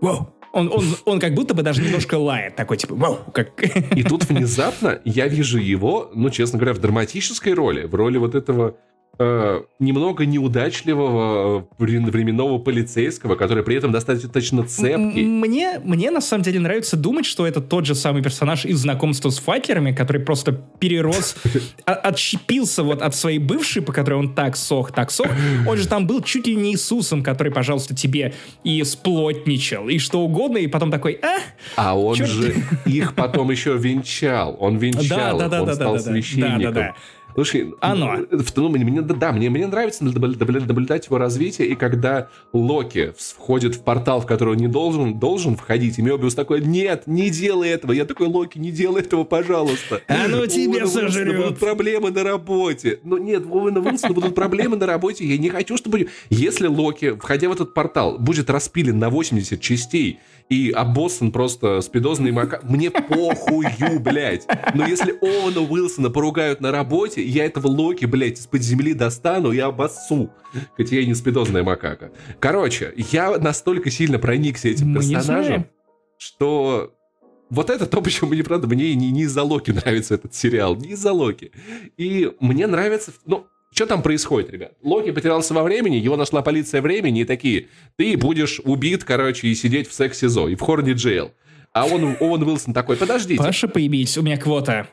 вау. 0.00 0.34
Он, 0.52 0.70
он, 0.70 0.84
он 1.06 1.18
как 1.18 1.34
будто 1.34 1.54
бы 1.54 1.62
даже 1.62 1.82
немножко 1.82 2.16
лает, 2.16 2.56
такой 2.56 2.76
типа, 2.76 2.94
вау, 2.94 3.18
как... 3.32 3.52
И 3.96 4.02
тут 4.02 4.24
внезапно 4.24 5.00
я 5.04 5.26
вижу 5.26 5.58
его, 5.58 6.10
ну, 6.14 6.28
честно 6.28 6.58
говоря, 6.58 6.74
в 6.74 6.78
драматической 6.78 7.54
роли, 7.54 7.84
в 7.84 7.94
роли 7.94 8.18
вот 8.18 8.34
этого 8.34 8.76
э, 9.18 9.62
немного 9.78 10.26
неудачливого 10.26 11.66
временного 11.78 12.58
полицейского, 12.58 13.36
который 13.36 13.62
при 13.64 13.76
этом 13.76 13.92
достаточно 13.92 14.64
цепкий. 14.64 15.24
Мне, 15.24 15.80
мне 15.82 16.10
на 16.10 16.20
самом 16.20 16.44
деле 16.44 16.60
нравится 16.60 16.96
думать, 16.96 17.26
что 17.26 17.46
это 17.46 17.60
тот 17.60 17.86
же 17.86 17.94
самый 17.94 18.22
персонаж 18.22 18.64
из 18.64 18.78
знакомства 18.80 19.30
с 19.30 19.38
факерами, 19.38 19.92
который 19.92 20.22
просто 20.22 20.52
перерос, 20.52 21.36
отщепился 21.84 22.82
вот 22.82 23.02
от 23.02 23.14
своей 23.14 23.38
бывшей, 23.38 23.82
по 23.82 23.92
которой 23.92 24.14
он 24.14 24.34
так 24.34 24.56
сох, 24.56 24.92
так 24.92 25.10
сох. 25.10 25.28
Он 25.66 25.76
же 25.76 25.88
там 25.88 26.06
был 26.06 26.22
чуть 26.22 26.46
ли 26.46 26.54
не 26.54 26.72
Иисусом, 26.72 27.22
который, 27.22 27.52
пожалуйста, 27.52 27.94
тебе 27.94 28.34
и 28.64 28.82
сплотничал, 28.84 29.88
и 29.88 29.98
что 29.98 30.20
угодно, 30.20 30.58
и 30.58 30.66
потом 30.66 30.90
такой, 30.90 31.18
а? 31.22 31.38
А 31.76 31.98
он 31.98 32.16
же 32.16 32.54
их 32.86 33.14
потом 33.14 33.50
еще 33.50 33.76
венчал. 33.76 34.56
Он 34.58 34.76
венчал, 34.76 35.38
он 35.40 35.74
стал 35.74 35.98
священником. 35.98 36.94
Слушай, 37.34 37.74
Оно. 37.80 38.18
Ну, 38.30 38.68
мне, 38.68 39.00
да, 39.02 39.32
мне, 39.32 39.50
мне 39.50 39.66
нравится 39.66 40.04
наблюдать 40.04 41.06
его 41.06 41.18
развитие, 41.18 41.68
и 41.68 41.74
когда 41.74 42.28
Локи 42.52 43.12
входит 43.16 43.76
в 43.76 43.82
портал, 43.82 44.20
в 44.20 44.26
который 44.26 44.54
он 44.54 44.56
не 44.58 44.68
должен, 44.68 45.18
должен 45.18 45.56
входить, 45.56 45.98
и 45.98 46.02
Мебиус 46.02 46.34
такой, 46.34 46.60
нет, 46.60 47.04
не 47.06 47.30
делай 47.30 47.70
этого. 47.70 47.92
Я 47.92 48.04
такой, 48.04 48.26
Локи, 48.26 48.58
не 48.58 48.70
делай 48.70 49.02
этого, 49.02 49.24
пожалуйста. 49.24 50.00
Оно 50.06 50.46
тебе 50.46 50.86
сожрет. 50.86 51.36
Будут 51.36 51.58
проблемы 51.58 52.10
на 52.10 52.22
работе. 52.22 53.00
Ну 53.02 53.16
нет, 53.16 53.44
у 53.46 53.62
Уилсона 53.62 54.14
будут 54.14 54.34
проблемы 54.34 54.76
на 54.76 54.86
работе. 54.86 55.24
Я 55.24 55.38
не 55.38 55.48
хочу, 55.48 55.76
чтобы... 55.76 56.08
Если 56.30 56.66
Локи, 56.66 57.16
входя 57.16 57.48
в 57.48 57.52
этот 57.52 57.74
портал, 57.74 58.18
будет 58.18 58.50
распилен 58.50 58.98
на 58.98 59.10
80 59.10 59.60
частей, 59.60 60.20
и 60.52 60.70
обоссан 60.70 61.32
просто 61.32 61.80
спидозный 61.80 62.30
мака... 62.32 62.60
Мне 62.62 62.90
похую, 62.90 64.00
блядь. 64.00 64.46
Но 64.74 64.86
если 64.86 65.12
Оуэна 65.12 65.62
Уилсона 65.62 66.10
поругают 66.10 66.60
на 66.60 66.70
работе, 66.70 67.24
я 67.24 67.46
этого 67.46 67.68
Локи, 67.68 68.04
блядь, 68.04 68.38
из-под 68.38 68.60
земли 68.62 68.92
достану 68.92 69.52
и 69.52 69.58
обоссу. 69.58 70.30
Хотя 70.76 70.96
я 70.96 71.06
не 71.06 71.14
спидозная 71.14 71.62
макака. 71.62 72.12
Короче, 72.38 72.92
я 72.96 73.38
настолько 73.38 73.90
сильно 73.90 74.18
проникся 74.18 74.68
этим 74.68 74.92
не 74.92 75.14
персонажем, 75.14 75.66
что 76.18 76.92
вот 77.48 77.70
это 77.70 77.86
то, 77.86 78.02
почему 78.02 78.30
мне, 78.30 78.44
правда, 78.44 78.66
мне 78.66 78.94
не, 78.94 79.10
не 79.10 79.22
из-за 79.22 79.42
Локи 79.42 79.70
нравится 79.84 80.14
этот 80.14 80.34
сериал, 80.34 80.76
не 80.76 80.90
из-за 80.90 81.12
Локи. 81.12 81.52
И 81.96 82.30
мне 82.40 82.66
нравится, 82.66 83.12
ну, 83.24 83.46
что 83.72 83.86
там 83.86 84.02
происходит, 84.02 84.50
ребят? 84.50 84.72
Локи 84.82 85.10
потерялся 85.12 85.54
во 85.54 85.62
времени, 85.62 85.96
его 85.96 86.16
нашла 86.16 86.42
полиция 86.42 86.82
времени, 86.82 87.20
и 87.20 87.24
такие, 87.24 87.68
ты 87.96 88.16
будешь 88.16 88.60
убит, 88.64 89.04
короче, 89.04 89.48
и 89.48 89.54
сидеть 89.54 89.88
в 89.88 89.94
секс-СИЗО, 89.94 90.48
и 90.48 90.54
в 90.54 90.60
Хорни 90.60 90.92
Джейл. 90.92 91.32
А 91.72 91.86
он, 91.86 92.16
Оуэн 92.20 92.42
Уилсон 92.42 92.74
такой, 92.74 92.96
подождите, 92.96 93.42
Паша, 93.42 93.66
поебись, 93.68 94.18
у 94.18 94.22
меня 94.22 94.36
квота. 94.36 94.88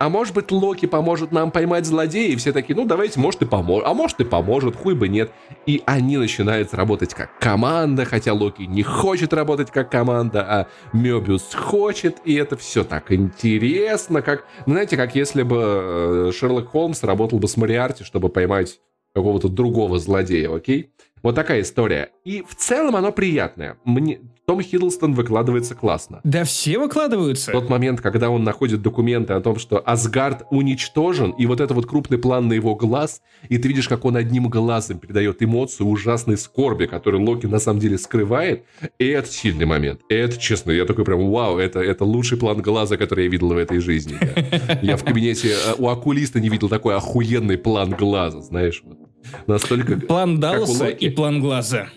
А 0.00 0.08
может 0.08 0.34
быть 0.34 0.50
Локи 0.50 0.86
поможет 0.86 1.30
нам 1.30 1.50
поймать 1.50 1.84
злодея? 1.84 2.32
И 2.32 2.36
все 2.36 2.52
такие, 2.52 2.74
ну 2.74 2.86
давайте, 2.86 3.20
может 3.20 3.42
и 3.42 3.44
поможет, 3.44 3.86
а 3.86 3.92
может 3.92 4.18
и 4.18 4.24
поможет, 4.24 4.74
хуй 4.74 4.94
бы 4.94 5.08
нет. 5.08 5.30
И 5.66 5.82
они 5.84 6.16
начинают 6.16 6.72
работать 6.72 7.12
как 7.12 7.38
команда, 7.38 8.06
хотя 8.06 8.32
Локи 8.32 8.62
не 8.62 8.82
хочет 8.82 9.34
работать 9.34 9.70
как 9.70 9.90
команда, 9.90 10.40
а 10.42 10.66
Мебиус 10.94 11.52
хочет, 11.54 12.16
и 12.24 12.32
это 12.34 12.56
все 12.56 12.82
так 12.82 13.12
интересно, 13.12 14.22
как, 14.22 14.46
знаете, 14.64 14.96
как 14.96 15.14
если 15.14 15.42
бы 15.42 15.58
э, 15.60 16.32
Шерлок 16.34 16.70
Холмс 16.70 17.02
работал 17.02 17.38
бы 17.38 17.46
с 17.46 17.58
Мариарти, 17.58 18.02
чтобы 18.02 18.30
поймать 18.30 18.80
какого-то 19.14 19.48
другого 19.48 19.98
злодея, 19.98 20.54
окей? 20.54 20.92
Вот 21.22 21.34
такая 21.34 21.60
история. 21.60 22.10
И 22.24 22.42
в 22.48 22.54
целом 22.54 22.96
оно 22.96 23.12
приятное. 23.12 23.76
Мне... 23.84 24.20
Том 24.46 24.60
Хиддлстон 24.62 25.14
выкладывается 25.14 25.76
классно. 25.76 26.20
Да 26.24 26.42
все 26.42 26.78
выкладываются. 26.78 27.52
Тот 27.52 27.68
момент, 27.68 28.00
когда 28.00 28.30
он 28.30 28.42
находит 28.42 28.82
документы 28.82 29.34
о 29.34 29.40
том, 29.40 29.60
что 29.60 29.78
Асгард 29.78 30.44
уничтожен, 30.50 31.30
и 31.30 31.46
вот 31.46 31.60
это 31.60 31.72
вот 31.72 31.86
крупный 31.86 32.18
план 32.18 32.48
на 32.48 32.54
его 32.54 32.74
глаз, 32.74 33.22
и 33.48 33.58
ты 33.58 33.68
видишь, 33.68 33.86
как 33.86 34.04
он 34.04 34.16
одним 34.16 34.48
глазом 34.48 34.98
передает 34.98 35.40
эмоцию 35.40 35.86
ужасной 35.86 36.36
скорби, 36.36 36.86
которую 36.86 37.24
Локи 37.24 37.46
на 37.46 37.60
самом 37.60 37.78
деле 37.78 37.96
скрывает, 37.96 38.64
и 38.98 39.06
это 39.06 39.28
сильный 39.28 39.66
момент. 39.66 40.00
И 40.08 40.14
это, 40.14 40.36
честно, 40.36 40.72
я 40.72 40.84
такой 40.84 41.04
прям, 41.04 41.30
вау, 41.30 41.58
это, 41.58 41.78
это 41.78 42.04
лучший 42.04 42.36
план 42.36 42.60
глаза, 42.60 42.96
который 42.96 43.26
я 43.26 43.30
видел 43.30 43.50
в 43.50 43.56
этой 43.56 43.78
жизни. 43.78 44.18
Я, 44.20 44.80
я 44.82 44.96
в 44.96 45.04
кабинете 45.04 45.50
э, 45.50 45.74
у 45.78 45.86
окулиста 45.88 46.40
не 46.40 46.48
видел 46.48 46.68
такой 46.68 46.96
охуенный 46.96 47.56
план 47.56 47.90
глаза, 47.90 48.40
знаешь. 48.40 48.82
Вот. 48.84 49.09
Настолько... 49.46 49.96
План 49.96 50.40
Далласа 50.40 50.88
и 50.88 51.10
план 51.10 51.40
глаза. 51.40 51.88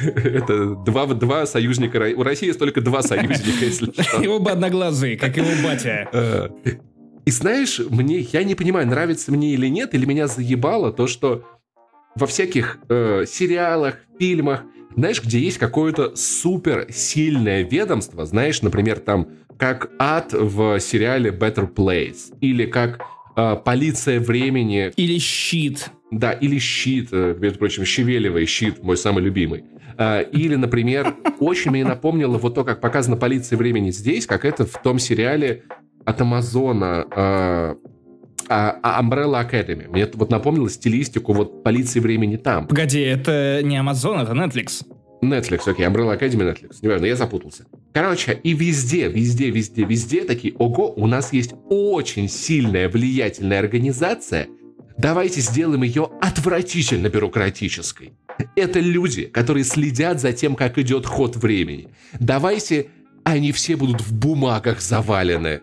Это 0.00 0.74
два, 0.74 1.06
два 1.06 1.46
союзника. 1.46 1.98
У 2.16 2.22
России 2.22 2.46
есть 2.46 2.58
только 2.58 2.80
два 2.80 3.02
союзника, 3.02 3.64
если 3.64 3.90
что. 4.02 4.22
И 4.22 4.26
оба 4.26 4.52
одноглазые, 4.52 5.16
как 5.16 5.36
его 5.36 5.48
батя. 5.62 6.08
Э, 6.12 6.48
И 7.24 7.30
знаешь, 7.30 7.78
мне, 7.78 8.18
я 8.18 8.44
не 8.44 8.54
понимаю, 8.54 8.86
нравится 8.86 9.32
мне 9.32 9.54
или 9.54 9.68
нет, 9.68 9.94
или 9.94 10.04
меня 10.04 10.26
заебало 10.26 10.92
то, 10.92 11.06
что 11.06 11.44
во 12.14 12.26
всяких 12.26 12.78
э, 12.88 13.24
сериалах, 13.26 13.96
фильмах, 14.18 14.62
знаешь, 14.96 15.22
где 15.22 15.38
есть 15.40 15.58
какое-то 15.58 16.14
супер 16.16 16.86
сильное 16.90 17.62
ведомство, 17.62 18.26
знаешь, 18.26 18.62
например, 18.62 18.98
там, 19.00 19.28
как 19.58 19.90
ад 19.98 20.32
в 20.32 20.78
сериале 20.80 21.30
Better 21.30 21.72
Place, 21.72 22.36
или 22.40 22.66
как 22.66 23.00
э, 23.36 23.56
полиция 23.64 24.20
времени, 24.20 24.92
Или 24.96 25.18
щит. 25.18 25.90
да, 26.10 26.32
или 26.32 26.58
щит, 26.58 27.08
э, 27.12 27.34
между 27.38 27.58
прочим, 27.58 27.84
щавелевый 27.84 28.46
щит, 28.46 28.82
мой 28.82 28.96
самый 28.96 29.22
любимый. 29.22 29.64
А, 29.96 30.20
Или, 30.20 30.56
например, 30.56 31.14
очень 31.40 31.70
мне 31.70 31.84
напомнило 31.84 32.36
вот 32.38 32.54
то, 32.54 32.64
как 32.64 32.80
показана 32.80 33.16
полиция 33.16 33.56
времени 33.56 33.90
здесь, 33.90 34.26
как 34.26 34.44
это 34.44 34.66
в 34.66 34.80
том 34.82 34.98
сериале 34.98 35.62
от 36.04 36.20
Амазона 36.20 37.06
а, 37.10 37.76
а, 38.48 38.78
а, 38.82 39.02
Umbrella 39.02 39.48
Academy. 39.48 39.88
Мне 39.88 40.06
вот 40.12 40.30
напомнило 40.30 40.68
стилистику 40.68 41.32
вот 41.32 41.62
полиции 41.62 42.00
времени 42.00 42.36
там. 42.36 42.66
Погоди, 42.66 43.00
это 43.00 43.60
не 43.62 43.76
Amazon, 43.76 44.22
это 44.22 44.32
Netflix. 44.32 44.84
Netflix, 45.32 45.68
окей, 45.68 45.86
Umbrella 45.86 46.18
Academy 46.18 46.52
Netflix. 46.52 46.78
Неважно, 46.82 47.06
я 47.06 47.16
запутался. 47.16 47.66
Короче, 47.92 48.38
и 48.42 48.54
везде, 48.54 49.08
везде, 49.08 49.50
везде, 49.50 49.84
везде 49.84 50.24
такие, 50.24 50.54
ого, 50.54 50.92
у 50.94 51.06
нас 51.06 51.32
есть 51.32 51.54
очень 51.68 52.28
сильная, 52.28 52.88
влиятельная 52.88 53.58
организация, 53.58 54.48
давайте 54.98 55.40
сделаем 55.40 55.82
ее 55.82 56.10
отвратительно 56.20 57.08
бюрократической. 57.08 58.12
Это 58.56 58.80
люди, 58.80 59.24
которые 59.24 59.64
следят 59.64 60.20
за 60.20 60.32
тем, 60.32 60.56
как 60.56 60.78
идет 60.78 61.06
ход 61.06 61.36
времени. 61.36 61.88
Давайте 62.18 62.88
они 63.24 63.52
все 63.52 63.76
будут 63.76 64.00
в 64.00 64.12
бумагах 64.12 64.80
завалены. 64.80 65.60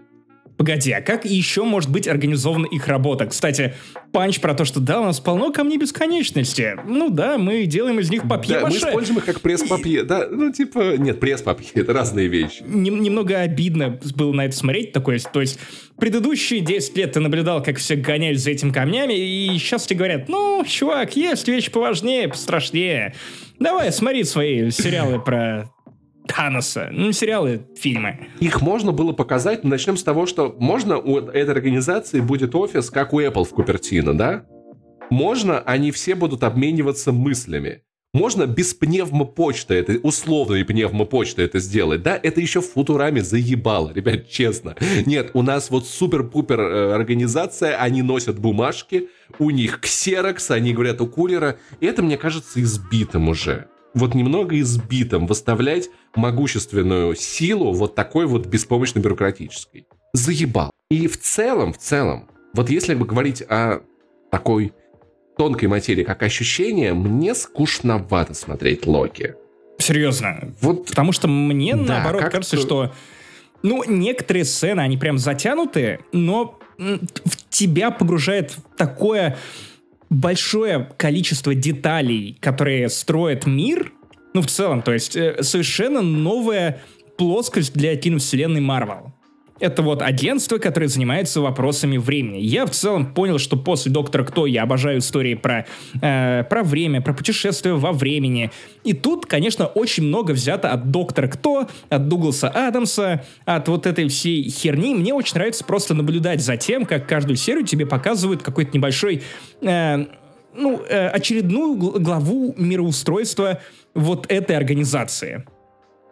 Погоди, 0.61 0.91
а 0.91 1.01
как 1.01 1.25
еще 1.25 1.63
может 1.63 1.89
быть 1.89 2.07
организована 2.07 2.67
их 2.67 2.87
работа? 2.87 3.25
Кстати, 3.25 3.73
панч 4.11 4.39
про 4.39 4.53
то, 4.53 4.63
что 4.63 4.79
да, 4.79 5.01
у 5.01 5.05
нас 5.05 5.19
полно 5.19 5.51
камней 5.51 5.79
бесконечности. 5.79 6.77
Ну 6.87 7.09
да, 7.09 7.39
мы 7.39 7.65
делаем 7.65 7.99
из 7.99 8.11
них 8.11 8.27
Да, 8.27 8.67
мы 8.67 8.77
используем 8.77 9.17
их 9.17 9.25
как 9.25 9.41
пресс-папье. 9.41 10.03
Да, 10.03 10.27
ну 10.29 10.51
типа, 10.51 10.97
нет, 10.97 11.19
пресс-папье, 11.19 11.67
это 11.73 11.93
разные 11.93 12.27
вещи. 12.27 12.61
Нем- 12.63 13.01
немного 13.01 13.39
обидно 13.39 13.99
было 14.15 14.33
на 14.33 14.45
это 14.45 14.55
смотреть, 14.55 14.91
такое, 14.91 15.17
то 15.17 15.41
есть 15.41 15.57
предыдущие 15.97 16.59
10 16.59 16.95
лет 16.95 17.13
ты 17.13 17.19
наблюдал, 17.19 17.63
как 17.63 17.77
все 17.77 17.95
гонялись 17.95 18.41
за 18.41 18.51
этими 18.51 18.71
камнями, 18.71 19.13
и 19.13 19.57
сейчас 19.57 19.87
тебе 19.87 19.97
говорят, 19.97 20.29
ну, 20.29 20.63
чувак, 20.63 21.15
есть 21.15 21.47
вещи 21.47 21.71
поважнее, 21.71 22.27
пострашнее. 22.27 23.15
Давай, 23.57 23.91
смотри 23.91 24.23
свои 24.25 24.69
сериалы 24.69 25.19
про 25.19 25.71
Таноса, 26.35 26.89
ну, 26.91 27.11
сериалы, 27.11 27.67
фильмы. 27.75 28.27
Их 28.39 28.61
можно 28.61 28.91
было 28.91 29.11
показать, 29.11 29.63
начнем 29.63 29.97
с 29.97 30.03
того, 30.03 30.25
что 30.25 30.55
можно 30.59 30.97
у 30.97 31.17
этой 31.17 31.51
организации 31.51 32.19
будет 32.19 32.55
офис, 32.55 32.89
как 32.89 33.13
у 33.13 33.19
Apple 33.19 33.43
в 33.43 33.49
Купертино, 33.49 34.17
да? 34.17 34.45
Можно 35.09 35.59
они 35.59 35.91
все 35.91 36.15
будут 36.15 36.43
обмениваться 36.43 37.11
мыслями. 37.11 37.81
Можно 38.13 38.45
без 38.45 38.73
пневмопочты, 38.73 39.75
это 39.75 39.93
условной 40.03 40.65
пневмопочты 40.65 41.43
это 41.43 41.59
сделать, 41.59 42.03
да? 42.03 42.19
Это 42.21 42.41
еще 42.41 42.59
в 42.59 42.69
Футураме 42.69 43.21
заебало, 43.21 43.93
ребят, 43.93 44.29
честно. 44.29 44.75
Нет, 45.05 45.31
у 45.33 45.41
нас 45.41 45.69
вот 45.69 45.87
супер-пупер 45.87 46.59
э, 46.59 46.93
организация, 46.93 47.77
они 47.77 48.01
носят 48.01 48.37
бумажки, 48.37 49.07
у 49.39 49.49
них 49.49 49.79
ксерокс, 49.79 50.51
они 50.51 50.73
говорят 50.73 50.99
у 50.99 51.07
курьера, 51.07 51.57
и 51.79 51.85
это, 51.85 52.03
мне 52.03 52.17
кажется, 52.17 52.61
избитым 52.61 53.29
уже. 53.29 53.67
Вот 53.93 54.15
немного 54.15 54.59
избитым 54.59 55.27
выставлять 55.27 55.89
могущественную 56.15 57.15
силу 57.15 57.73
вот 57.73 57.95
такой 57.95 58.25
вот 58.25 58.45
беспомощно-бюрократической. 58.47 59.85
Заебал. 60.13 60.71
И 60.89 61.07
в 61.07 61.19
целом, 61.19 61.73
в 61.73 61.77
целом, 61.77 62.29
вот 62.53 62.69
если 62.69 62.95
бы 62.95 63.05
говорить 63.05 63.41
о 63.41 63.81
такой 64.29 64.73
тонкой 65.37 65.65
материи, 65.65 66.03
как 66.03 66.23
ощущение, 66.23 66.93
мне 66.93 67.33
скучновато 67.35 68.33
смотреть 68.33 68.85
Локи. 68.85 69.35
Серьезно. 69.77 70.53
Вот 70.61 70.87
Потому 70.87 71.11
что 71.11 71.27
мне, 71.27 71.75
Да, 71.75 71.95
наоборот, 71.95 72.31
кажется, 72.31 72.57
что... 72.57 72.93
Ну, 73.63 73.83
некоторые 73.85 74.43
сцены, 74.45 74.81
они 74.81 74.97
прям 74.97 75.17
затянутые, 75.17 75.99
но 76.11 76.59
в 76.77 77.49
тебя 77.49 77.91
погружает 77.91 78.55
такое 78.75 79.37
большое 80.11 80.89
количество 80.97 81.55
деталей, 81.55 82.37
которые 82.41 82.89
строят 82.89 83.47
мир, 83.47 83.93
ну, 84.33 84.41
в 84.41 84.47
целом, 84.47 84.81
то 84.81 84.93
есть 84.93 85.15
э, 85.15 85.41
совершенно 85.41 86.01
новая 86.01 86.81
плоскость 87.17 87.73
для 87.73 87.95
киновселенной 87.95 88.61
Марвел. 88.61 89.13
Это 89.61 89.83
вот 89.83 90.01
агентство, 90.01 90.57
которое 90.57 90.87
занимается 90.87 91.39
вопросами 91.39 91.97
времени. 91.97 92.39
Я 92.39 92.65
в 92.65 92.71
целом 92.71 93.13
понял, 93.13 93.37
что 93.37 93.57
после 93.57 93.91
Доктора 93.91 94.23
Кто 94.23 94.47
я 94.47 94.63
обожаю 94.63 94.99
истории 94.99 95.35
про, 95.35 95.67
э, 96.01 96.43
про 96.49 96.63
время, 96.63 96.99
про 96.99 97.13
путешествия 97.13 97.73
во 97.73 97.91
времени. 97.91 98.49
И 98.83 98.93
тут, 98.93 99.27
конечно, 99.27 99.67
очень 99.67 100.03
много 100.03 100.31
взято 100.31 100.71
от 100.71 100.89
Доктора 100.89 101.27
Кто, 101.27 101.67
от 101.89 102.07
Дугласа 102.07 102.49
Адамса, 102.49 103.23
от 103.45 103.67
вот 103.67 103.85
этой 103.85 104.07
всей 104.07 104.49
херни. 104.49 104.95
Мне 104.95 105.13
очень 105.13 105.35
нравится 105.35 105.63
просто 105.63 105.93
наблюдать 105.93 106.41
за 106.41 106.57
тем, 106.57 106.85
как 106.85 107.07
каждую 107.07 107.37
серию 107.37 107.63
тебе 107.63 107.85
показывают 107.85 108.41
какой-то 108.41 108.75
небольшой... 108.75 109.21
э, 109.61 110.05
ну, 110.53 110.81
э, 110.89 111.07
очередную 111.07 111.75
гл- 111.75 111.99
главу 111.99 112.53
мироустройства 112.57 113.61
вот 113.93 114.25
этой 114.29 114.57
организации. 114.57 115.45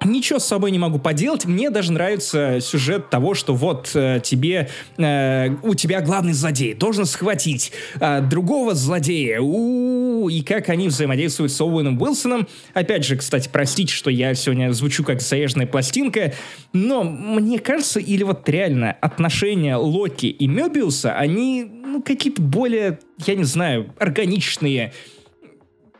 Ничего 0.05 0.39
с 0.39 0.45
собой 0.45 0.71
не 0.71 0.79
могу 0.79 0.97
поделать. 0.97 1.45
Мне 1.45 1.69
даже 1.69 1.91
нравится 1.91 2.59
сюжет 2.61 3.09
того, 3.09 3.33
что 3.33 3.53
вот 3.53 3.91
э, 3.93 4.21
тебе 4.23 4.69
э, 4.97 5.49
у 5.61 5.75
тебя 5.75 5.99
главный 6.01 6.31
злодей 6.31 6.73
должен 6.73 7.05
схватить 7.05 7.73
э, 7.99 8.21
другого 8.21 8.75
злодея. 8.75 9.41
У-у-у, 9.41 10.29
и 10.29 10.41
как 10.41 10.69
они 10.69 10.87
взаимодействуют 10.87 11.51
с 11.51 11.59
Оуэном 11.59 12.01
Уилсоном. 12.01 12.47
Опять 12.73 13.05
же, 13.05 13.17
кстати, 13.17 13.49
простите, 13.51 13.93
что 13.93 14.09
я 14.09 14.33
сегодня 14.35 14.71
звучу 14.71 15.03
как 15.03 15.21
заезженная 15.21 15.67
пластинка, 15.67 16.33
но 16.71 17.03
мне 17.03 17.59
кажется, 17.59 17.99
или 17.99 18.23
вот 18.23 18.47
реально 18.47 18.93
отношения 19.01 19.75
Локи 19.75 20.27
и 20.27 20.47
Мебиуса, 20.47 21.13
они 21.13 21.65
ну, 21.65 22.01
какие-то 22.01 22.41
более, 22.41 22.99
я 23.25 23.35
не 23.35 23.43
знаю, 23.43 23.93
органичные 23.99 24.93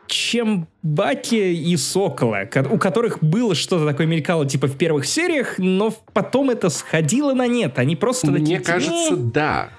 чем 0.10 0.68
Баки 0.82 1.36
и 1.36 1.78
Сокола, 1.78 2.48
у 2.70 2.78
которых 2.78 3.24
было 3.24 3.56
что-то 3.56 3.86
такое 3.86 4.08
мелькало, 4.08 4.46
типа 4.46 4.68
в 4.68 4.76
первых 4.76 5.06
сериях, 5.06 5.56
но 5.58 5.94
потом 6.14 6.50
это 6.50 6.70
сходило 6.70 7.34
на 7.34 7.48
нет. 7.48 7.80
Они 7.80 7.96
просто 7.96 8.32
Мне 8.32 8.40
такие... 8.40 8.60
кажется, 8.60 9.16
да. 9.16 9.70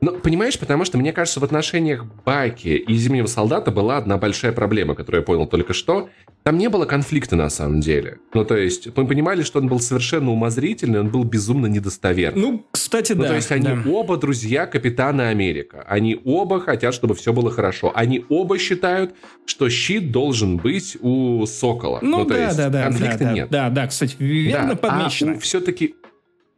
Ну, 0.00 0.12
понимаешь, 0.12 0.58
потому 0.58 0.84
что, 0.84 0.96
мне 0.96 1.12
кажется, 1.12 1.40
в 1.40 1.44
отношениях 1.44 2.04
Баки 2.24 2.68
и 2.68 2.94
Зимнего 2.94 3.26
Солдата 3.26 3.70
была 3.70 3.96
одна 3.96 4.16
большая 4.16 4.52
проблема, 4.52 4.94
которую 4.94 5.22
я 5.22 5.24
понял 5.26 5.46
только 5.46 5.72
что. 5.72 6.08
Там 6.44 6.56
не 6.56 6.68
было 6.68 6.84
конфликта 6.84 7.34
на 7.36 7.50
самом 7.50 7.80
деле. 7.80 8.18
Ну, 8.32 8.44
то 8.44 8.56
есть, 8.56 8.96
мы 8.96 9.06
понимали, 9.06 9.42
что 9.42 9.58
он 9.58 9.66
был 9.66 9.80
совершенно 9.80 10.30
умозрительный, 10.30 11.00
он 11.00 11.08
был 11.08 11.24
безумно 11.24 11.66
недостоверный. 11.66 12.40
Ну, 12.40 12.66
кстати, 12.70 13.12
ну, 13.12 13.22
да. 13.22 13.28
то 13.30 13.34
есть, 13.34 13.50
они 13.50 13.66
да. 13.66 13.82
оба 13.90 14.16
друзья 14.16 14.66
Капитана 14.66 15.30
Америка. 15.30 15.84
Они 15.88 16.20
оба 16.24 16.60
хотят, 16.60 16.94
чтобы 16.94 17.14
все 17.14 17.32
было 17.32 17.50
хорошо. 17.50 17.92
Они 17.94 18.24
оба 18.28 18.56
считают, 18.58 19.14
что 19.46 19.68
щит 19.68 20.12
должен 20.12 20.58
быть 20.58 20.96
у 21.00 21.44
Сокола. 21.46 21.98
Ну, 22.02 22.18
ну 22.18 22.24
то 22.24 22.34
да, 22.34 22.44
есть, 22.44 22.56
да, 22.56 22.68
да. 22.68 22.84
конфликта 22.84 23.18
да, 23.18 23.32
нет. 23.32 23.48
Да, 23.50 23.68
да, 23.68 23.86
кстати, 23.88 24.14
верно 24.18 24.74
да. 24.74 24.76
подмечено. 24.76 25.32
А 25.32 25.38
все-таки 25.38 25.96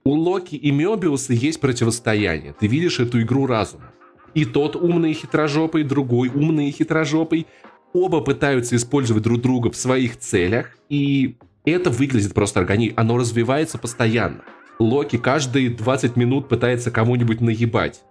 у 0.05 0.13
Локи 0.15 0.55
и 0.55 0.71
Мебиуса 0.71 1.33
есть 1.33 1.61
противостояние. 1.61 2.55
Ты 2.59 2.67
видишь 2.67 3.01
эту 3.01 3.21
игру 3.23 3.47
разума. 3.47 3.93
И 4.35 4.45
тот 4.45 4.77
умный 4.77 5.11
и 5.11 5.15
хитрожопый, 5.15 5.83
другой 5.83 6.29
умный 6.29 6.69
и 6.69 6.73
хитрожопый. 6.73 7.47
Оба 7.93 8.21
пытаются 8.21 8.77
использовать 8.77 9.25
друг 9.25 9.41
друга 9.41 9.71
в 9.71 9.77
своих 9.77 10.17
целях, 10.19 10.77
и 10.89 11.37
это 11.65 11.91
выглядит 11.91 12.33
просто 12.35 12.61
органично. 12.61 12.95
Оно 13.01 13.19
развивается 13.19 13.79
постоянно. 13.79 14.43
Локи 14.79 15.19
каждые 15.19 15.71
20 15.71 16.17
минут 16.17 16.49
пытается 16.49 16.91
кому-нибудь 16.91 17.41
наебать. 17.41 18.03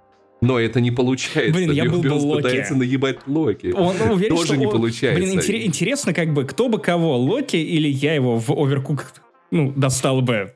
Но 0.41 0.59
это 0.59 0.79
не 0.81 0.91
получается. 0.91 1.53
Блин, 1.53 1.71
я 1.71 1.85
был 1.85 1.99
бы 1.99 2.09
Мебиус 2.09 2.23
Локи. 2.23 2.41
пытается 2.43 2.75
наебать 2.75 3.19
Локи. 3.25 3.73
Он 3.75 3.95
уверен, 4.11 4.35
Тоже 4.35 4.47
что 4.47 4.55
не 4.57 4.65
он- 4.67 4.71
получается. 4.73 5.19
Блин, 5.21 5.37
интере- 5.37 5.65
интересно, 5.65 6.13
как 6.13 6.33
бы, 6.33 6.43
кто 6.45 6.69
бы 6.69 6.77
кого, 6.79 7.17
Локи 7.17 7.55
или 7.57 7.87
я 7.87 8.13
его 8.13 8.37
в 8.37 8.49
Overcooked, 8.49 9.15
ну, 9.51 9.71
достал 9.75 10.21
бы. 10.21 10.53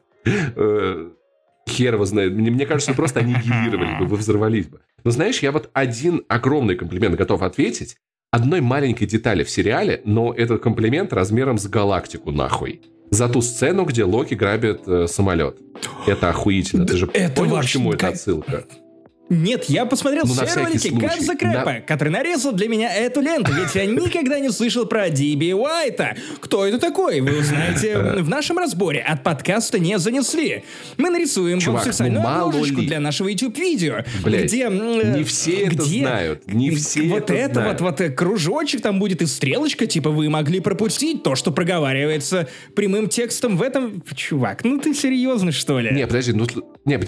Хер 1.68 1.95
его 1.95 2.05
знает. 2.05 2.34
Мне, 2.34 2.51
мне 2.51 2.66
кажется, 2.66 2.93
просто 2.93 3.22
аннигилировали 3.22 3.97
бы, 3.99 4.05
вы 4.05 4.18
взорвались 4.18 4.68
бы. 4.68 4.82
Но 5.03 5.11
знаешь, 5.11 5.39
я 5.39 5.51
вот 5.51 5.70
один 5.74 6.24
огромный 6.28 6.76
комплимент 6.76 7.16
готов 7.16 7.41
ответить. 7.41 7.97
Одной 8.32 8.61
маленькой 8.61 9.05
детали 9.05 9.43
в 9.43 9.49
сериале, 9.49 10.01
но 10.05 10.34
этот 10.34 10.61
комплимент 10.61 11.14
размером 11.14 11.57
с 11.57 11.68
галактику 11.68 12.32
нахуй. 12.32 12.82
За 13.11 13.30
ту 13.30 13.41
сцену, 13.41 13.86
где 13.86 14.05
Локи 14.05 14.34
грабит 14.34 14.88
э, 14.88 15.05
самолет. 15.07 15.57
Это 16.07 16.30
охуительно. 16.30 16.88
Ты 16.88 16.97
же 16.97 17.09
это 17.14 17.41
понял, 17.41 17.59
к 17.59 17.66
чему 17.66 17.93
это 17.93 18.07
отсылка? 18.07 18.66
Нет, 19.30 19.65
я 19.69 19.86
посмотрел 19.86 20.24
Ну, 20.28 20.34
все 20.34 20.59
ролики. 20.59 20.89
Кадза 20.99 21.36
Крэпа, 21.36 21.65
На- 21.74 21.82
который 21.82 22.09
нарезал 22.09 22.51
для 22.51 22.67
меня 22.67 22.93
эту 22.93 23.21
ленту, 23.21 23.51
ведь 23.53 23.74
я 23.74 23.86
никогда 23.86 24.39
не 24.39 24.49
слышал 24.51 24.86
про 24.86 25.09
Диби 25.09 25.53
Уайта. 25.53 26.15
Кто 26.41 26.65
это 26.65 26.78
такой? 26.78 27.21
Вы 27.21 27.39
узнаете 27.39 27.97
в 27.97 28.30
нашем 28.30 28.57
разборе. 28.57 28.99
От 28.99 29.24
подкаста 29.24 29.80
не 29.80 29.97
занесли. 29.97 30.63
Мы 30.97 31.09
нарисуем 31.09 31.59
Чувак, 31.59 31.84
вам 31.86 31.93
специальную 31.93 32.21
ну 32.21 32.28
обложечку 32.47 32.82
ли. 32.82 32.88
для 32.88 32.99
нашего 32.99 33.30
YouTube-видео. 33.30 34.03
Где... 34.26 34.65
э, 34.65 35.17
не 35.17 35.24
все 35.24 35.65
это 35.67 35.76
где- 35.76 35.99
знают, 36.01 36.47
не 36.53 36.71
все 36.71 37.03
Вот 37.07 37.24
это 37.30 37.34
это 37.34 37.53
знают. 37.55 37.82
вот, 37.82 37.91
вот 37.91 38.01
э, 38.01 38.09
кружочек 38.09 38.82
там 38.82 38.99
будет 38.99 39.21
и 39.21 39.26
стрелочка, 39.26 39.88
типа 39.88 40.09
вы 40.09 40.30
могли 40.30 40.59
пропустить 40.59 41.24
то, 41.24 41.36
что 41.36 41.51
проговаривается 41.51 42.49
прямым 42.76 43.07
текстом 43.09 43.57
в 43.57 43.61
этом... 43.61 44.03
Чувак, 44.15 44.63
ну 44.63 44.80
ты 44.80 44.93
серьезно, 44.93 45.51
что 45.51 45.80
ли? 45.80 45.91
Не, 45.91 46.05
подожди, 46.05 46.34
ну, 46.34 46.45
не, 46.86 46.99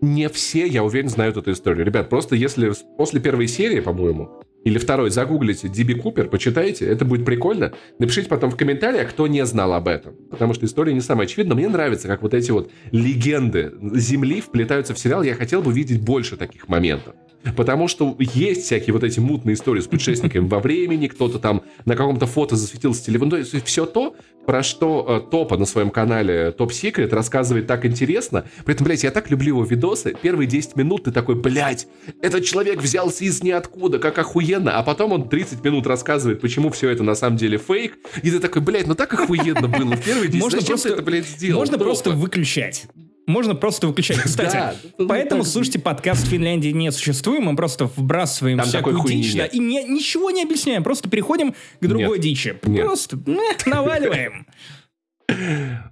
не 0.00 0.28
все, 0.28 0.66
я 0.66 0.82
уверен, 0.84 1.08
знают 1.08 1.36
эту 1.36 1.51
историю. 1.52 1.86
Ребят, 1.86 2.08
просто 2.08 2.36
если 2.36 2.72
после 2.96 3.20
первой 3.20 3.48
серии, 3.48 3.80
по-моему, 3.80 4.42
или 4.64 4.78
второй 4.78 5.10
загуглите 5.10 5.68
Диби 5.68 5.94
Купер, 5.94 6.28
почитайте, 6.28 6.86
это 6.86 7.04
будет 7.04 7.24
прикольно. 7.24 7.72
Напишите 7.98 8.28
потом 8.28 8.50
в 8.50 8.56
комментариях, 8.56 9.10
кто 9.10 9.26
не 9.26 9.44
знал 9.44 9.72
об 9.72 9.88
этом. 9.88 10.14
Потому 10.30 10.54
что 10.54 10.66
история 10.66 10.94
не 10.94 11.00
самая 11.00 11.26
очевидная. 11.26 11.56
Мне 11.56 11.68
нравится, 11.68 12.08
как 12.08 12.22
вот 12.22 12.34
эти 12.34 12.50
вот 12.50 12.70
легенды 12.90 13.72
Земли 13.94 14.40
вплетаются 14.40 14.94
в 14.94 14.98
сериал. 14.98 15.22
Я 15.22 15.34
хотел 15.34 15.62
бы 15.62 15.72
видеть 15.72 16.00
больше 16.00 16.36
таких 16.36 16.68
моментов. 16.68 17.14
Потому 17.56 17.88
что 17.88 18.16
есть 18.18 18.62
всякие 18.62 18.92
вот 18.92 19.02
эти 19.02 19.18
мутные 19.18 19.54
истории 19.54 19.80
с 19.80 19.86
путешественниками 19.86 20.46
во 20.46 20.60
времени, 20.60 21.08
кто-то 21.08 21.38
там 21.38 21.62
на 21.84 21.96
каком-то 21.96 22.26
фото 22.26 22.54
засветился 22.54 23.04
телефон. 23.04 23.30
То 23.30 23.36
есть 23.36 23.64
все 23.64 23.84
то, 23.84 24.14
про 24.46 24.62
что 24.62 25.06
э, 25.26 25.30
Топа 25.30 25.56
на 25.56 25.64
своем 25.66 25.90
канале 25.90 26.52
Топ 26.52 26.72
Секрет 26.72 27.12
рассказывает 27.12 27.66
так 27.66 27.84
интересно. 27.84 28.44
При 28.64 28.74
этом, 28.74 28.84
блядь, 28.84 29.02
я 29.02 29.10
так 29.10 29.30
люблю 29.30 29.48
его 29.48 29.64
видосы. 29.64 30.14
Первые 30.20 30.46
10 30.46 30.76
минут 30.76 31.04
ты 31.04 31.12
такой, 31.12 31.34
блядь, 31.34 31.86
этот 32.20 32.44
человек 32.44 32.80
взялся 32.80 33.24
из 33.24 33.42
ниоткуда, 33.42 33.98
как 33.98 34.18
охуенно. 34.18 34.51
А 34.56 34.82
потом 34.82 35.12
он 35.12 35.28
30 35.28 35.62
минут 35.64 35.86
рассказывает, 35.86 36.40
почему 36.40 36.70
все 36.70 36.90
это 36.90 37.02
на 37.02 37.14
самом 37.14 37.36
деле 37.36 37.58
фейк. 37.58 37.96
И 38.22 38.30
ты 38.30 38.38
такой, 38.40 38.62
блядь, 38.62 38.86
ну 38.86 38.94
так 38.94 39.12
охуенно 39.14 39.68
было 39.68 39.96
в 39.96 40.04
первые 40.04 40.28
10 40.28 40.40
Можно 40.42 40.60
Зачем 40.60 40.72
просто- 40.74 40.88
ты 40.88 40.94
это, 40.94 41.02
блядь, 41.02 41.26
сделал? 41.26 41.60
Можно 41.60 41.78
просто 41.78 42.10
выключать. 42.10 42.86
Можно 43.26 43.54
просто 43.54 43.86
выключать. 43.86 44.18
Кстати, 44.24 44.52
Да, 44.52 44.74
ну, 44.98 45.06
поэтому 45.06 45.42
так- 45.44 45.52
слушайте 45.52 45.78
подкаст 45.78 46.26
в 46.26 46.28
Финляндии 46.28 46.70
не 46.70 46.90
существует. 46.90 47.42
Мы 47.44 47.54
просто 47.54 47.86
вбрасываем 47.86 48.58
Там 48.58 48.66
всякую 48.66 49.00
дичь, 49.06 49.34
да, 49.36 49.46
и 49.46 49.58
не- 49.58 49.84
ничего 49.84 50.30
не 50.30 50.42
объясняем. 50.42 50.82
Просто 50.82 51.08
переходим 51.08 51.52
к 51.80 51.86
другой 51.86 52.18
Нет. 52.18 52.20
дичи. 52.20 52.56
Нет. 52.64 52.84
Просто 52.84 53.18
наваливаем. 53.66 54.46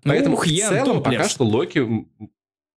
Поэтому 0.04 0.34
Ух, 0.34 0.46
в 0.46 0.48
целом 0.50 1.02
пока 1.02 1.28
что 1.28 1.44
Локи... 1.44 1.86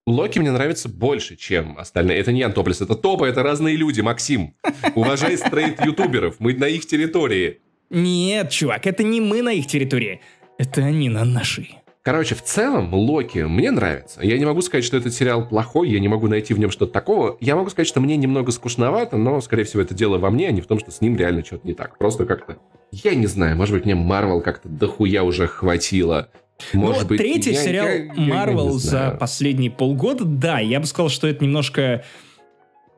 Локи 0.05 0.37
мне 0.37 0.51
нравится 0.51 0.89
больше, 0.89 1.37
чем 1.37 1.77
остальные. 1.77 2.17
Это 2.17 2.33
не 2.33 2.41
Ян 2.41 2.51
Топлес, 2.51 2.81
это 2.81 2.95
Топа, 2.95 3.23
это 3.23 3.41
разные 3.41 3.77
люди, 3.77 4.01
Максим. 4.01 4.53
Уважай 4.95 5.37
стрейт-ютуберов, 5.37 6.35
мы 6.39 6.53
на 6.55 6.65
их 6.65 6.85
территории. 6.85 7.61
Нет, 7.89 8.49
чувак, 8.49 8.85
это 8.85 9.01
не 9.03 9.21
мы 9.21 9.41
на 9.41 9.53
их 9.53 9.65
территории. 9.65 10.19
Это 10.57 10.81
они 10.81 11.07
на 11.07 11.23
нашей. 11.23 11.77
Короче, 12.01 12.35
в 12.35 12.43
целом, 12.43 12.93
Локи 12.93 13.39
мне 13.39 13.71
нравится. 13.71 14.19
Я 14.21 14.37
не 14.37 14.43
могу 14.43 14.61
сказать, 14.61 14.83
что 14.83 14.97
этот 14.97 15.13
сериал 15.13 15.47
плохой, 15.47 15.89
я 15.89 16.01
не 16.01 16.09
могу 16.09 16.27
найти 16.27 16.53
в 16.53 16.59
нем 16.59 16.69
что-то 16.69 16.91
такого. 16.91 17.37
Я 17.39 17.55
могу 17.55 17.69
сказать, 17.69 17.87
что 17.87 18.01
мне 18.01 18.17
немного 18.17 18.51
скучновато, 18.51 19.15
но, 19.15 19.39
скорее 19.39 19.63
всего, 19.63 19.81
это 19.81 19.93
дело 19.93 20.17
во 20.17 20.29
мне, 20.29 20.49
а 20.49 20.51
не 20.51 20.59
в 20.59 20.67
том, 20.67 20.79
что 20.79 20.91
с 20.91 20.99
ним 20.99 21.15
реально 21.15 21.45
что-то 21.45 21.65
не 21.65 21.73
так. 21.73 21.97
Просто 21.97 22.25
как-то... 22.25 22.57
Я 22.91 23.15
не 23.15 23.25
знаю, 23.25 23.55
может 23.55 23.73
быть, 23.73 23.85
мне 23.85 23.95
Марвел 23.95 24.41
как-то 24.41 24.67
дохуя 24.67 25.23
уже 25.23 25.47
хватило. 25.47 26.29
Может 26.73 27.03
ну, 27.03 27.07
быть, 27.09 27.17
третий 27.17 27.51
я- 27.51 27.61
сериал 27.63 27.87
Марвел 28.15 28.71
за 28.71 29.11
последние 29.19 29.71
полгода, 29.71 30.23
да, 30.25 30.59
я 30.59 30.79
бы 30.79 30.85
сказал, 30.85 31.09
что 31.09 31.27
это 31.27 31.43
немножко 31.43 32.03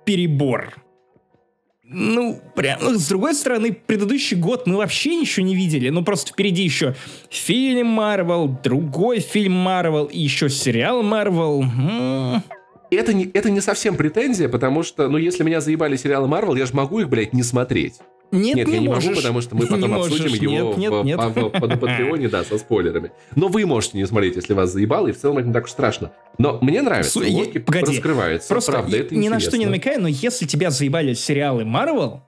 перебор. 0.05 0.75
Ну, 1.87 2.39
прям, 2.55 2.79
ну, 2.81 2.95
с 2.95 3.07
другой 3.07 3.35
стороны, 3.35 3.71
предыдущий 3.71 4.35
год 4.35 4.65
мы 4.65 4.77
вообще 4.77 5.15
ничего 5.15 5.45
не 5.45 5.55
видели. 5.55 5.89
Ну, 5.89 6.03
просто 6.03 6.31
впереди 6.31 6.63
еще 6.63 6.95
фильм 7.29 7.87
Марвел, 7.87 8.47
другой 8.63 9.19
фильм 9.19 9.53
Марвел 9.53 10.05
и 10.05 10.19
еще 10.19 10.49
сериал 10.49 11.03
Марвел. 11.03 11.61
М, 11.61 12.43
Это 12.91 13.13
не, 13.13 13.25
это 13.33 13.49
не 13.49 13.61
совсем 13.61 13.95
претензия, 13.95 14.47
потому 14.49 14.83
что, 14.83 15.07
ну, 15.09 15.17
если 15.17 15.43
меня 15.43 15.61
заебали 15.61 15.95
сериалы 15.95 16.27
Марвел, 16.27 16.55
я 16.55 16.65
же 16.65 16.73
могу 16.73 16.99
их, 16.99 17.09
блядь, 17.09 17.33
не 17.33 17.43
смотреть. 17.43 17.95
Нет, 18.31 18.55
Нет, 18.55 18.67
не 18.67 18.73
я 18.73 18.79
не 18.79 18.87
можешь. 18.87 19.03
могу, 19.05 19.15
потому 19.17 19.41
что 19.41 19.55
мы 19.55 19.65
Не 19.65 19.69
потом 19.69 19.91
можешь. 19.91 20.19
обсудим 20.19 20.41
его 20.41 20.69
Нет, 20.69 20.77
нет, 20.77 20.91
в- 20.91 21.05
нет. 21.05 21.19
в- 21.19 21.49
по- 21.59 21.67
на 21.67 21.77
Патреоне, 21.77 22.27
да, 22.27 22.43
со 22.43 22.57
спойлерами. 22.57 23.11
Но 23.35 23.47
вы 23.49 23.65
можете 23.67 23.97
не 23.97 24.05
смотреть, 24.05 24.35
если 24.35 24.53
вас 24.53 24.71
заебало, 24.71 25.07
и 25.07 25.11
в 25.11 25.17
целом 25.17 25.37
это 25.37 25.47
не 25.47 25.53
так 25.53 25.65
уж 25.65 25.71
страшно. 25.71 26.11
Но 26.39 26.57
мне 26.61 26.81
нравится, 26.81 27.19
е- 27.21 27.59
погоди. 27.59 27.91
раскрывается. 27.97 28.49
Просто 28.49 28.71
Правда, 28.71 28.97
это 28.97 29.15
ни 29.15 29.29
на 29.29 29.39
что 29.39 29.57
не 29.57 29.65
намекаю, 29.67 30.01
но 30.01 30.07
если 30.07 30.45
тебя 30.47 30.71
заебали 30.71 31.13
сериалы 31.13 31.65
Марвел, 31.65 32.21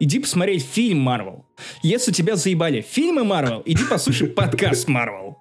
иди 0.00 0.18
посмотреть 0.18 0.64
фильм 0.66 0.98
Марвел. 0.98 1.46
Если 1.82 2.10
тебя 2.12 2.34
заебали 2.36 2.80
фильмы 2.80 3.22
Марвел, 3.24 3.62
иди 3.64 3.84
послушай 3.88 4.26
подкаст 4.28 4.88
Марвел. 4.88 5.38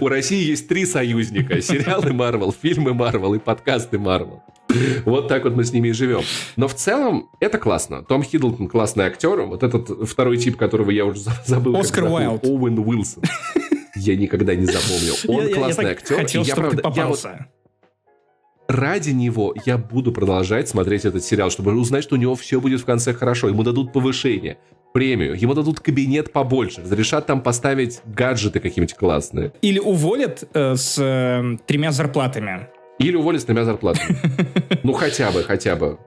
У 0.00 0.08
России 0.08 0.42
есть 0.44 0.68
три 0.68 0.86
союзника. 0.86 1.60
Сериалы 1.62 2.12
Марвел, 2.12 2.52
фильмы 2.52 2.94
Марвел 2.94 3.34
и 3.34 3.38
подкасты 3.38 3.98
Марвел. 3.98 4.42
Вот 5.04 5.28
так 5.28 5.44
вот 5.44 5.54
мы 5.54 5.64
с 5.64 5.72
ними 5.72 5.88
и 5.88 5.92
живем. 5.92 6.22
Но 6.56 6.66
в 6.68 6.74
целом 6.74 7.28
это 7.40 7.58
классно. 7.58 8.02
Том 8.02 8.22
Хиддлтон 8.22 8.68
классный 8.68 9.04
актер. 9.04 9.42
Вот 9.42 9.62
этот 9.62 10.08
второй 10.08 10.38
тип, 10.38 10.56
которого 10.56 10.90
я 10.90 11.04
уже 11.04 11.20
за- 11.20 11.32
забыл. 11.46 11.76
Оскар 11.76 12.04
Уайлд. 12.04 12.44
Оуэн 12.44 12.78
Уилсон. 12.78 13.22
Я 13.96 14.16
никогда 14.16 14.54
не 14.54 14.64
запомнил. 14.64 15.14
Он 15.28 15.36
Я- 15.36 15.42
я- 15.42 15.48
я 15.50 15.54
классный 15.54 15.84
так 15.84 15.98
актер. 15.98 16.16
Хотел, 16.16 16.42
я, 16.44 16.54
чтобы 16.54 16.70
ты 16.70 16.76
правда, 16.78 17.00
я 17.00 17.06
вот 17.06 17.20
попался. 17.22 17.46
Ради 18.72 19.10
него 19.10 19.54
я 19.64 19.78
буду 19.78 20.12
продолжать 20.12 20.68
смотреть 20.68 21.04
этот 21.04 21.24
сериал, 21.24 21.50
чтобы 21.50 21.72
узнать, 21.78 22.02
что 22.04 22.16
у 22.16 22.18
него 22.18 22.34
все 22.34 22.60
будет 22.60 22.80
в 22.80 22.84
конце 22.84 23.12
хорошо. 23.14 23.48
Ему 23.48 23.62
дадут 23.62 23.92
повышение, 23.92 24.58
премию, 24.92 25.34
ему 25.40 25.54
дадут 25.54 25.80
кабинет 25.80 26.32
побольше, 26.32 26.80
разрешат 26.82 27.26
там 27.26 27.40
поставить 27.42 28.00
гаджеты 28.04 28.60
какие-нибудь 28.60 28.94
классные. 28.94 29.52
Или 29.62 29.78
уволят 29.78 30.48
э, 30.54 30.74
с 30.76 30.98
э, 30.98 31.58
тремя 31.66 31.92
зарплатами. 31.92 32.68
Или 32.98 33.16
уволят 33.16 33.40
с 33.40 33.44
тремя 33.44 33.64
зарплатами. 33.64 34.16
Ну, 34.84 34.94
хотя 34.94 35.30
бы, 35.30 35.44
хотя 35.44 35.76
бы. 35.76 35.98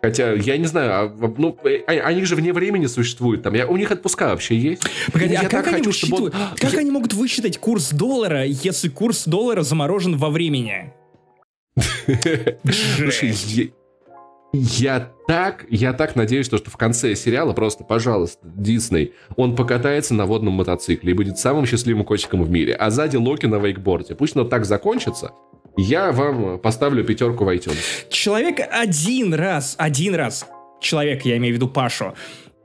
Хотя, 0.00 0.32
я 0.34 0.56
не 0.58 0.66
знаю, 0.66 0.92
а, 0.92 1.34
ну, 1.38 1.58
э, 1.64 1.78
а, 1.88 1.90
они 2.06 2.24
же 2.24 2.36
вне 2.36 2.52
времени 2.52 2.86
существуют. 2.86 3.42
Там, 3.42 3.54
я, 3.54 3.66
у 3.66 3.76
них 3.76 3.90
отпуска 3.90 4.28
вообще 4.28 4.56
есть. 4.56 4.82
Погоди, 5.12 5.32
я 5.32 5.40
а 5.40 5.48
как, 5.48 5.66
они, 5.66 5.78
хочу, 5.78 5.90
чтобы 5.92 6.26
он- 6.26 6.32
как 6.56 6.72
Я- 6.72 6.78
они 6.78 6.92
могут 6.92 7.14
высчитать 7.14 7.58
курс 7.58 7.90
доллара, 7.90 8.44
если 8.44 8.88
курс 8.88 9.24
доллара 9.24 9.62
заморожен 9.62 10.16
во 10.16 10.30
времени? 10.30 10.92
Слушай, 12.96 13.72
я 14.52 15.12
так, 15.26 15.66
я 15.68 15.92
так 15.92 16.16
надеюсь, 16.16 16.46
что, 16.46 16.56
что 16.56 16.70
в 16.70 16.76
конце 16.76 17.14
сериала 17.14 17.52
просто, 17.52 17.84
пожалуйста, 17.84 18.38
Дисней, 18.42 19.12
он 19.36 19.54
покатается 19.54 20.14
на 20.14 20.24
водном 20.24 20.54
мотоцикле 20.54 21.12
и 21.12 21.14
будет 21.14 21.38
самым 21.38 21.66
счастливым 21.66 22.04
котиком 22.04 22.42
в 22.42 22.50
мире, 22.50 22.74
а 22.74 22.90
сзади 22.90 23.16
Локи 23.16 23.46
на 23.46 23.56
вейкборде. 23.56 24.14
Пусть 24.14 24.34
оно 24.36 24.44
так 24.44 24.64
закончится, 24.64 25.32
я 25.76 26.12
вам 26.12 26.58
поставлю 26.58 27.04
пятерку 27.04 27.44
в 27.44 27.48
iTunes. 27.48 28.08
Человек 28.08 28.60
один 28.70 29.34
раз, 29.34 29.74
один 29.78 30.14
раз, 30.14 30.46
человек, 30.80 31.26
я 31.26 31.36
имею 31.36 31.54
в 31.54 31.56
виду 31.56 31.68
Пашу, 31.68 32.14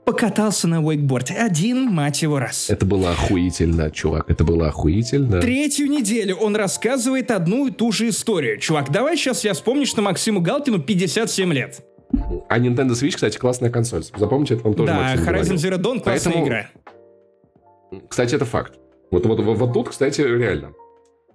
покатался 0.04 0.68
на 0.68 0.80
вейкборде. 0.80 1.34
Один, 1.34 1.84
мать 1.90 2.22
его, 2.22 2.38
раз. 2.38 2.70
Это 2.70 2.84
было 2.86 3.10
охуительно, 3.10 3.90
чувак, 3.90 4.30
это 4.30 4.44
было 4.44 4.68
охуительно. 4.68 5.40
Третью 5.40 5.88
неделю 5.88 6.36
он 6.36 6.56
рассказывает 6.56 7.30
одну 7.30 7.68
и 7.68 7.70
ту 7.70 7.92
же 7.92 8.08
историю. 8.08 8.58
Чувак, 8.58 8.90
давай 8.90 9.16
сейчас 9.16 9.44
я 9.44 9.54
вспомню, 9.54 9.86
что 9.86 10.02
Максиму 10.02 10.40
Галкину 10.40 10.80
57 10.80 11.52
лет. 11.52 11.80
А 12.48 12.58
Nintendo 12.58 12.90
Switch, 12.90 13.12
кстати, 13.14 13.38
классная 13.38 13.70
консоль. 13.70 14.02
Запомните, 14.16 14.54
это 14.54 14.64
вам 14.64 14.74
тоже 14.74 14.92
да, 14.92 15.14
Horizon. 15.14 15.54
Zero 15.54 15.78
Dawn 15.78 16.00
классная 16.00 16.32
Поэтому- 16.34 16.46
игра. 16.46 16.70
Кстати, 18.08 18.34
это 18.34 18.44
факт. 18.44 18.74
Вот, 19.10 19.24
вот, 19.26 19.40
вот, 19.40 19.58
вот 19.58 19.72
тут, 19.72 19.88
кстати, 19.90 20.20
реально. 20.20 20.72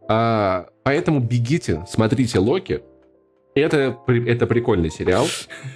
А, 0.10 0.68
поэтому 0.84 1.20
бегите, 1.20 1.84
смотрите 1.88 2.40
Локи. 2.40 2.82
Это, 3.58 3.98
это 4.08 4.46
прикольный 4.46 4.92
сериал. 4.92 5.28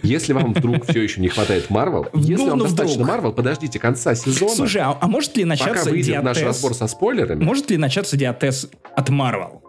Если 0.04 0.34
вам 0.34 0.54
вдруг 0.54 0.88
все 0.88 1.02
еще 1.02 1.20
не 1.20 1.30
хватает 1.30 1.70
Марвел, 1.70 2.08
если 2.14 2.44
Ну, 2.44 2.50
вам 2.50 2.60
ну, 2.60 2.66
достаточно. 2.66 3.06
Марвел, 3.06 3.34
подождите 3.34 3.80
конца 3.80 4.14
сезона, 4.14 4.56
Слушай, 4.56 4.82
а, 4.84 4.98
а 5.00 5.08
может 5.08 5.36
ли 5.36 5.44
пока 5.44 5.50
начаться 5.50 5.90
выйдет 5.90 6.24
наш 6.24 6.42
разбор 6.42 6.74
со 6.76 6.88
спойлерами. 6.88 7.44
Может 7.44 7.72
ли 7.72 7.78
начаться 7.78 8.18
диатез 8.18 8.70
от 8.96 9.10
Marvel? 9.10 9.62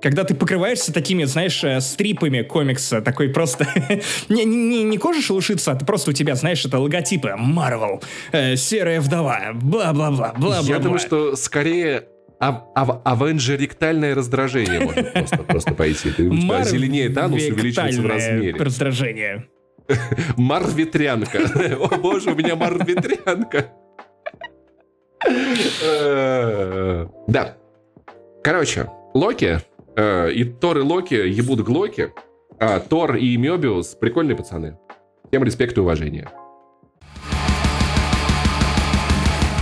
Когда 0.00 0.24
ты 0.24 0.34
покрываешься 0.34 0.92
такими, 0.92 1.24
знаешь, 1.24 1.64
э, 1.64 1.80
стрипами 1.80 2.42
комикса, 2.42 3.00
такой 3.00 3.30
просто... 3.30 3.66
не, 4.28 4.44
не, 4.44 4.82
не 4.82 4.98
кожа 4.98 5.22
шелушится, 5.22 5.72
а 5.72 5.76
ты 5.76 5.86
просто 5.86 6.10
у 6.10 6.12
тебя, 6.12 6.34
знаешь, 6.34 6.64
это 6.64 6.78
логотипы. 6.78 7.34
Marvel, 7.38 8.02
э, 8.32 8.56
серая 8.56 9.00
вдова, 9.00 9.52
бла-бла-бла, 9.54 10.34
бла-бла-бла. 10.36 10.60
Я 10.62 10.78
думаю, 10.78 10.98
что 10.98 11.36
скорее 11.36 12.04
ав- 12.48 12.64
ав- 12.74 13.00
авенджеректальное 13.04 14.14
раздражение 14.14 14.80
может 14.80 15.12
просто, 15.12 15.36
просто 15.38 15.74
пойти. 15.74 16.10
Ты 16.10 16.24
что, 16.24 16.24
Марвектальное 16.32 16.64
зеленее 16.64 17.08
Танус 17.10 17.42
увеличивается 17.48 18.02
в 18.02 18.06
размере. 18.06 18.54
раздражение. 18.62 19.48
Марветрянка. 20.36 21.38
О 21.90 21.96
боже, 21.98 22.30
у 22.32 22.34
меня 22.34 22.56
марветрянка. 22.56 23.66
Э, 25.82 27.06
Да. 27.28 27.56
Короче, 28.42 28.90
Локи 29.14 29.58
э, 29.96 30.30
и 30.32 30.44
Тор 30.44 30.78
и 30.78 30.80
Локи 30.82 31.14
ебут 31.14 31.60
Глоки, 31.60 32.12
а 32.60 32.80
Тор 32.80 33.16
и 33.16 33.36
Мёбиус 33.36 33.94
прикольные 33.94 34.36
пацаны. 34.36 34.76
Всем 35.28 35.44
респект 35.44 35.76
и 35.76 35.80
уважение. 35.80 36.28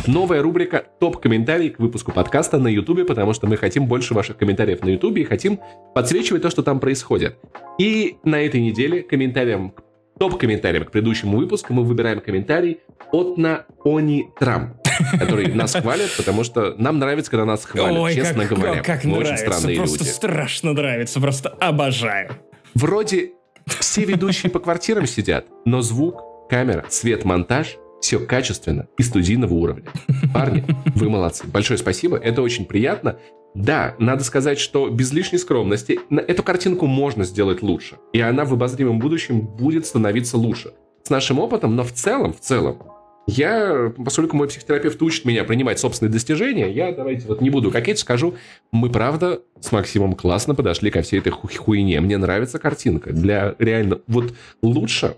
Новая 0.07 0.43
рубрика 0.43 0.85
«Топ-комментарий» 0.99 1.71
к 1.71 1.79
выпуску 1.79 2.11
подкаста 2.11 2.59
на 2.59 2.67
Ютубе, 2.69 3.05
потому 3.05 3.33
что 3.35 3.47
мы 3.47 3.57
хотим 3.57 3.87
больше 3.87 4.15
ваших 4.15 4.37
комментариев 4.37 4.83
на 4.83 4.89
Ютубе 4.89 5.23
и 5.23 5.25
хотим 5.25 5.61
подсвечивать 5.95 6.43
то, 6.43 6.51
что 6.51 6.63
там 6.65 6.81
происходит. 6.81 7.39
И 7.79 8.17
на 8.25 8.41
этой 8.43 8.61
неделе 8.61 9.03
комментарием, 9.03 9.71
к- 9.71 9.83
топ-комментарием 10.19 10.85
к 10.87 10.91
предыдущему 10.91 11.37
выпуску 11.39 11.73
мы 11.73 11.85
выбираем 11.85 12.21
комментарий 12.21 12.81
от 13.13 13.39
на 13.39 13.65
Они 13.85 14.27
Трам, 14.41 14.77
который 15.21 15.47
нас 15.55 15.73
хвалит, 15.75 16.11
потому 16.17 16.43
что 16.43 16.75
нам 16.79 16.99
нравится, 16.99 17.31
когда 17.31 17.45
нас 17.45 17.65
хвалят, 17.65 17.97
Ой, 18.01 18.15
честно 18.15 18.47
как, 18.47 18.59
говоря. 18.59 18.83
как, 18.83 19.05
Мы 19.05 19.19
очень 19.19 19.25
нравится, 19.31 19.53
странные 19.53 19.77
просто 19.77 19.99
люди. 20.01 20.09
страшно 20.09 20.73
нравится, 20.73 21.21
просто 21.21 21.49
обожаю. 21.49 22.31
Вроде 22.75 23.33
все 23.67 24.05
ведущие 24.05 24.51
по 24.51 24.59
квартирам 24.59 25.07
сидят, 25.07 25.47
но 25.65 25.81
звук, 25.81 26.49
камера, 26.51 26.85
свет, 26.89 27.25
монтаж 27.25 27.77
все 28.03 28.19
качественно 28.19 28.89
и 28.99 29.03
студийного 29.03 29.55
уровня. 29.55 29.87
Парни, 30.35 30.65
вы 30.95 31.09
молодцы. 31.09 31.47
Большое 31.47 31.79
спасибо, 31.79 32.19
это 32.19 32.43
очень 32.43 32.67
приятно. 32.67 33.17
Да, 33.55 33.95
надо 33.99 34.25
сказать, 34.25 34.59
что 34.59 34.89
без 34.89 35.13
лишней 35.13 35.39
скромности 35.39 36.01
эту 36.11 36.43
картинку 36.43 36.87
можно 36.87 37.25
сделать 37.25 37.63
лучше. 37.63 37.97
И 38.13 38.21
она 38.21 38.45
в 38.45 38.53
обозримом 38.53 38.99
будущем 38.99 39.41
будет 39.41 39.87
становиться 39.87 40.37
лучше. 40.37 40.73
С 41.05 41.11
нашим 41.11 41.39
опытом, 41.39 41.77
но 41.77 41.85
в 41.85 41.93
целом, 41.93 42.33
в 42.33 42.41
целом, 42.41 42.83
я, 43.27 43.93
поскольку 44.05 44.37
мой 44.37 44.49
психотерапевт 44.49 45.01
учит 45.03 45.25
меня 45.25 45.45
принимать 45.45 45.79
собственные 45.79 46.13
достижения, 46.13 46.73
я, 46.73 46.93
давайте 46.93 47.29
вот 47.29 47.41
не 47.41 47.51
буду 47.51 47.71
кокеть, 47.71 47.99
скажу, 47.99 48.35
мы, 48.73 48.91
правда, 48.91 49.43
с 49.61 49.71
Максимом 49.71 50.15
классно 50.15 50.55
подошли 50.55 50.91
ко 50.91 51.03
всей 51.03 51.21
этой 51.21 51.31
ху- 51.31 51.49
хуйне. 51.57 52.01
Мне 52.01 52.19
нравится 52.19 52.59
картинка. 52.59 53.13
Для 53.13 53.55
реально... 53.59 54.01
Вот 54.09 54.35
лучше, 54.63 55.17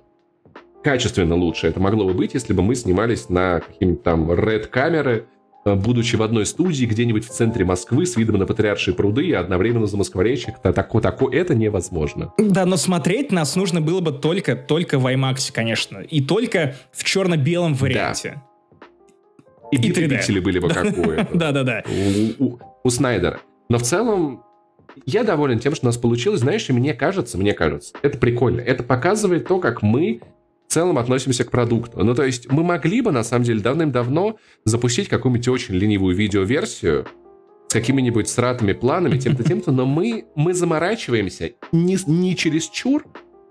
качественно 0.84 1.34
лучше 1.34 1.66
это 1.68 1.80
могло 1.80 2.04
бы 2.06 2.14
быть, 2.14 2.34
если 2.34 2.52
бы 2.52 2.62
мы 2.62 2.74
снимались 2.74 3.28
на 3.28 3.60
какие-нибудь 3.60 4.02
там 4.02 4.30
red-камеры, 4.30 5.24
э, 5.64 5.74
будучи 5.74 6.16
в 6.16 6.22
одной 6.22 6.44
студии 6.46 6.84
где-нибудь 6.86 7.24
в 7.24 7.30
центре 7.30 7.64
Москвы 7.64 8.04
с 8.06 8.16
видом 8.16 8.36
на 8.38 8.46
Патриаршие 8.46 8.94
пруды 8.94 9.26
и 9.26 9.32
одновременно 9.32 9.86
за 9.86 9.96
Москворечье. 9.96 10.54
Тако, 10.62 11.00
тако, 11.00 11.28
это 11.30 11.54
невозможно. 11.54 12.32
Да, 12.38 12.66
но 12.66 12.76
смотреть 12.76 13.32
нас 13.32 13.56
нужно 13.56 13.80
было 13.80 14.00
бы 14.00 14.12
только, 14.12 14.54
только 14.56 14.98
в 14.98 15.06
IMAX, 15.06 15.50
конечно. 15.52 15.98
И 15.98 16.20
только 16.22 16.76
в 16.92 17.02
черно-белом 17.02 17.74
варианте. 17.74 18.42
И, 19.72 19.76
И 19.76 19.90
3D. 19.90 20.08
пиксели 20.10 20.38
были 20.40 20.58
бы 20.58 20.68
как 20.68 20.84
у. 20.96 21.04
Да-да-да. 21.36 21.82
у, 22.38 22.44
у- 22.44 22.58
у 22.84 22.90
Снайдера. 22.90 23.40
Но 23.68 23.78
в 23.78 23.82
целом 23.82 24.42
я 25.06 25.24
доволен 25.24 25.58
тем, 25.58 25.74
что 25.74 25.86
у 25.86 25.88
нас 25.88 25.96
получилось. 25.96 26.40
Знаешь, 26.40 26.68
и 26.68 26.72
мне 26.72 26.92
кажется, 26.94 27.38
мне 27.38 27.54
кажется, 27.54 27.94
это 28.02 28.18
прикольно. 28.18 28.60
Это 28.60 28.82
показывает 28.84 29.48
то, 29.48 29.58
как 29.58 29.82
мы 29.82 30.20
в 30.68 30.72
целом 30.72 30.98
относимся 30.98 31.44
к 31.44 31.50
продукту. 31.50 32.02
Ну, 32.02 32.14
то 32.14 32.24
есть 32.24 32.50
мы 32.50 32.62
могли 32.62 33.00
бы, 33.00 33.12
на 33.12 33.22
самом 33.22 33.44
деле, 33.44 33.60
давным-давно 33.60 34.38
запустить 34.64 35.08
какую-нибудь 35.08 35.48
очень 35.48 35.74
ленивую 35.74 36.16
видеоверсию 36.16 37.06
с 37.68 37.72
какими-нибудь 37.72 38.28
сратыми 38.28 38.72
планами, 38.72 39.18
тем-то, 39.18 39.44
тем-то, 39.48 39.72
но 39.72 39.86
мы, 39.86 40.26
мы 40.34 40.54
заморачиваемся 40.54 41.52
не, 41.72 41.98
не 42.06 42.36
через 42.36 42.68
чур, 42.68 43.04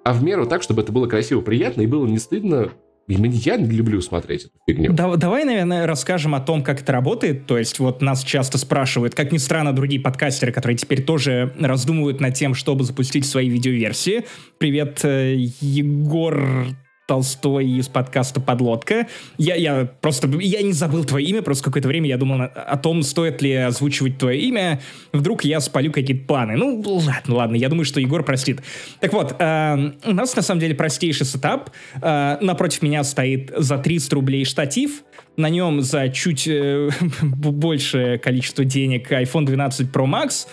а 0.04 0.14
в 0.14 0.24
меру 0.24 0.46
так, 0.48 0.64
чтобы 0.64 0.82
это 0.82 0.92
было 0.92 1.08
красиво, 1.08 1.42
приятно 1.42 1.82
и 1.82 1.88
было 1.88 2.06
не 2.06 2.18
стыдно. 2.18 2.72
Я 3.06 3.58
люблю 3.58 4.00
смотреть 4.00 4.46
эту 4.46 4.54
фигню. 4.66 4.94
Да- 4.94 5.18
давай, 5.18 5.44
наверное, 5.44 5.86
расскажем 5.86 6.36
о 6.36 6.40
том, 6.40 6.64
как 6.64 6.82
это 6.82 6.94
работает. 6.94 7.46
То 7.48 7.58
есть 7.58 7.80
вот 7.80 8.02
нас 8.02 8.24
часто 8.24 8.58
спрашивают, 8.58 9.14
как 9.14 9.34
ни 9.34 9.38
странно, 9.38 9.74
другие 9.74 10.02
подкастеры, 10.02 10.54
которые 10.54 10.78
теперь 10.78 11.04
тоже 11.04 11.54
раздумывают 11.60 12.22
над 12.22 12.34
тем, 12.36 12.54
чтобы 12.54 12.86
запустить 12.86 13.26
свои 13.26 13.50
видеоверсии. 13.50 14.24
Привет, 14.58 15.04
э, 15.04 15.36
Егор 15.60 16.68
Толстой 17.06 17.68
из 17.68 17.90
подкаста 17.90 18.40
«Подлодка». 18.40 19.08
Я, 19.38 19.56
я 19.56 19.86
просто... 20.00 20.30
Я 20.40 20.62
не 20.62 20.72
забыл 20.72 21.04
твое 21.04 21.26
имя, 21.28 21.42
просто 21.42 21.66
какое-то 21.66 21.90
время 21.90 22.08
я 22.08 22.18
думал 22.18 22.44
о 22.44 22.78
том, 22.78 23.04
стоит 23.04 23.42
ли 23.42 23.54
озвучивать 23.54 24.18
твое 24.18 24.40
имя. 24.40 24.80
Вдруг 25.12 25.44
я 25.44 25.60
спалю 25.60 25.92
какие-то 25.92 26.26
планы. 26.26 26.56
Ну, 26.56 26.82
ладно, 26.86 27.36
ладно, 27.36 27.56
я 27.56 27.68
думаю, 27.68 27.84
что 27.84 28.00
Егор 28.00 28.24
простит. 28.24 28.62
Так 29.02 29.12
вот, 29.12 29.36
э, 29.38 29.92
у 30.06 30.14
нас 30.14 30.34
на 30.36 30.42
самом 30.42 30.62
деле 30.62 30.76
простейший 30.76 31.26
сетап. 31.26 31.72
Э, 32.02 32.38
напротив 32.40 32.82
меня 32.82 33.04
стоит 33.04 33.52
за 33.58 33.78
300 33.78 34.16
рублей 34.16 34.46
штатив. 34.46 35.04
На 35.36 35.50
нем 35.50 35.82
за 35.82 36.08
чуть 36.08 36.48
э, 36.48 36.90
большее 37.22 38.18
количество 38.18 38.64
денег 38.64 39.12
iPhone 39.12 39.46
12 39.46 39.88
Pro 39.90 40.06
Max. 40.06 40.48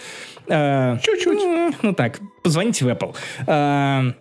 Э, 0.49 0.99
Чуть-чуть. 1.01 1.39
ну, 1.39 1.73
Ну 1.83 1.93
так, 1.93 2.19
позвоните 2.43 2.85
в 2.85 2.89
Apple. 2.89 3.15
Э, 3.47 4.15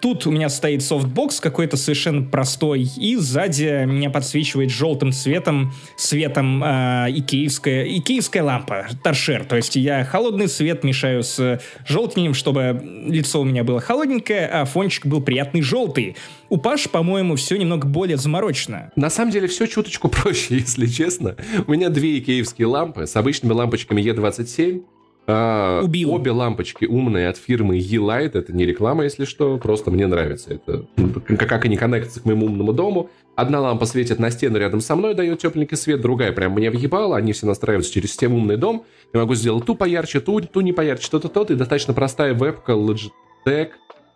Тут 0.00 0.26
у 0.26 0.30
меня 0.30 0.48
стоит 0.48 0.82
софтбокс 0.82 1.40
какой-то 1.40 1.76
совершенно 1.76 2.22
простой, 2.22 2.86
и 2.96 3.16
сзади 3.16 3.84
меня 3.86 4.10
подсвечивает 4.10 4.70
желтым 4.70 5.12
цветом, 5.12 5.72
светом 5.96 6.62
э, 6.62 7.06
икеевская, 7.10 7.84
икеевская 7.84 8.42
лампа, 8.42 8.86
торшер. 9.02 9.44
То 9.44 9.56
есть 9.56 9.76
я 9.76 10.04
холодный 10.04 10.48
свет 10.48 10.84
мешаю 10.84 11.22
с 11.22 11.60
желтеньким, 11.86 12.34
чтобы 12.34 12.82
лицо 13.06 13.40
у 13.40 13.44
меня 13.44 13.64
было 13.64 13.80
холодненькое, 13.80 14.46
а 14.46 14.64
фончик 14.64 15.06
был 15.06 15.20
приятный 15.20 15.62
желтый. 15.62 16.16
У 16.48 16.58
Паши, 16.58 16.88
по-моему, 16.88 17.36
все 17.36 17.56
немного 17.56 17.86
более 17.86 18.16
заморочено. 18.16 18.90
На 18.96 19.10
самом 19.10 19.32
деле 19.32 19.48
все 19.48 19.66
чуточку 19.66 20.08
проще, 20.10 20.56
если 20.58 20.86
честно. 20.86 21.36
У 21.66 21.72
меня 21.72 21.88
две 21.88 22.18
икеевские 22.18 22.66
лампы 22.66 23.06
с 23.06 23.16
обычными 23.16 23.52
лампочками 23.52 24.02
Е27. 24.02 24.82
А, 25.28 25.80
Убил. 25.82 26.14
Обе 26.14 26.30
лампочки 26.30 26.84
умные 26.84 27.28
от 27.28 27.36
фирмы 27.36 27.78
E-Light. 27.78 28.38
Это 28.38 28.52
не 28.52 28.64
реклама, 28.64 29.04
если 29.04 29.24
что, 29.24 29.58
просто 29.58 29.90
мне 29.90 30.06
нравится. 30.06 30.54
Это 30.54 30.86
ну, 30.96 31.12
как, 31.36 31.64
они 31.64 31.76
коннектятся 31.76 32.20
к 32.20 32.24
моему 32.24 32.46
умному 32.46 32.72
дому. 32.72 33.10
Одна 33.34 33.60
лампа 33.60 33.86
светит 33.86 34.20
на 34.20 34.30
стену 34.30 34.58
рядом 34.58 34.80
со 34.80 34.94
мной, 34.94 35.14
дает 35.14 35.40
тепленький 35.40 35.76
свет, 35.76 36.00
другая 36.00 36.32
прям 36.32 36.52
мне 36.52 36.70
въебала. 36.70 37.16
Они 37.16 37.32
все 37.32 37.46
настраиваются 37.46 37.92
через 37.92 38.10
систему 38.10 38.36
умный 38.36 38.56
дом. 38.56 38.84
Я 39.12 39.20
могу 39.20 39.34
сделать 39.34 39.66
ту 39.66 39.74
поярче, 39.74 40.20
ту, 40.20 40.40
ту 40.40 40.60
не 40.60 40.72
поярче, 40.72 41.10
то-то, 41.10 41.28
то-то. 41.28 41.54
И 41.54 41.56
достаточно 41.56 41.92
простая 41.92 42.32
вебка 42.32 42.72
Logitech 42.72 43.70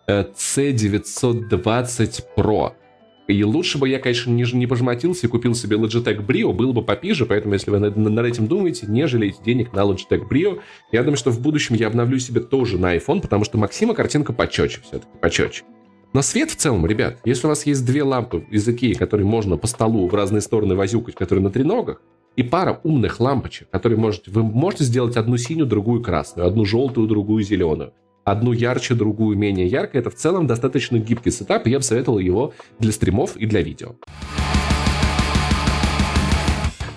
э, 0.06 0.24
C920 0.32 2.24
Pro. 2.36 2.72
И 3.30 3.44
лучше 3.44 3.78
бы 3.78 3.88
я, 3.88 3.98
конечно, 3.98 4.30
не, 4.30 4.44
не 4.52 4.66
пожмотился 4.66 5.26
и 5.26 5.30
купил 5.30 5.54
себе 5.54 5.76
Logitech 5.76 6.26
Brio, 6.26 6.52
было 6.52 6.72
бы 6.72 6.82
попиже, 6.82 7.26
поэтому 7.26 7.54
если 7.54 7.70
вы 7.70 7.78
над, 7.78 7.96
над 7.96 8.26
этим 8.26 8.48
думаете, 8.48 8.86
не 8.86 9.06
жалейте 9.06 9.38
денег 9.44 9.72
на 9.72 9.80
Logitech 9.80 10.28
Brio. 10.28 10.60
Я 10.90 11.02
думаю, 11.02 11.16
что 11.16 11.30
в 11.30 11.40
будущем 11.40 11.76
я 11.76 11.86
обновлю 11.86 12.18
себе 12.18 12.40
тоже 12.40 12.76
на 12.78 12.96
iPhone, 12.96 13.20
потому 13.20 13.44
что 13.44 13.56
Максима 13.56 13.94
картинка 13.94 14.32
почетче 14.32 14.80
все-таки, 14.82 15.10
почетче. 15.20 15.62
Но 16.12 16.22
свет 16.22 16.50
в 16.50 16.56
целом, 16.56 16.86
ребят, 16.86 17.18
если 17.24 17.46
у 17.46 17.50
вас 17.50 17.66
есть 17.66 17.86
две 17.86 18.02
лампы 18.02 18.44
из 18.50 18.68
Ikea, 18.68 18.96
которые 18.96 19.26
можно 19.26 19.56
по 19.56 19.68
столу 19.68 20.08
в 20.08 20.14
разные 20.14 20.40
стороны 20.40 20.74
возюкать, 20.74 21.14
которые 21.14 21.44
на 21.44 21.50
треногах, 21.50 22.02
и 22.34 22.42
пара 22.42 22.80
умных 22.82 23.20
лампочек, 23.20 23.70
которые 23.70 23.98
можете, 23.98 24.30
вы 24.30 24.42
можете 24.42 24.84
сделать 24.84 25.16
одну 25.16 25.36
синюю, 25.36 25.66
другую 25.66 26.02
красную, 26.02 26.48
одну 26.48 26.64
желтую, 26.64 27.06
другую 27.06 27.44
зеленую 27.44 27.92
одну 28.30 28.52
ярче, 28.52 28.94
другую 28.94 29.36
менее 29.36 29.66
ярко. 29.66 29.98
Это 29.98 30.10
в 30.10 30.14
целом 30.14 30.46
достаточно 30.46 30.98
гибкий 30.98 31.30
сетап, 31.30 31.66
и 31.66 31.70
я 31.70 31.78
бы 31.78 31.84
советовал 31.84 32.18
его 32.18 32.54
для 32.78 32.92
стримов 32.92 33.36
и 33.36 33.46
для 33.46 33.62
видео. 33.62 33.94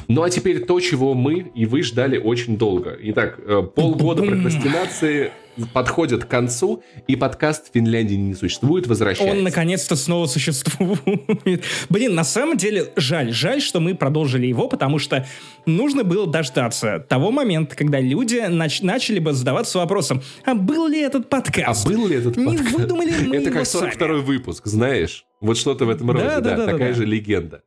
Ну 0.08 0.22
а 0.22 0.30
теперь 0.30 0.66
то, 0.66 0.80
чего 0.80 1.14
мы 1.14 1.52
и 1.56 1.66
вы 1.66 1.82
ждали 1.82 2.18
очень 2.18 2.58
долго. 2.58 2.96
Итак, 3.02 3.40
э, 3.40 3.64
полгода 3.64 4.22
прокрастинации 4.28 5.32
подходит 5.74 6.26
к 6.26 6.28
концу, 6.28 6.84
и 7.08 7.16
подкаст 7.16 7.70
в 7.70 7.74
Финляндии 7.74 8.16
не 8.16 8.34
существует, 8.34 8.88
возвращается. 8.88 9.36
Он 9.38 9.44
наконец-то 9.44 9.96
снова 9.96 10.26
существует. 10.26 11.64
Блин, 11.90 12.16
на 12.16 12.24
самом 12.24 12.58
деле 12.58 12.92
жаль. 12.96 13.32
Жаль, 13.34 13.62
что 13.62 13.80
мы 13.80 13.96
продолжили 13.96 14.48
его, 14.48 14.68
потому 14.68 15.00
что 15.00 15.26
нужно 15.66 16.04
было 16.04 16.28
дождаться 16.28 17.00
того 17.08 17.32
момента, 17.32 17.76
когда 17.76 18.00
люди 18.00 18.36
нач- 18.48 18.84
начали 18.84 19.20
бы 19.20 19.34
задаваться 19.34 19.78
вопросом, 19.80 20.22
а 20.46 20.56
был 20.56 20.88
ли 20.88 21.00
этот 21.00 21.30
подкаст? 21.30 21.86
А 21.86 21.90
был 21.90 22.08
ли 22.08 22.16
этот 22.16 22.36
Не 22.38 22.46
подкаст? 22.46 22.72
выдумали 22.72 23.12
мы 23.28 23.38
Это 23.38 23.52
как 23.52 23.64
42-й 23.64 24.22
выпуск, 24.22 24.66
знаешь? 24.66 25.26
Вот 25.42 25.58
что-то 25.58 25.86
в 25.86 25.90
этом 25.90 26.10
роде, 26.12 26.24
Да, 26.26 26.40
да, 26.40 26.50
да, 26.52 26.66
да, 26.66 26.72
такая 26.72 26.90
да. 26.90 26.96
же 26.96 27.06
легенда. 27.06 27.62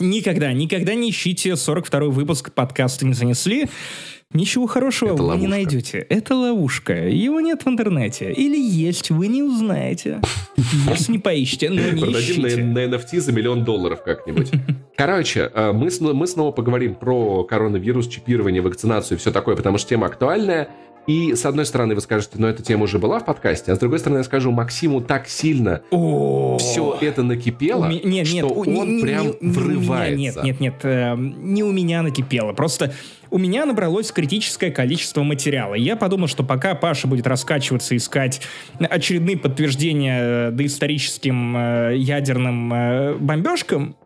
Никогда, 0.00 0.52
никогда 0.52 0.94
не 0.94 1.10
ищите 1.10 1.50
42-й 1.50 2.10
выпуск 2.10 2.52
подкаста 2.52 3.06
«Не 3.06 3.14
занесли». 3.14 3.66
Ничего 4.34 4.66
хорошего 4.66 5.14
Это 5.14 5.22
вы 5.22 5.28
не 5.38 5.46
ловушка. 5.46 5.50
найдете. 5.50 5.98
Это 6.10 6.34
ловушка. 6.36 7.08
Его 7.08 7.40
нет 7.40 7.64
в 7.64 7.68
интернете. 7.68 8.30
Или 8.30 8.58
есть, 8.60 9.08
вы 9.08 9.26
не 9.26 9.42
узнаете. 9.42 10.20
Если 10.86 11.12
не 11.12 11.18
поищите, 11.18 11.70
но 11.70 11.80
не 11.80 11.98
Продадим 11.98 12.46
ищите. 12.46 12.62
на, 12.62 12.88
на 12.88 12.94
NFT 12.94 13.20
за 13.20 13.32
миллион 13.32 13.64
долларов 13.64 14.02
как-нибудь. 14.04 14.50
Короче, 14.98 15.50
э, 15.54 15.72
мы, 15.72 15.88
мы 16.12 16.26
снова 16.26 16.52
поговорим 16.52 16.94
про 16.94 17.44
коронавирус, 17.44 18.06
чипирование, 18.06 18.60
вакцинацию 18.60 19.16
и 19.16 19.18
все 19.20 19.32
такое, 19.32 19.56
потому 19.56 19.78
что 19.78 19.88
тема 19.88 20.08
актуальная. 20.08 20.68
И, 21.08 21.34
с 21.34 21.46
одной 21.46 21.64
стороны, 21.64 21.94
вы 21.94 22.02
скажете, 22.02 22.32
ну, 22.36 22.46
эта 22.46 22.62
тема 22.62 22.84
уже 22.84 22.98
была 22.98 23.18
в 23.18 23.24
подкасте, 23.24 23.72
а 23.72 23.76
с 23.76 23.78
другой 23.78 23.98
стороны, 23.98 24.18
я 24.18 24.24
скажу, 24.24 24.52
Максиму 24.52 25.00
так 25.00 25.26
сильно 25.26 25.80
все 25.90 26.98
это 27.00 27.22
накипело, 27.22 27.90
что 28.24 28.48
он 28.48 29.00
прям 29.00 29.32
врывается. 29.40 30.42
Нет, 30.42 30.42
нет, 30.42 30.60
нет, 30.60 30.74
э, 30.82 31.14
не 31.16 31.62
у 31.62 31.72
меня 31.72 32.02
накипело. 32.02 32.52
Просто 32.52 32.92
у 33.30 33.38
меня 33.38 33.64
набралось 33.64 34.12
критическое 34.12 34.70
количество 34.70 35.22
материала. 35.22 35.74
Я 35.74 35.96
подумал, 35.96 36.28
что 36.28 36.44
пока 36.44 36.74
Паша 36.74 37.08
будет 37.08 37.26
раскачиваться, 37.26 37.96
искать 37.96 38.42
очередные 38.78 39.38
подтверждения 39.38 40.20
э, 40.20 40.50
доисторическим 40.50 41.56
э, 41.56 41.96
ядерным 41.96 42.72
э, 42.72 43.14
бомбежкам, 43.14 43.96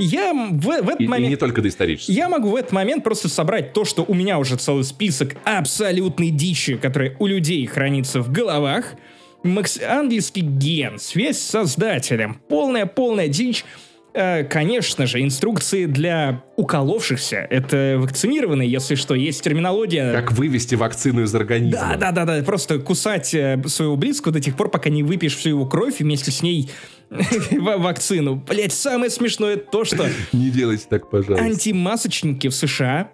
я 0.00 0.32
в, 0.32 0.60
в 0.60 0.70
этот 0.70 1.00
И, 1.00 1.04
и 1.04 1.08
момент... 1.08 1.30
не 1.30 1.36
только 1.36 1.62
доисторически. 1.62 2.12
Я 2.12 2.28
могу 2.28 2.50
в 2.50 2.56
этот 2.56 2.72
момент 2.72 3.04
просто 3.04 3.28
собрать 3.28 3.72
то, 3.72 3.84
что 3.84 4.04
у 4.06 4.14
меня 4.14 4.38
уже 4.38 4.56
целый 4.56 4.84
список 4.84 5.36
абсолютной 5.44 6.30
дичи, 6.30 6.76
которая 6.76 7.16
у 7.18 7.26
людей 7.26 7.64
хранится 7.66 8.20
в 8.20 8.32
головах. 8.32 8.94
Макс... 9.42 9.80
Английский 9.80 10.42
ген, 10.42 10.98
связь 10.98 11.38
с 11.38 11.42
создателем, 11.42 12.40
полная-полная 12.48 13.28
дичь. 13.28 13.64
Э, 14.12 14.42
конечно 14.44 15.06
же, 15.06 15.22
инструкции 15.22 15.86
для 15.86 16.42
уколовшихся. 16.56 17.46
Это 17.48 17.96
вакцинированные, 17.98 18.68
если 18.68 18.96
что, 18.96 19.14
есть 19.14 19.42
терминология. 19.42 20.12
Как 20.12 20.32
вывести 20.32 20.74
вакцину 20.74 21.22
из 21.22 21.34
организма. 21.34 21.96
Да, 21.96 22.12
да, 22.12 22.24
да, 22.24 22.38
да. 22.38 22.44
Просто 22.44 22.78
кусать 22.80 23.32
э, 23.34 23.62
своего 23.66 23.96
близкого 23.96 24.34
до 24.34 24.40
тех 24.40 24.56
пор, 24.56 24.68
пока 24.68 24.90
не 24.90 25.02
выпьешь 25.02 25.36
всю 25.36 25.50
его 25.50 25.66
кровь 25.66 26.00
и 26.00 26.04
вместе 26.04 26.32
с 26.32 26.42
ней 26.42 26.70
вакцину. 27.50 28.36
Блять, 28.36 28.72
самое 28.72 29.10
смешное 29.10 29.56
то, 29.56 29.84
что 29.84 30.06
Не 30.32 30.50
делайте 30.50 30.86
так, 30.88 31.10
пожалуйста. 31.10 31.44
Антимасочники 31.44 32.48
в 32.48 32.54
США, 32.54 33.10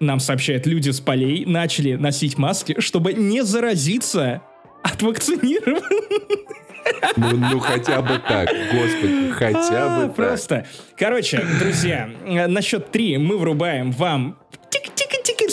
нам 0.00 0.20
сообщают 0.20 0.66
люди 0.66 0.90
с 0.90 1.00
полей, 1.00 1.44
начали 1.46 1.94
носить 1.94 2.38
маски, 2.38 2.80
чтобы 2.80 3.12
не 3.14 3.42
заразиться 3.44 4.42
от 4.82 5.02
вакцинированных. 5.02 5.82
Ну, 7.16 7.36
ну, 7.36 7.58
хотя 7.58 8.00
бы 8.00 8.18
так, 8.26 8.48
господи, 8.72 9.30
хотя 9.32 9.86
А, 9.86 9.96
бы 10.00 10.06
так. 10.06 10.14
Просто. 10.16 10.66
Короче, 10.96 11.44
друзья, 11.60 12.08
на 12.26 12.62
счет 12.62 12.90
три 12.90 13.18
мы 13.18 13.36
врубаем 13.36 13.92
вам 13.92 14.38
тик-тик-тик 14.70 15.07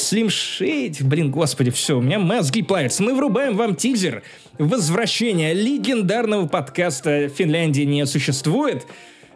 Slim 0.05 0.27
Shady. 0.27 1.03
Блин, 1.03 1.31
господи, 1.31 1.71
все, 1.71 1.97
у 1.97 2.01
меня 2.01 2.19
мозги 2.19 2.61
плавятся. 2.61 3.01
Мы 3.01 3.15
врубаем 3.15 3.55
вам 3.57 3.75
тизер 3.75 4.21
возвращения 4.59 5.53
легендарного 5.53 6.47
подкаста 6.47 7.27
«Финляндии 7.27 7.81
не 7.81 8.05
существует». 8.05 8.85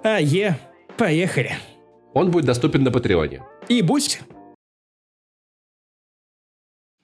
А, 0.04 0.20
е, 0.20 0.60
поехали. 0.96 1.58
Он 2.14 2.30
будет 2.30 2.46
доступен 2.46 2.84
на 2.84 2.92
Патреоне. 2.92 3.42
И 3.68 3.82
будь. 3.82 4.20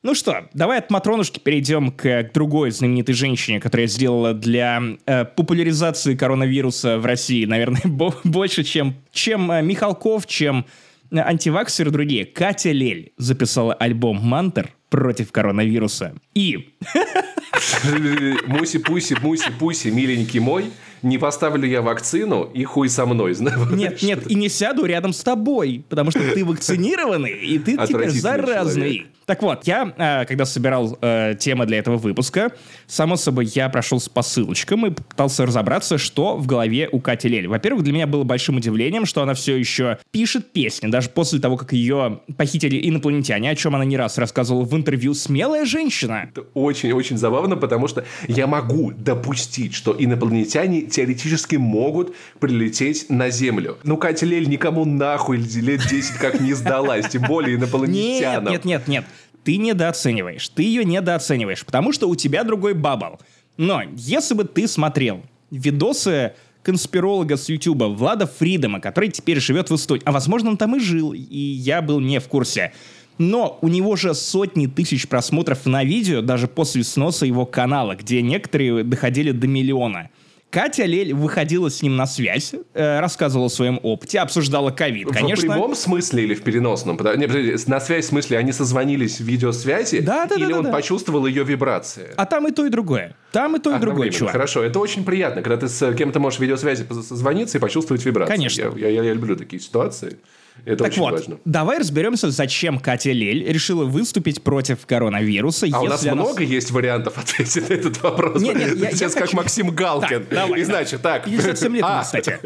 Ну 0.04 0.14
что, 0.14 0.48
давай 0.54 0.78
от 0.78 0.92
Матронушки 0.92 1.40
перейдем 1.40 1.92
к, 1.92 2.26
к 2.26 2.32
другой 2.32 2.70
знаменитой 2.70 3.16
женщине, 3.16 3.60
которая 3.60 3.88
сделала 3.88 4.36
для 4.36 4.80
э, 5.08 5.26
популяризации 5.26 6.14
коронавируса 6.14 7.00
в 7.00 7.06
России, 7.08 7.46
наверное, 7.46 7.82
бо- 7.86 8.14
больше, 8.24 8.64
чем, 8.64 8.94
чем 9.12 9.52
э, 9.52 9.64
Михалков, 9.64 10.28
чем 10.28 10.68
антиваксеры 11.12 11.92
другие. 11.92 12.26
Катя 12.26 12.72
Лель 12.72 13.14
записала 13.18 13.74
альбом 13.74 14.18
«Мантер» 14.18 14.74
против 14.90 15.32
коронавируса. 15.32 16.14
И 16.34 16.74
Муси-пуси, 18.48 19.16
муси-пуси, 19.22 19.90
миленький 19.90 20.40
мой, 20.40 20.66
не 21.02 21.18
поставлю 21.18 21.68
я 21.68 21.82
вакцину, 21.82 22.44
и 22.44 22.64
хуй 22.64 22.90
со 22.90 23.06
мной. 23.06 23.34
знаешь. 23.34 23.70
нет, 23.72 24.02
нет, 24.02 24.30
и 24.30 24.36
не 24.36 24.50
сяду 24.50 24.86
рядом 24.86 25.14
с 25.14 25.22
тобой, 25.22 25.84
потому 25.90 26.12
что 26.12 26.20
ты 26.34 26.44
вакцинированный, 26.44 27.40
и 27.40 27.60
ты 27.60 27.78
теперь 27.88 28.10
заразный. 28.10 28.82
человек. 28.82 29.08
Так 29.26 29.42
вот, 29.42 29.66
я, 29.66 29.92
э, 29.98 30.26
когда 30.26 30.46
собирал 30.46 30.98
э, 31.02 31.36
темы 31.40 31.66
для 31.66 31.80
этого 31.80 31.98
выпуска, 31.98 32.52
само 32.86 33.16
собой, 33.16 33.46
я 33.46 33.70
прошелся 33.70 34.10
по 34.10 34.22
ссылочкам 34.22 34.86
и 34.86 34.92
пытался 34.92 35.46
разобраться, 35.46 35.98
что 35.98 36.38
в 36.38 36.46
голове 36.46 36.88
у 36.92 37.00
Кати 37.00 37.28
Лель. 37.28 37.48
Во-первых, 37.48 37.84
для 37.84 37.94
меня 37.94 38.06
было 38.08 38.24
большим 38.24 38.58
удивлением, 38.58 39.06
что 39.06 39.24
она 39.24 39.34
все 39.34 39.56
еще 39.56 39.98
пишет 40.12 40.52
песни, 40.52 40.88
даже 40.88 41.10
после 41.10 41.40
того, 41.40 41.58
как 41.58 41.74
ее 41.74 42.20
похитили 42.38 42.88
инопланетяне, 42.88 43.50
о 43.50 43.56
чем 43.56 43.76
она 43.76 43.84
не 43.84 43.98
раз 43.98 44.18
рассказывала 44.20 44.64
в 44.64 44.76
интервью 44.76 45.16
«Смелая 45.16 45.66
женщина». 45.66 46.30
Это 46.30 46.42
очень-очень 46.54 47.18
забавно, 47.18 47.56
потому 47.56 47.88
что 47.88 48.06
я 48.28 48.46
могу 48.46 48.92
допустить, 48.92 49.74
что 49.74 49.96
инопланетяне 49.98 50.84
теоретически 50.84 51.56
могут 51.56 52.16
прилететь 52.40 53.10
на 53.10 53.32
Землю. 53.32 53.78
Ну, 53.84 53.98
Катя 53.98 54.28
Лель 54.28 54.48
никому 54.48 54.86
нахуй 54.86 55.38
лет 55.38 55.82
10 55.88 56.18
как 56.18 56.40
не 56.40 56.54
сдалась, 56.54 57.08
тем 57.10 57.24
более 57.24 57.58
Нет, 57.58 57.64
инопланетянам. 57.64 58.52
нет, 58.52 58.66
нет, 58.66 58.88
нет. 58.88 59.06
Ты 59.46 59.58
недооцениваешь. 59.58 60.50
Ты 60.50 60.64
ее 60.64 60.84
недооцениваешь, 60.84 61.64
потому 61.64 61.94
что 61.94 62.10
у 62.10 62.16
тебя 62.16 62.44
другой 62.44 62.74
бабл. 62.74 63.20
Но 63.58 63.84
если 63.96 64.34
бы 64.34 64.44
ты 64.44 64.68
смотрел 64.68 65.22
видосы 65.52 66.34
конспиролога 66.64 67.38
с 67.38 67.48
Ютуба 67.48 67.86
Влада 67.86 68.26
Фридома, 68.26 68.80
который 68.80 69.10
теперь 69.10 69.40
живет 69.40 69.70
в 69.70 69.76
Эстонии, 69.76 70.02
а 70.04 70.12
возможно 70.12 70.50
он 70.50 70.58
там 70.58 70.76
и 70.76 70.80
жил, 70.80 71.14
и 71.14 71.38
я 71.38 71.84
был 71.84 72.00
не 72.00 72.20
в 72.20 72.28
курсе. 72.28 72.74
Но 73.20 73.60
у 73.62 73.68
него 73.68 73.96
же 73.96 74.16
сотни 74.16 74.66
тысяч 74.66 75.08
просмотров 75.08 75.68
на 75.68 75.84
видео 75.84 76.22
даже 76.22 76.48
после 76.48 76.84
сноса 76.84 77.28
его 77.28 77.46
канала, 77.46 77.96
где 77.96 78.24
некоторые 78.24 78.84
доходили 78.84 79.32
до 79.32 79.46
миллиона. 79.46 80.10
Катя 80.56 80.86
Лель 80.86 81.14
выходила 81.14 81.70
с 81.70 81.82
ним 81.82 81.98
на 81.98 82.06
связь, 82.06 82.54
э, 82.74 83.00
рассказывала 83.02 83.48
о 83.48 83.50
своем 83.50 83.78
опыте, 83.84 84.20
обсуждала 84.20 84.72
ковид, 84.72 85.10
конечно. 85.12 85.50
В 85.50 85.52
прямом 85.52 85.76
смысле 85.76 86.24
или 86.24 86.34
в 86.34 86.44
переносном? 86.44 86.96
Не, 87.18 87.28
подожди, 87.28 87.58
на 87.68 87.82
связь 87.82 88.06
в 88.06 88.08
смысле 88.08 88.38
они 88.38 88.54
созвонились 88.54 89.18
в 89.20 89.26
видеосвязи? 89.26 90.00
Да, 90.00 90.26
да, 90.26 90.36
да, 90.38 90.42
Или 90.46 90.54
да, 90.54 90.60
он 90.60 90.64
да. 90.64 90.72
почувствовал 90.72 91.26
ее 91.26 91.44
вибрации? 91.44 92.08
А 92.16 92.26
там 92.26 92.48
и 92.48 92.52
то, 92.52 92.66
и 92.66 92.70
другое. 92.70 93.18
Там 93.34 93.58
и 93.58 93.60
то, 93.60 93.72
и 93.72 93.74
другое, 93.74 94.08
Одновременно. 94.08 94.18
чувак. 94.18 94.32
Хорошо, 94.32 94.64
это 94.64 94.80
очень 94.80 95.04
приятно, 95.04 95.42
когда 95.42 95.58
ты 95.58 95.68
с 95.68 95.94
кем-то 95.94 96.22
можешь 96.22 96.40
в 96.40 96.42
видеосвязи 96.42 96.88
созвониться 96.90 97.58
и 97.58 97.62
почувствовать 97.62 98.06
вибрации. 98.06 98.32
Конечно. 98.34 98.72
Я, 98.78 98.88
я- 98.88 99.04
я 99.04 99.14
люблю 99.14 99.36
такие 99.36 99.62
ситуации. 99.62 100.20
Это 100.64 100.78
так 100.84 100.88
очень 100.94 101.02
вот, 101.02 101.12
важно. 101.12 101.38
давай 101.46 101.78
разберемся, 101.80 102.32
зачем 102.32 102.80
Катя 102.80 103.12
Лель 103.12 103.44
решила 103.52 103.84
выступить 103.86 104.42
против 104.42 104.86
коронавируса. 104.86 105.68
А 105.72 105.82
у 105.82 105.86
нас 105.86 106.04
она- 106.04 106.16
много 106.16 106.42
есть 106.44 106.72
вариантов 106.72 107.18
ответить 107.20 107.70
на 107.70 107.74
этот 107.74 108.02
вопрос. 108.02 108.42
Нет, 108.42 108.56
нет, 108.56 108.76
я- 108.78 108.90
я 108.90 108.92
Сейчас 108.96 109.14
как 109.14 109.24
хочу- 109.24 109.38
Максим 109.38 109.70
Галкин. 109.72 110.26
Так, 110.26 110.30
давай, 110.30 110.62
И 110.62 110.64
значит, 110.64 111.02
так. 111.02 111.28
Ей 111.28 111.40
совсем 111.42 111.76
лет, 111.76 111.84
А, 111.86 112.02
кстати. 112.02 112.40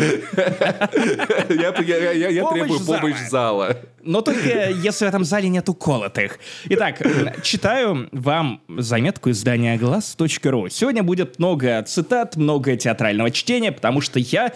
Я, 0.00 1.74
я- 1.78 2.12
я- 2.12 2.28
я 2.28 2.48
требую 2.48 2.80
помощь 2.80 3.18
зала. 3.28 3.76
Но 4.02 4.20
только 4.22 4.70
если 4.70 5.04
в 5.04 5.08
этом 5.08 5.24
зале 5.24 5.48
нет 5.48 5.68
уколотых. 5.68 6.38
Итак, 6.70 7.02
читаю 7.42 8.08
вам 8.12 8.62
заметку 8.78 9.30
издания 9.30 9.76
глаз.ру. 9.76 10.68
Сегодня 10.70 11.02
будет 11.02 11.38
много 11.38 11.82
цитат, 11.86 12.36
много 12.36 12.76
театрального 12.76 13.30
чтения, 13.30 13.72
потому 13.72 14.00
что 14.00 14.18
я 14.18 14.52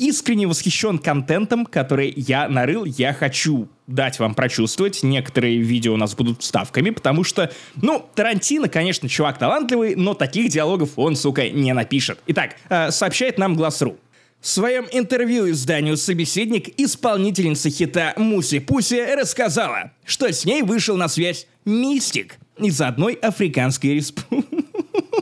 искренне 0.00 0.46
восхищен 0.46 0.98
контентом, 0.98 1.66
который 1.66 2.12
я 2.16 2.48
нарыл. 2.48 2.84
Я 2.86 3.12
хочу 3.12 3.68
дать 3.86 4.18
вам 4.18 4.34
прочувствовать. 4.34 5.02
Некоторые 5.02 5.58
видео 5.58 5.94
у 5.94 5.96
нас 5.96 6.14
будут 6.14 6.40
вставками, 6.40 6.90
потому 6.90 7.22
что, 7.22 7.52
ну, 7.76 8.04
Тарантино, 8.14 8.68
конечно, 8.68 9.08
чувак 9.08 9.38
талантливый, 9.38 9.94
но 9.96 10.14
таких 10.14 10.50
диалогов 10.50 10.90
он, 10.96 11.16
сука, 11.16 11.50
не 11.50 11.72
напишет. 11.74 12.18
Итак, 12.26 12.56
э, 12.70 12.90
сообщает 12.90 13.38
нам 13.38 13.54
Глаз.ру. 13.54 13.98
В 14.40 14.48
своем 14.48 14.86
интервью 14.90 15.50
изданию 15.50 15.98
«Собеседник» 15.98 16.80
исполнительница 16.80 17.68
хита 17.68 18.14
Муси 18.16 18.58
Пуси 18.58 19.14
рассказала, 19.14 19.92
что 20.06 20.32
с 20.32 20.46
ней 20.46 20.62
вышел 20.62 20.96
на 20.96 21.08
связь 21.08 21.46
мистик 21.66 22.38
из 22.56 22.80
одной 22.80 23.14
африканской 23.14 23.96
республики, 23.96 24.64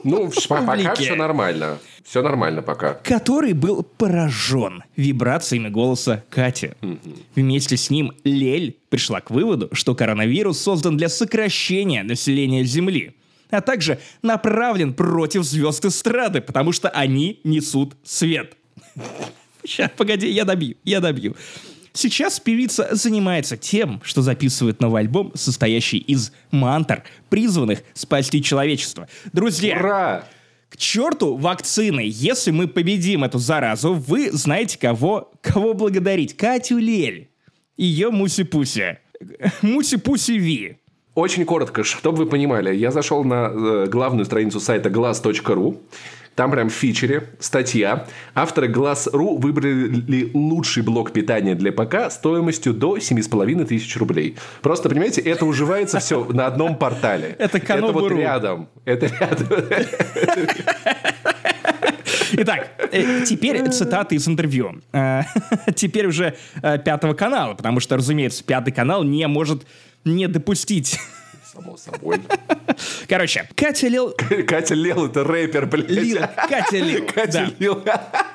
Ну, 0.05 0.31
пока 0.49 0.95
все 0.95 1.17
нормально. 1.17 1.79
Все 2.09 2.23
нормально 2.23 2.63
пока. 2.63 2.95
который 2.95 3.53
был 3.53 3.83
поражен 3.83 4.83
вибрациями 4.97 5.69
голоса 5.69 6.25
Кати. 6.31 6.71
Вместе 7.35 7.77
с 7.77 7.91
ним 7.91 8.13
Лель 8.25 8.79
пришла 8.89 9.21
к 9.21 9.31
выводу, 9.31 9.69
что 9.73 9.95
коронавирус 9.95 10.59
создан 10.59 10.97
для 10.97 11.11
сокращения 11.11 12.03
населения 12.03 12.65
Земли, 12.65 13.15
а 13.51 13.61
также 13.61 13.99
направлен 14.23 14.95
против 14.95 15.43
звезд 15.45 15.85
эстрады, 15.85 16.41
потому 16.41 16.73
что 16.73 16.89
они 16.89 17.41
несут 17.45 17.95
свет. 18.05 18.57
Сейчас, 19.63 19.91
погоди, 19.95 20.31
я 20.31 20.47
добью, 20.47 20.77
я 20.85 21.01
добью. 21.01 21.37
Сейчас 21.93 22.41
певица 22.41 22.89
занимается 22.93 23.59
тем, 23.59 24.01
что 24.03 24.23
записывает 24.23 24.81
новый 24.81 25.03
альбом, 25.03 25.33
состоящий 25.35 25.99
из 25.99 26.33
мантр, 26.53 27.03
призванных 27.29 27.83
спасти 27.93 28.43
человечество. 28.43 29.09
Друзья, 29.35 29.79
Ура! 29.79 30.25
Черту 30.79 31.37
вакцины! 31.37 32.05
Если 32.07 32.51
мы 32.51 32.69
победим 32.69 33.25
эту 33.25 33.39
заразу, 33.39 33.95
вы 33.95 34.31
знаете, 34.31 34.79
кого, 34.79 35.31
кого 35.43 35.75
благодарить. 35.75 36.37
Катю 36.37 36.79
Лель. 36.79 37.29
Ее 37.77 38.11
Муси-Пуси. 38.11 38.99
Муси-Пуси 39.63 40.39
Ви. 40.39 40.79
Очень 41.15 41.45
коротко, 41.45 41.83
чтобы 41.83 42.19
вы 42.19 42.27
понимали, 42.27 42.75
я 42.77 42.93
зашел 42.93 43.25
на 43.25 43.51
э, 43.53 43.87
главную 43.89 44.25
страницу 44.25 44.61
сайта 44.61 44.89
glass.ru. 44.89 45.77
Там 46.39 46.53
прям 46.53 46.69
в 46.69 46.73
фичере 46.73 47.25
статья. 47.41 48.07
Авторы 48.33 48.69
Glass.ru 48.69 49.41
выбрали 49.41 50.31
лучший 50.35 50.85
блок 50.85 51.13
питания 51.13 51.57
для 51.57 51.73
ПК 51.73 52.13
стоимостью 52.13 52.75
до 52.75 52.97
7,5 52.97 53.65
тысяч 53.65 53.97
рублей. 53.97 54.37
Просто, 54.63 54.89
понимаете, 54.89 55.21
это 55.21 55.45
уживается 55.45 55.99
все 55.99 56.25
на 56.27 56.47
одном 56.47 56.77
портале. 56.77 57.35
Это 57.41 57.59
Это 57.59 57.87
вот 57.91 58.13
рядом. 58.13 58.69
Это 58.85 59.07
рядом. 59.07 59.49
Итак, 62.31 62.69
э, 62.93 63.25
теперь 63.25 63.69
цитаты 63.71 64.15
из 64.15 64.29
интервью. 64.29 64.81
Э, 64.93 65.23
Теперь 65.75 66.07
уже 66.07 66.37
э, 66.63 66.79
пятого 66.79 67.15
канала, 67.15 67.55
потому 67.55 67.81
что, 67.81 67.97
разумеется, 67.97 68.45
пятый 68.45 68.71
канал 68.71 69.03
не 69.03 69.27
может 69.27 69.67
не 70.05 70.29
допустить. 70.29 71.01
Само 71.59 71.77
собой. 71.77 72.21
Короче, 73.09 73.49
Катя 73.57 73.89
Лил... 73.89 74.15
Катя 74.47 74.75
Лел 74.75 75.07
это 75.07 75.25
рэпер, 75.25 75.67
блядь. 75.67 75.91
Лил. 75.91 76.21
Катя 76.49 76.77
Лил. 76.79 77.05
Катя. 77.15 77.51
Лил. 77.59 77.83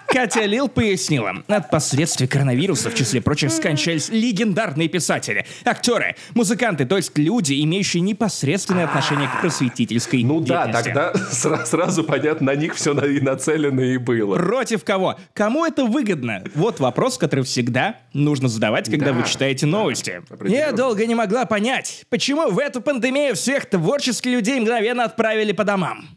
Катя 0.07 0.41
Лил 0.41 0.67
пояснила, 0.67 1.33
от 1.47 1.71
последствий 1.71 2.27
коронавируса, 2.27 2.91
в 2.91 2.95
числе 2.95 3.19
прочих, 3.19 3.51
скончались 3.51 4.09
легендарные 4.09 4.87
писатели, 4.87 5.43
актеры, 5.65 6.15
музыканты, 6.35 6.85
то 6.85 6.97
есть 6.97 7.17
люди, 7.17 7.63
имеющие 7.63 8.01
непосредственное 8.01 8.85
отношение 8.85 9.27
к 9.27 9.41
просветительской 9.41 10.23
Ну 10.23 10.39
да, 10.39 10.67
тогда 10.67 11.13
сра- 11.31 11.65
сразу 11.65 12.03
понятно, 12.03 12.47
на 12.51 12.55
них 12.55 12.75
все 12.75 12.93
и 12.93 13.21
нацелено 13.21 13.81
и 13.81 13.97
было. 13.97 14.35
Против 14.35 14.83
кого? 14.83 15.15
Кому 15.33 15.65
это 15.65 15.85
выгодно? 15.85 16.43
Вот 16.53 16.79
вопрос, 16.79 17.17
который 17.17 17.43
всегда 17.43 17.95
нужно 18.13 18.49
задавать, 18.49 18.91
когда 18.91 19.07
Да, 19.07 19.13
вы 19.13 19.23
читаете 19.27 19.65
новости. 19.65 20.21
Я 20.45 20.73
долго 20.73 21.07
не 21.07 21.15
могла 21.15 21.45
понять, 21.45 22.05
почему 22.09 22.51
в 22.51 22.59
эту 22.59 22.81
пандемию 22.81 23.12
всех 23.33 23.65
творческих 23.65 24.31
людей 24.31 24.59
мгновенно 24.59 25.03
отправили 25.03 25.51
по 25.51 25.63
домам. 25.63 26.07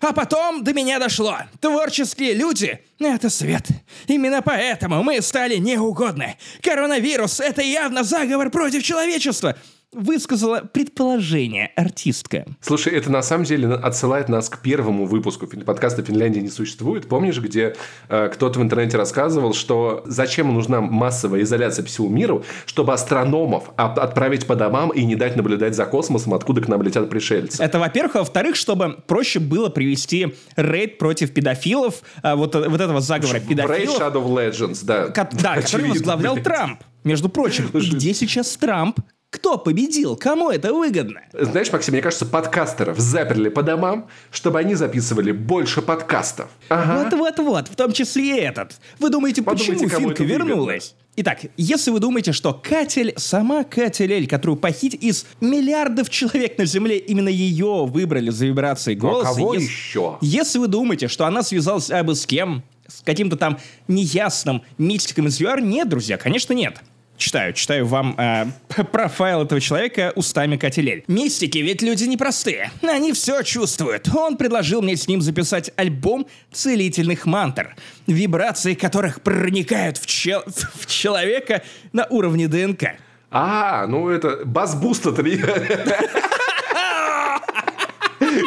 А 0.00 0.12
потом 0.12 0.62
до 0.62 0.74
меня 0.74 0.98
дошло. 0.98 1.38
Творческие 1.60 2.34
люди— 2.34 2.78
это 2.98 3.30
свет. 3.30 3.66
Именно 4.06 4.42
поэтому 4.42 5.02
мы 5.02 5.22
стали 5.22 5.56
неугодны. 5.56 6.36
Коронавирус— 6.62 7.40
это 7.40 7.62
явно 7.62 8.04
заговор 8.04 8.50
против 8.50 8.82
человечества. 8.82 9.56
Высказала 9.94 10.60
предположение 10.72 11.70
артистка. 11.76 12.46
Слушай, 12.60 12.94
это 12.94 13.10
на 13.12 13.22
самом 13.22 13.44
деле 13.44 13.68
отсылает 13.74 14.28
нас 14.28 14.48
к 14.48 14.58
первому 14.60 15.06
выпуску 15.06 15.46
подкаста 15.46 16.02
«Финляндия 16.02 16.40
не 16.40 16.48
существует». 16.48 17.08
Помнишь, 17.08 17.38
где 17.38 17.76
э, 18.08 18.28
кто-то 18.32 18.58
в 18.58 18.62
интернете 18.62 18.96
рассказывал, 18.96 19.54
что 19.54 20.02
зачем 20.06 20.52
нужна 20.52 20.80
массовая 20.80 21.42
изоляция 21.42 21.84
по 21.84 21.88
всему 21.88 22.08
миру, 22.08 22.44
чтобы 22.66 22.92
астрономов 22.92 23.70
от- 23.76 23.98
отправить 23.98 24.46
по 24.46 24.56
домам 24.56 24.90
и 24.90 25.04
не 25.04 25.14
дать 25.16 25.36
наблюдать 25.36 25.74
за 25.74 25.86
космосом, 25.86 26.34
откуда 26.34 26.60
к 26.60 26.68
нам 26.68 26.82
летят 26.82 27.08
пришельцы? 27.08 27.62
Это, 27.62 27.78
во-первых. 27.78 28.16
А 28.16 28.18
во-вторых, 28.20 28.56
чтобы 28.56 28.98
проще 29.06 29.38
было 29.38 29.68
привести 29.68 30.34
рейд 30.56 30.98
против 30.98 31.32
педофилов, 31.32 32.02
а, 32.22 32.34
вот, 32.36 32.54
вот 32.54 32.80
этого 32.80 33.00
заговора 33.00 33.38
В 33.38 33.42
Raid 33.44 33.48
педофилов, 33.48 34.00
Shadow 34.00 34.24
of 34.24 34.28
Legends, 34.50 34.80
да. 34.84 35.06
ко- 35.08 35.28
да, 35.32 35.54
который 35.56 35.58
Очевидно, 35.60 35.88
возглавлял 35.90 36.34
блядь. 36.34 36.44
Трамп. 36.44 36.82
Между 37.04 37.28
прочим, 37.28 37.68
и 37.74 37.90
где 37.90 38.14
сейчас 38.14 38.56
Трамп? 38.56 38.98
Кто 39.34 39.58
победил? 39.58 40.14
Кому 40.14 40.48
это 40.48 40.72
выгодно? 40.72 41.22
Знаешь, 41.32 41.72
Максим, 41.72 41.92
мне 41.94 42.00
кажется, 42.02 42.24
подкастеров 42.24 43.00
заперли 43.00 43.48
по 43.48 43.64
домам, 43.64 44.06
чтобы 44.30 44.60
они 44.60 44.76
записывали 44.76 45.32
больше 45.32 45.82
подкастов. 45.82 46.50
Ага. 46.68 47.02
Вот-вот-вот, 47.02 47.66
в 47.66 47.74
том 47.74 47.92
числе 47.92 48.36
и 48.36 48.40
этот. 48.40 48.76
Вы 49.00 49.10
думаете, 49.10 49.42
Подумайте, 49.42 49.86
почему 49.88 50.08
Финка 50.10 50.22
вернулась? 50.22 50.94
Итак, 51.16 51.40
если 51.56 51.90
вы 51.90 51.98
думаете, 51.98 52.30
что 52.30 52.54
Катель, 52.54 53.12
сама 53.16 53.64
Катя 53.64 54.04
Лель, 54.04 54.28
которую 54.28 54.56
похитить 54.56 55.02
из 55.02 55.26
миллиардов 55.40 56.10
человек 56.10 56.56
на 56.56 56.64
Земле, 56.64 56.98
именно 56.98 57.28
ее 57.28 57.86
выбрали 57.86 58.30
за 58.30 58.46
вибрацией 58.46 58.96
Ну, 58.96 59.08
а 59.08 59.10
голоса. 59.10 59.34
кого 59.34 59.54
если- 59.54 59.66
еще? 59.66 60.18
Если 60.20 60.60
вы 60.60 60.68
думаете, 60.68 61.08
что 61.08 61.26
она 61.26 61.42
связалась 61.42 61.90
абы 61.90 62.14
с 62.14 62.24
кем, 62.24 62.62
с 62.86 63.02
каким-то 63.02 63.36
там 63.36 63.58
неясным 63.88 64.62
мистиком 64.78 65.26
из 65.26 65.40
ЮАР, 65.40 65.60
нет, 65.60 65.88
друзья, 65.88 66.18
конечно, 66.18 66.52
нет. 66.52 66.78
Читаю, 67.16 67.52
читаю 67.52 67.86
вам 67.86 68.16
э, 68.18 68.46
профайл 68.90 69.42
этого 69.42 69.60
человека 69.60 70.12
устами 70.16 70.56
Катилель. 70.56 71.04
Мистики 71.06 71.58
ведь 71.58 71.80
люди 71.80 72.04
непростые. 72.04 72.70
Они 72.82 73.12
все 73.12 73.42
чувствуют. 73.42 74.08
Он 74.14 74.36
предложил 74.36 74.82
мне 74.82 74.96
с 74.96 75.06
ним 75.06 75.22
записать 75.22 75.70
альбом 75.76 76.26
целительных 76.52 77.24
мантр, 77.24 77.76
вибрации 78.08 78.74
которых 78.74 79.22
проникают 79.22 79.98
в, 79.98 80.06
чел- 80.06 80.42
в 80.74 80.86
человека 80.86 81.62
на 81.92 82.04
уровне 82.06 82.48
ДНК. 82.48 82.96
А, 83.30 83.86
ну 83.86 84.08
это 84.08 84.44
бас-буста 84.44 85.12
3. 85.12 85.40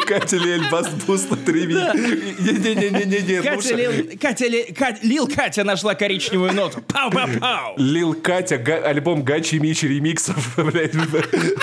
Катя 0.08 0.36
Лель, 0.36 0.70
бас-буста 0.70 1.36
3. 1.36 1.66
Не-не-не-не-не. 1.66 3.42
Катя, 3.42 4.46
Лил, 4.46 5.26
Катя, 5.28 5.62
Лил 5.62 5.66
нашла 5.66 5.94
коричневую 5.94 6.54
ноту. 6.54 6.80
Пау-пау-пау. 6.80 7.74
Лил 7.76 8.14
Катя, 8.14 8.56
альбом 8.84 9.22
Гачи 9.22 9.58
Мичи 9.58 9.86
ремиксов, 9.86 10.54
блядь, 10.56 10.94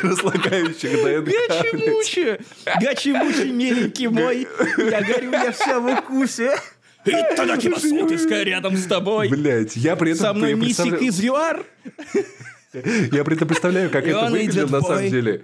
разлагающих 0.02 0.92
ДНК. 0.92 1.34
Гачи-мучи, 1.50 2.40
гачи-мучи, 2.80 3.52
миленький 3.52 4.08
мой, 4.08 4.48
я 4.78 5.02
горю, 5.02 5.32
я 5.32 5.52
вся 5.52 5.80
в 5.80 5.88
укусе. 5.88 6.56
И 7.06 7.12
тогда 7.36 7.58
Кимасутиска 7.58 8.44
рядом 8.44 8.78
с 8.78 8.86
тобой. 8.86 9.30
Блять, 9.30 9.76
я 9.76 9.96
при 9.96 10.12
этом 10.12 10.26
Со 10.26 10.34
мной 10.34 10.56
представляю- 10.56 11.04
из 11.04 11.20
ЮАР. 11.20 11.64
Я 13.12 13.24
при 13.24 13.36
этом 13.36 13.48
представляю, 13.48 13.90
как 13.90 14.06
это 14.06 14.46
идет 14.46 14.70
на 14.70 14.82
самом 14.82 15.10
деле. 15.10 15.44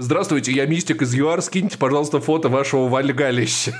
Здравствуйте, 0.00 0.52
я 0.52 0.64
Мистик 0.66 1.02
из 1.02 1.12
ЮАР, 1.12 1.42
скиньте, 1.42 1.76
пожалуйста, 1.76 2.20
фото 2.20 2.48
вашего 2.48 2.86
вальгалища. 2.86 3.72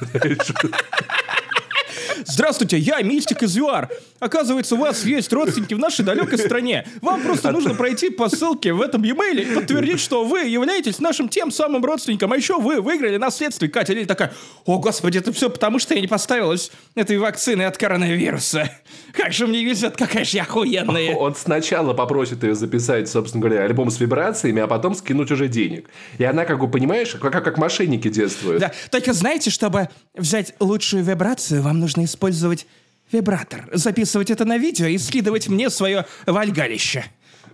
Здравствуйте, 2.26 2.78
я 2.78 3.00
Мистик 3.02 3.42
из 3.42 3.56
ЮАР. 3.56 3.90
Оказывается, 4.18 4.74
у 4.74 4.78
вас 4.78 5.04
есть 5.04 5.32
родственники 5.32 5.74
в 5.74 5.78
нашей 5.78 6.04
далекой 6.04 6.38
стране. 6.38 6.86
Вам 7.02 7.22
просто 7.22 7.52
нужно 7.52 7.74
пройти 7.74 8.10
по 8.10 8.28
ссылке 8.28 8.72
в 8.72 8.80
этом 8.80 9.02
e-mail 9.02 9.40
и 9.40 9.54
подтвердить, 9.54 10.00
что 10.00 10.24
вы 10.24 10.40
являетесь 10.40 10.98
нашим 10.98 11.28
тем 11.28 11.50
самым 11.52 11.84
родственником, 11.84 12.32
а 12.32 12.36
еще 12.36 12.60
вы 12.60 12.80
выиграли 12.80 13.16
наследство. 13.16 13.66
И 13.66 13.68
Катя 13.68 13.92
Лиль 13.92 14.06
такая, 14.06 14.32
о, 14.64 14.78
господи, 14.78 15.18
это 15.18 15.32
все 15.32 15.50
потому, 15.50 15.78
что 15.78 15.94
я 15.94 16.00
не 16.00 16.08
поставилась 16.08 16.72
этой 16.94 17.18
вакцины 17.18 17.62
от 17.62 17.76
коронавируса. 17.76 18.70
Как 19.12 19.32
же 19.32 19.46
мне 19.46 19.64
везет, 19.64 19.96
какая 19.96 20.24
же 20.24 20.36
я 20.36 20.42
охуенная. 20.42 21.14
Он 21.14 21.34
сначала 21.36 21.94
попросит 21.94 22.42
ее 22.42 22.54
записать, 22.54 23.08
собственно 23.08 23.42
говоря, 23.42 23.64
альбом 23.64 23.90
с 23.90 24.00
вибрациями, 24.00 24.62
а 24.62 24.66
потом 24.66 24.94
скинуть 24.94 25.30
уже 25.30 25.48
денег. 25.48 25.88
И 26.18 26.24
она, 26.24 26.44
как 26.44 26.58
бы, 26.58 26.68
понимаешь, 26.68 27.10
как, 27.10 27.32
как, 27.32 27.44
как 27.44 27.58
мошенники 27.58 28.08
действуют. 28.08 28.60
Да, 28.60 28.72
только 28.90 29.12
знаете, 29.12 29.50
чтобы 29.50 29.88
взять 30.14 30.54
лучшую 30.58 31.04
вибрацию, 31.04 31.62
вам 31.62 31.78
нужно 31.78 32.07
использовать 32.08 32.66
вибратор, 33.12 33.68
записывать 33.72 34.30
это 34.30 34.44
на 34.44 34.58
видео 34.58 34.86
и 34.86 34.98
скидывать 34.98 35.48
мне 35.48 35.70
свое 35.70 36.06
вальгалище. 36.26 37.04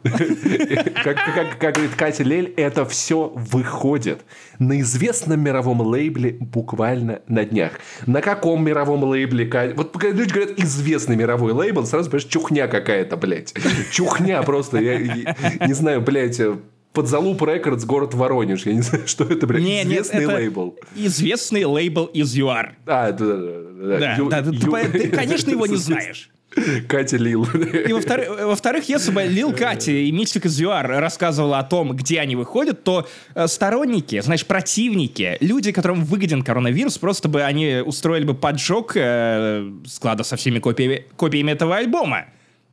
Как, 0.04 1.16
как, 1.16 1.58
как 1.58 1.74
говорит 1.74 1.94
Катя 1.96 2.24
Лель, 2.24 2.52
это 2.58 2.84
все 2.84 3.32
выходит 3.34 4.20
на 4.58 4.80
известном 4.82 5.40
мировом 5.40 5.80
лейбле 5.80 6.36
буквально 6.40 7.22
на 7.26 7.44
днях. 7.44 7.72
На 8.06 8.20
каком 8.20 8.64
мировом 8.64 9.02
лейбле? 9.04 9.72
Вот 9.74 9.92
когда 9.96 10.18
люди 10.18 10.32
говорят 10.32 10.58
известный 10.58 11.16
мировой 11.16 11.52
лейбл, 11.52 11.86
сразу 11.86 12.10
понимаешь, 12.10 12.28
чухня 12.28 12.68
какая-то, 12.68 13.16
блядь. 13.16 13.54
Чухня 13.90 14.42
просто. 14.42 14.78
Я, 14.78 14.98
я 14.98 15.36
не 15.66 15.72
знаю, 15.72 16.02
блядь, 16.02 16.38
Подзалуп 16.94 17.42
Рекордс, 17.42 17.84
город 17.84 18.14
Воронеж. 18.14 18.64
Я 18.66 18.72
не 18.74 18.80
знаю, 18.82 19.04
что 19.08 19.24
это, 19.24 19.46
блядь, 19.46 19.62
Не, 19.62 19.84
нет, 19.84 19.86
известный 19.86 20.24
это 20.24 20.34
лейбл. 20.34 20.78
Известный 20.94 21.64
лейбл 21.64 22.04
из 22.06 22.34
ЮАР. 22.34 22.76
А, 22.86 23.12
да, 23.12 23.24
да, 23.26 23.36
да. 23.36 23.98
Да, 23.98 24.14
Ю- 24.16 24.28
да, 24.30 24.42
ты, 24.42 24.50
Ю- 24.54 24.72
ты, 24.92 24.98
ты, 25.00 25.08
конечно, 25.08 25.50
его 25.50 25.66
не 25.66 25.76
знаешь. 25.76 26.30
Катя 26.88 27.16
Лил. 27.16 27.44
И 27.44 27.92
во-вторых, 27.92 28.28
во-вторых, 28.44 28.88
если 28.88 29.10
бы 29.10 29.24
Лил 29.24 29.52
Кати 29.52 30.08
и 30.08 30.12
Мистик 30.12 30.46
из 30.46 30.60
ЮАР 30.60 30.86
рассказывала 30.86 31.58
о 31.58 31.64
том, 31.64 31.96
где 31.96 32.20
они 32.20 32.36
выходят, 32.36 32.84
то 32.84 33.08
э, 33.34 33.46
сторонники, 33.48 34.20
значит, 34.20 34.46
противники, 34.46 35.36
люди, 35.40 35.72
которым 35.72 36.04
выгоден 36.04 36.42
коронавирус, 36.42 36.98
просто 36.98 37.28
бы 37.28 37.42
они 37.42 37.82
устроили 37.84 38.24
бы 38.24 38.34
поджог 38.34 38.92
э, 38.94 39.68
склада 39.86 40.22
со 40.22 40.36
всеми 40.36 40.60
копиями, 40.60 41.06
копиями 41.16 41.50
этого 41.50 41.76
альбома. 41.76 42.26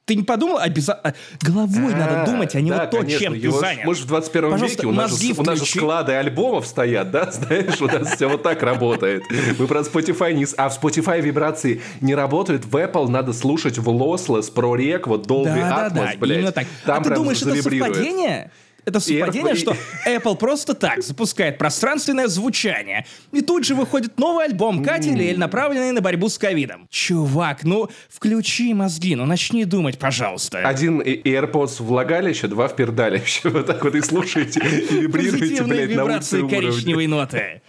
Ты 0.06 0.16
не 0.16 0.24
подумал? 0.24 0.58
Обязательно. 0.58 1.14
Головой 1.42 1.94
надо 1.94 2.26
думать, 2.26 2.56
а 2.56 2.62
не 2.62 2.72
да, 2.72 2.82
вот 2.82 2.92
то, 2.92 2.98
конечно, 2.98 3.20
чем 3.20 3.40
ты 3.40 3.52
занят. 3.52 3.86
Мы 3.86 3.96
же 3.96 4.04
в 4.04 4.08
21 4.08 4.52
Пожалуйста, 4.52 4.78
веке, 4.78 4.88
у 4.88 4.92
нас, 4.92 5.22
же, 5.22 5.34
у 5.38 5.44
нас 5.44 5.60
же 5.60 5.66
склады 5.66 6.14
альбомов 6.14 6.66
стоят, 6.66 7.12
да, 7.12 7.32
знаешь, 7.32 7.80
у 7.80 7.86
нас 7.86 8.16
все 8.16 8.28
вот 8.28 8.44
так 8.44 8.64
работает. 8.64 9.24
Мы 9.58 9.68
про 9.68 9.82
Spotify 9.82 10.34
не... 10.34 10.46
А 10.58 10.70
в 10.70 10.84
Spotify 10.84 11.22
вибрации 11.22 11.82
не 12.02 12.16
работают, 12.16 12.66
в 12.66 12.76
Apple 12.76 13.08
надо 13.10 13.32
слушать 13.32 13.78
в 13.78 13.88
Lossless, 13.90 14.52
ProRec, 14.54 15.04
вот 15.06 15.28
Dolby 15.28 15.56
Да, 15.56 15.56
да, 15.56 15.88
Atmos, 15.88 15.94
да, 15.94 16.14
блядь. 16.18 16.38
именно 16.38 16.52
так. 16.52 16.68
Там 16.86 17.02
а 17.02 17.04
ты 17.04 17.16
думаешь, 17.16 17.42
это 17.42 17.62
совпадение? 17.62 18.52
Это 18.86 19.00
совпадение, 19.00 19.56
что 19.56 19.76
Apple 20.08 20.36
просто 20.38 20.74
так 20.74 21.04
запускает 21.04 21.58
пространственное 21.58 22.28
звучание, 22.28 23.06
и 23.32 23.42
тут 23.42 23.66
же 23.66 23.76
выходит 23.76 24.18
новый 24.20 24.46
альбом 24.46 24.84
Кати 24.84 25.12
Лель, 25.12 25.38
направленный 25.38 25.92
на 25.92 26.02
борьбу 26.02 26.30
с 26.30 26.38
ковидом. 26.38 26.88
Чувак, 26.90 27.64
ну 27.64 27.90
включи 28.10 28.74
мозги, 28.74 29.16
ну 29.16 29.26
начни 29.26 29.66
думать, 29.66 29.98
пожалуйста. 29.98 30.60
Один 30.68 31.02
AirPods 31.02 31.78
в 31.80 31.86
влагалище, 31.86 32.48
два 32.48 32.68
в 32.68 32.76
пердалище. 32.76 33.50
Вот 33.52 33.68
так 33.68 33.84
вот 33.84 33.94
и 33.96 34.02
слушаете, 34.02 34.60
и 34.60 35.08
Позитивные 35.12 35.86
блядь, 35.86 35.98
на 35.98 36.02
вибрации 36.02 36.48
коричневой 36.48 37.08
ноты. 37.08 37.62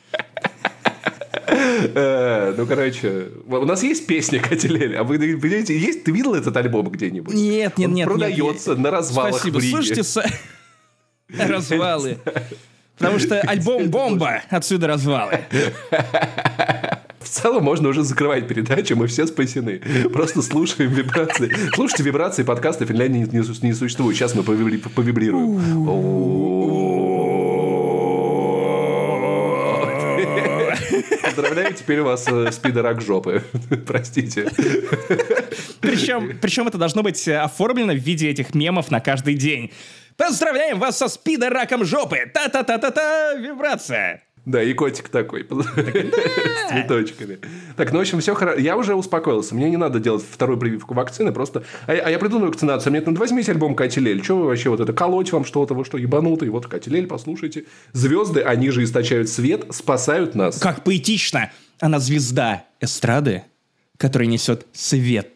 Э, 1.47 2.55
Ну, 2.57 2.67
короче, 2.67 3.29
у 3.47 3.65
нас 3.65 3.83
есть 3.83 4.07
песня 4.07 4.41
Катилель, 4.41 4.97
а 4.97 5.03
вы 5.03 5.17
видите, 5.17 5.77
есть, 5.77 6.05
ты 6.05 6.13
видел 6.13 6.35
этот 6.35 6.57
альбом 6.57 6.89
где-нибудь? 6.89 7.35
Нет, 7.35 7.79
нет, 7.79 7.91
нет. 7.91 8.09
продается 8.09 8.77
на 8.77 8.91
развалах 8.91 9.41
Спасибо. 9.41 9.61
Слушайте, 9.61 10.03
развалы. 11.39 12.18
Потому 12.99 13.18
что 13.18 13.41
альбом 13.41 13.91
«Бомба», 13.91 14.43
отсюда 14.51 14.87
развалы. 14.87 15.41
В 17.20 17.28
целом 17.28 17.64
можно 17.64 17.89
уже 17.89 18.03
закрывать 18.03 18.47
передачу, 18.47 18.97
мы 18.97 19.07
все 19.07 19.26
спасены. 19.26 19.80
Просто 20.12 20.43
слушаем 20.43 20.91
вибрации. 20.91 21.53
Слушайте 21.74 22.03
вибрации 22.03 22.43
подкаста 22.43 22.85
Финляндии 22.85 23.18
не, 23.18 23.39
не 23.41 23.66
не 23.66 23.72
существует. 23.72 24.16
Сейчас 24.16 24.35
мы 24.35 24.43
повибри- 24.43 24.78
повибрируем. 24.78 25.61
Поздравляю, 31.24 31.74
теперь 31.74 32.01
у 32.01 32.05
вас 32.05 32.24
спидорак 32.51 33.01
жопы. 33.01 33.43
Простите. 33.87 34.51
Причем, 35.80 36.39
причем 36.41 36.68
это 36.68 36.78
должно 36.78 37.03
быть 37.03 37.26
оформлено 37.28 37.93
в 37.93 37.97
виде 37.97 38.28
этих 38.28 38.55
мемов 38.55 38.91
на 38.91 39.01
каждый 39.01 39.35
день. 39.35 39.70
Поздравляем 40.27 40.79
вас 40.79 40.99
со 40.99 41.09
спидораком 41.09 41.85
жопы! 41.85 42.31
Та-та-та-та-та! 42.33 43.35
Вибрация! 43.35 44.23
Да, 44.47 44.62
и 44.62 44.73
котик 44.73 45.09
такой. 45.09 45.45
С 45.51 46.68
цветочками. 46.70 47.41
Так, 47.77 47.91
ну, 47.93 47.99
в 47.99 48.03
общем, 48.03 48.20
все 48.20 48.35
хорошо. 48.37 48.57
Я 48.61 48.77
уже 48.77 48.95
успокоился. 48.95 49.57
Мне 49.57 49.68
не 49.68 49.77
надо 49.77 49.99
делать 49.99 50.23
вторую 50.29 50.61
прививку 50.61 50.95
вакцины. 50.95 51.33
Просто... 51.33 51.64
А, 51.89 51.95
я- 51.95 52.03
а 52.05 52.11
я 52.11 52.20
придумаю 52.20 52.49
вакцинацию. 52.53 52.93
Мне 52.93 53.01
надо 53.01 53.18
возьмите 53.18 53.51
альбом 53.51 53.75
Катилель. 53.75 54.23
Что 54.23 54.37
вы 54.37 54.47
вообще 54.47 54.70
вот 54.70 54.79
это? 54.79 54.93
Колоть 54.93 55.33
вам 55.33 55.45
что-то? 55.45 55.75
Вы 55.75 55.85
что, 55.85 55.99
ебанутый? 55.99 56.51
Вот 56.51 56.68
Катилель, 56.68 57.09
послушайте. 57.09 57.64
Звезды, 57.93 58.43
они 58.43 58.70
же 58.70 58.85
источают 58.85 59.29
свет, 59.29 59.66
спасают 59.75 60.37
нас. 60.37 60.59
Как 60.61 60.85
поэтично! 60.85 61.51
Она 61.81 61.99
звезда 61.99 62.64
эстрады, 62.81 63.43
которая 63.97 64.29
несет 64.29 64.66
свет. 64.73 65.31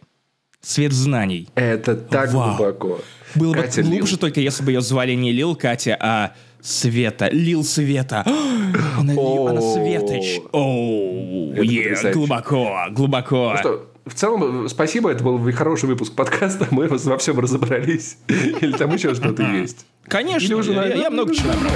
Свет 0.63 0.93
знаний. 0.93 1.49
Это 1.55 1.95
так 1.97 2.33
Вау. 2.33 2.57
глубоко. 2.57 3.01
Было 3.35 3.55
бы 3.55 3.63
Катя 3.63 3.83
Лил. 3.83 3.91
глубже 3.99 4.19
только, 4.19 4.41
если 4.41 4.63
бы 4.65 4.73
ее 4.73 4.81
звали 4.81 5.13
не 5.13 5.33
Лил 5.33 5.55
Катя, 5.55 5.97
а 6.01 6.33
Света. 6.61 7.29
Лил 7.31 7.63
Света. 7.65 8.25
Она, 8.99 9.13
Лил- 9.13 9.49
она. 9.49 9.61
Светоч. 9.61 10.41
Оу, 10.53 11.51
потрясающе. 11.55 12.13
глубоко, 12.13 12.77
глубоко. 12.91 13.53
Ну 13.53 13.59
Что, 13.59 13.87
в 14.07 14.15
целом, 14.15 14.69
спасибо, 14.69 15.11
это 15.11 15.23
был 15.23 15.39
хороший 15.53 15.87
выпуск 15.89 16.15
подкаста, 16.15 16.67
мы 16.71 16.89
во 16.89 17.19
всем 17.19 17.39
разобрались. 17.39 18.19
Или 18.29 18.73
там 18.73 18.93
еще 18.95 19.15
что-то 19.15 19.43
есть. 19.43 19.87
Конечно, 20.05 20.55
я 20.83 21.11
много 21.11 21.35
чего 21.35 21.53
набрал. 21.53 21.73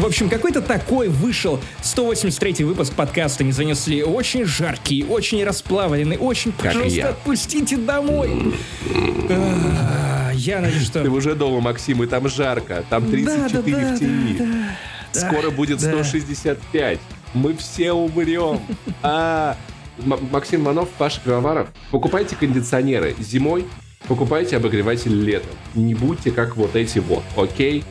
В 0.00 0.06
общем, 0.06 0.30
какой-то 0.30 0.62
такой 0.62 1.08
вышел 1.08 1.60
183 1.82 2.64
выпуск 2.64 2.94
подкаста 2.94 3.44
«Не 3.44 3.52
занесли». 3.52 4.02
Очень 4.02 4.46
жаркий, 4.46 5.04
очень 5.04 5.44
расплавленный, 5.44 6.16
очень, 6.16 6.52
Как 6.52 6.72
пожалуйста, 6.72 6.96
я. 6.96 7.08
отпустите 7.10 7.76
домой. 7.76 8.54
А, 9.28 10.30
Я 10.32 10.62
надеюсь, 10.62 10.86
что... 10.86 11.02
Ты 11.02 11.10
уже 11.10 11.34
дома, 11.34 11.60
Максим, 11.60 12.02
и 12.02 12.06
там 12.06 12.30
жарко. 12.30 12.82
Там 12.88 13.10
34 13.10 13.76
да, 13.76 13.94
в 13.94 13.98
тени. 13.98 14.36
да, 14.38 14.46
да, 15.12 15.20
Скоро 15.20 15.50
будет 15.50 15.82
165. 15.82 16.98
Мы 17.34 17.54
все 17.54 17.92
умрем. 17.92 18.58
А, 19.02 19.54
Максим 19.98 20.62
Манов, 20.62 20.88
Паша 20.96 21.20
Пивоваров. 21.22 21.68
Покупайте 21.90 22.36
кондиционеры 22.36 23.14
зимой, 23.18 23.66
покупайте 24.08 24.56
обогреватель 24.56 25.12
летом. 25.12 25.50
Не 25.74 25.94
будьте 25.94 26.30
как 26.30 26.56
вот 26.56 26.74
эти 26.74 27.00
вот, 27.00 27.22
окей? 27.36 27.84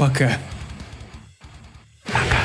Пока. 0.00 0.38
Пока. 2.06 2.39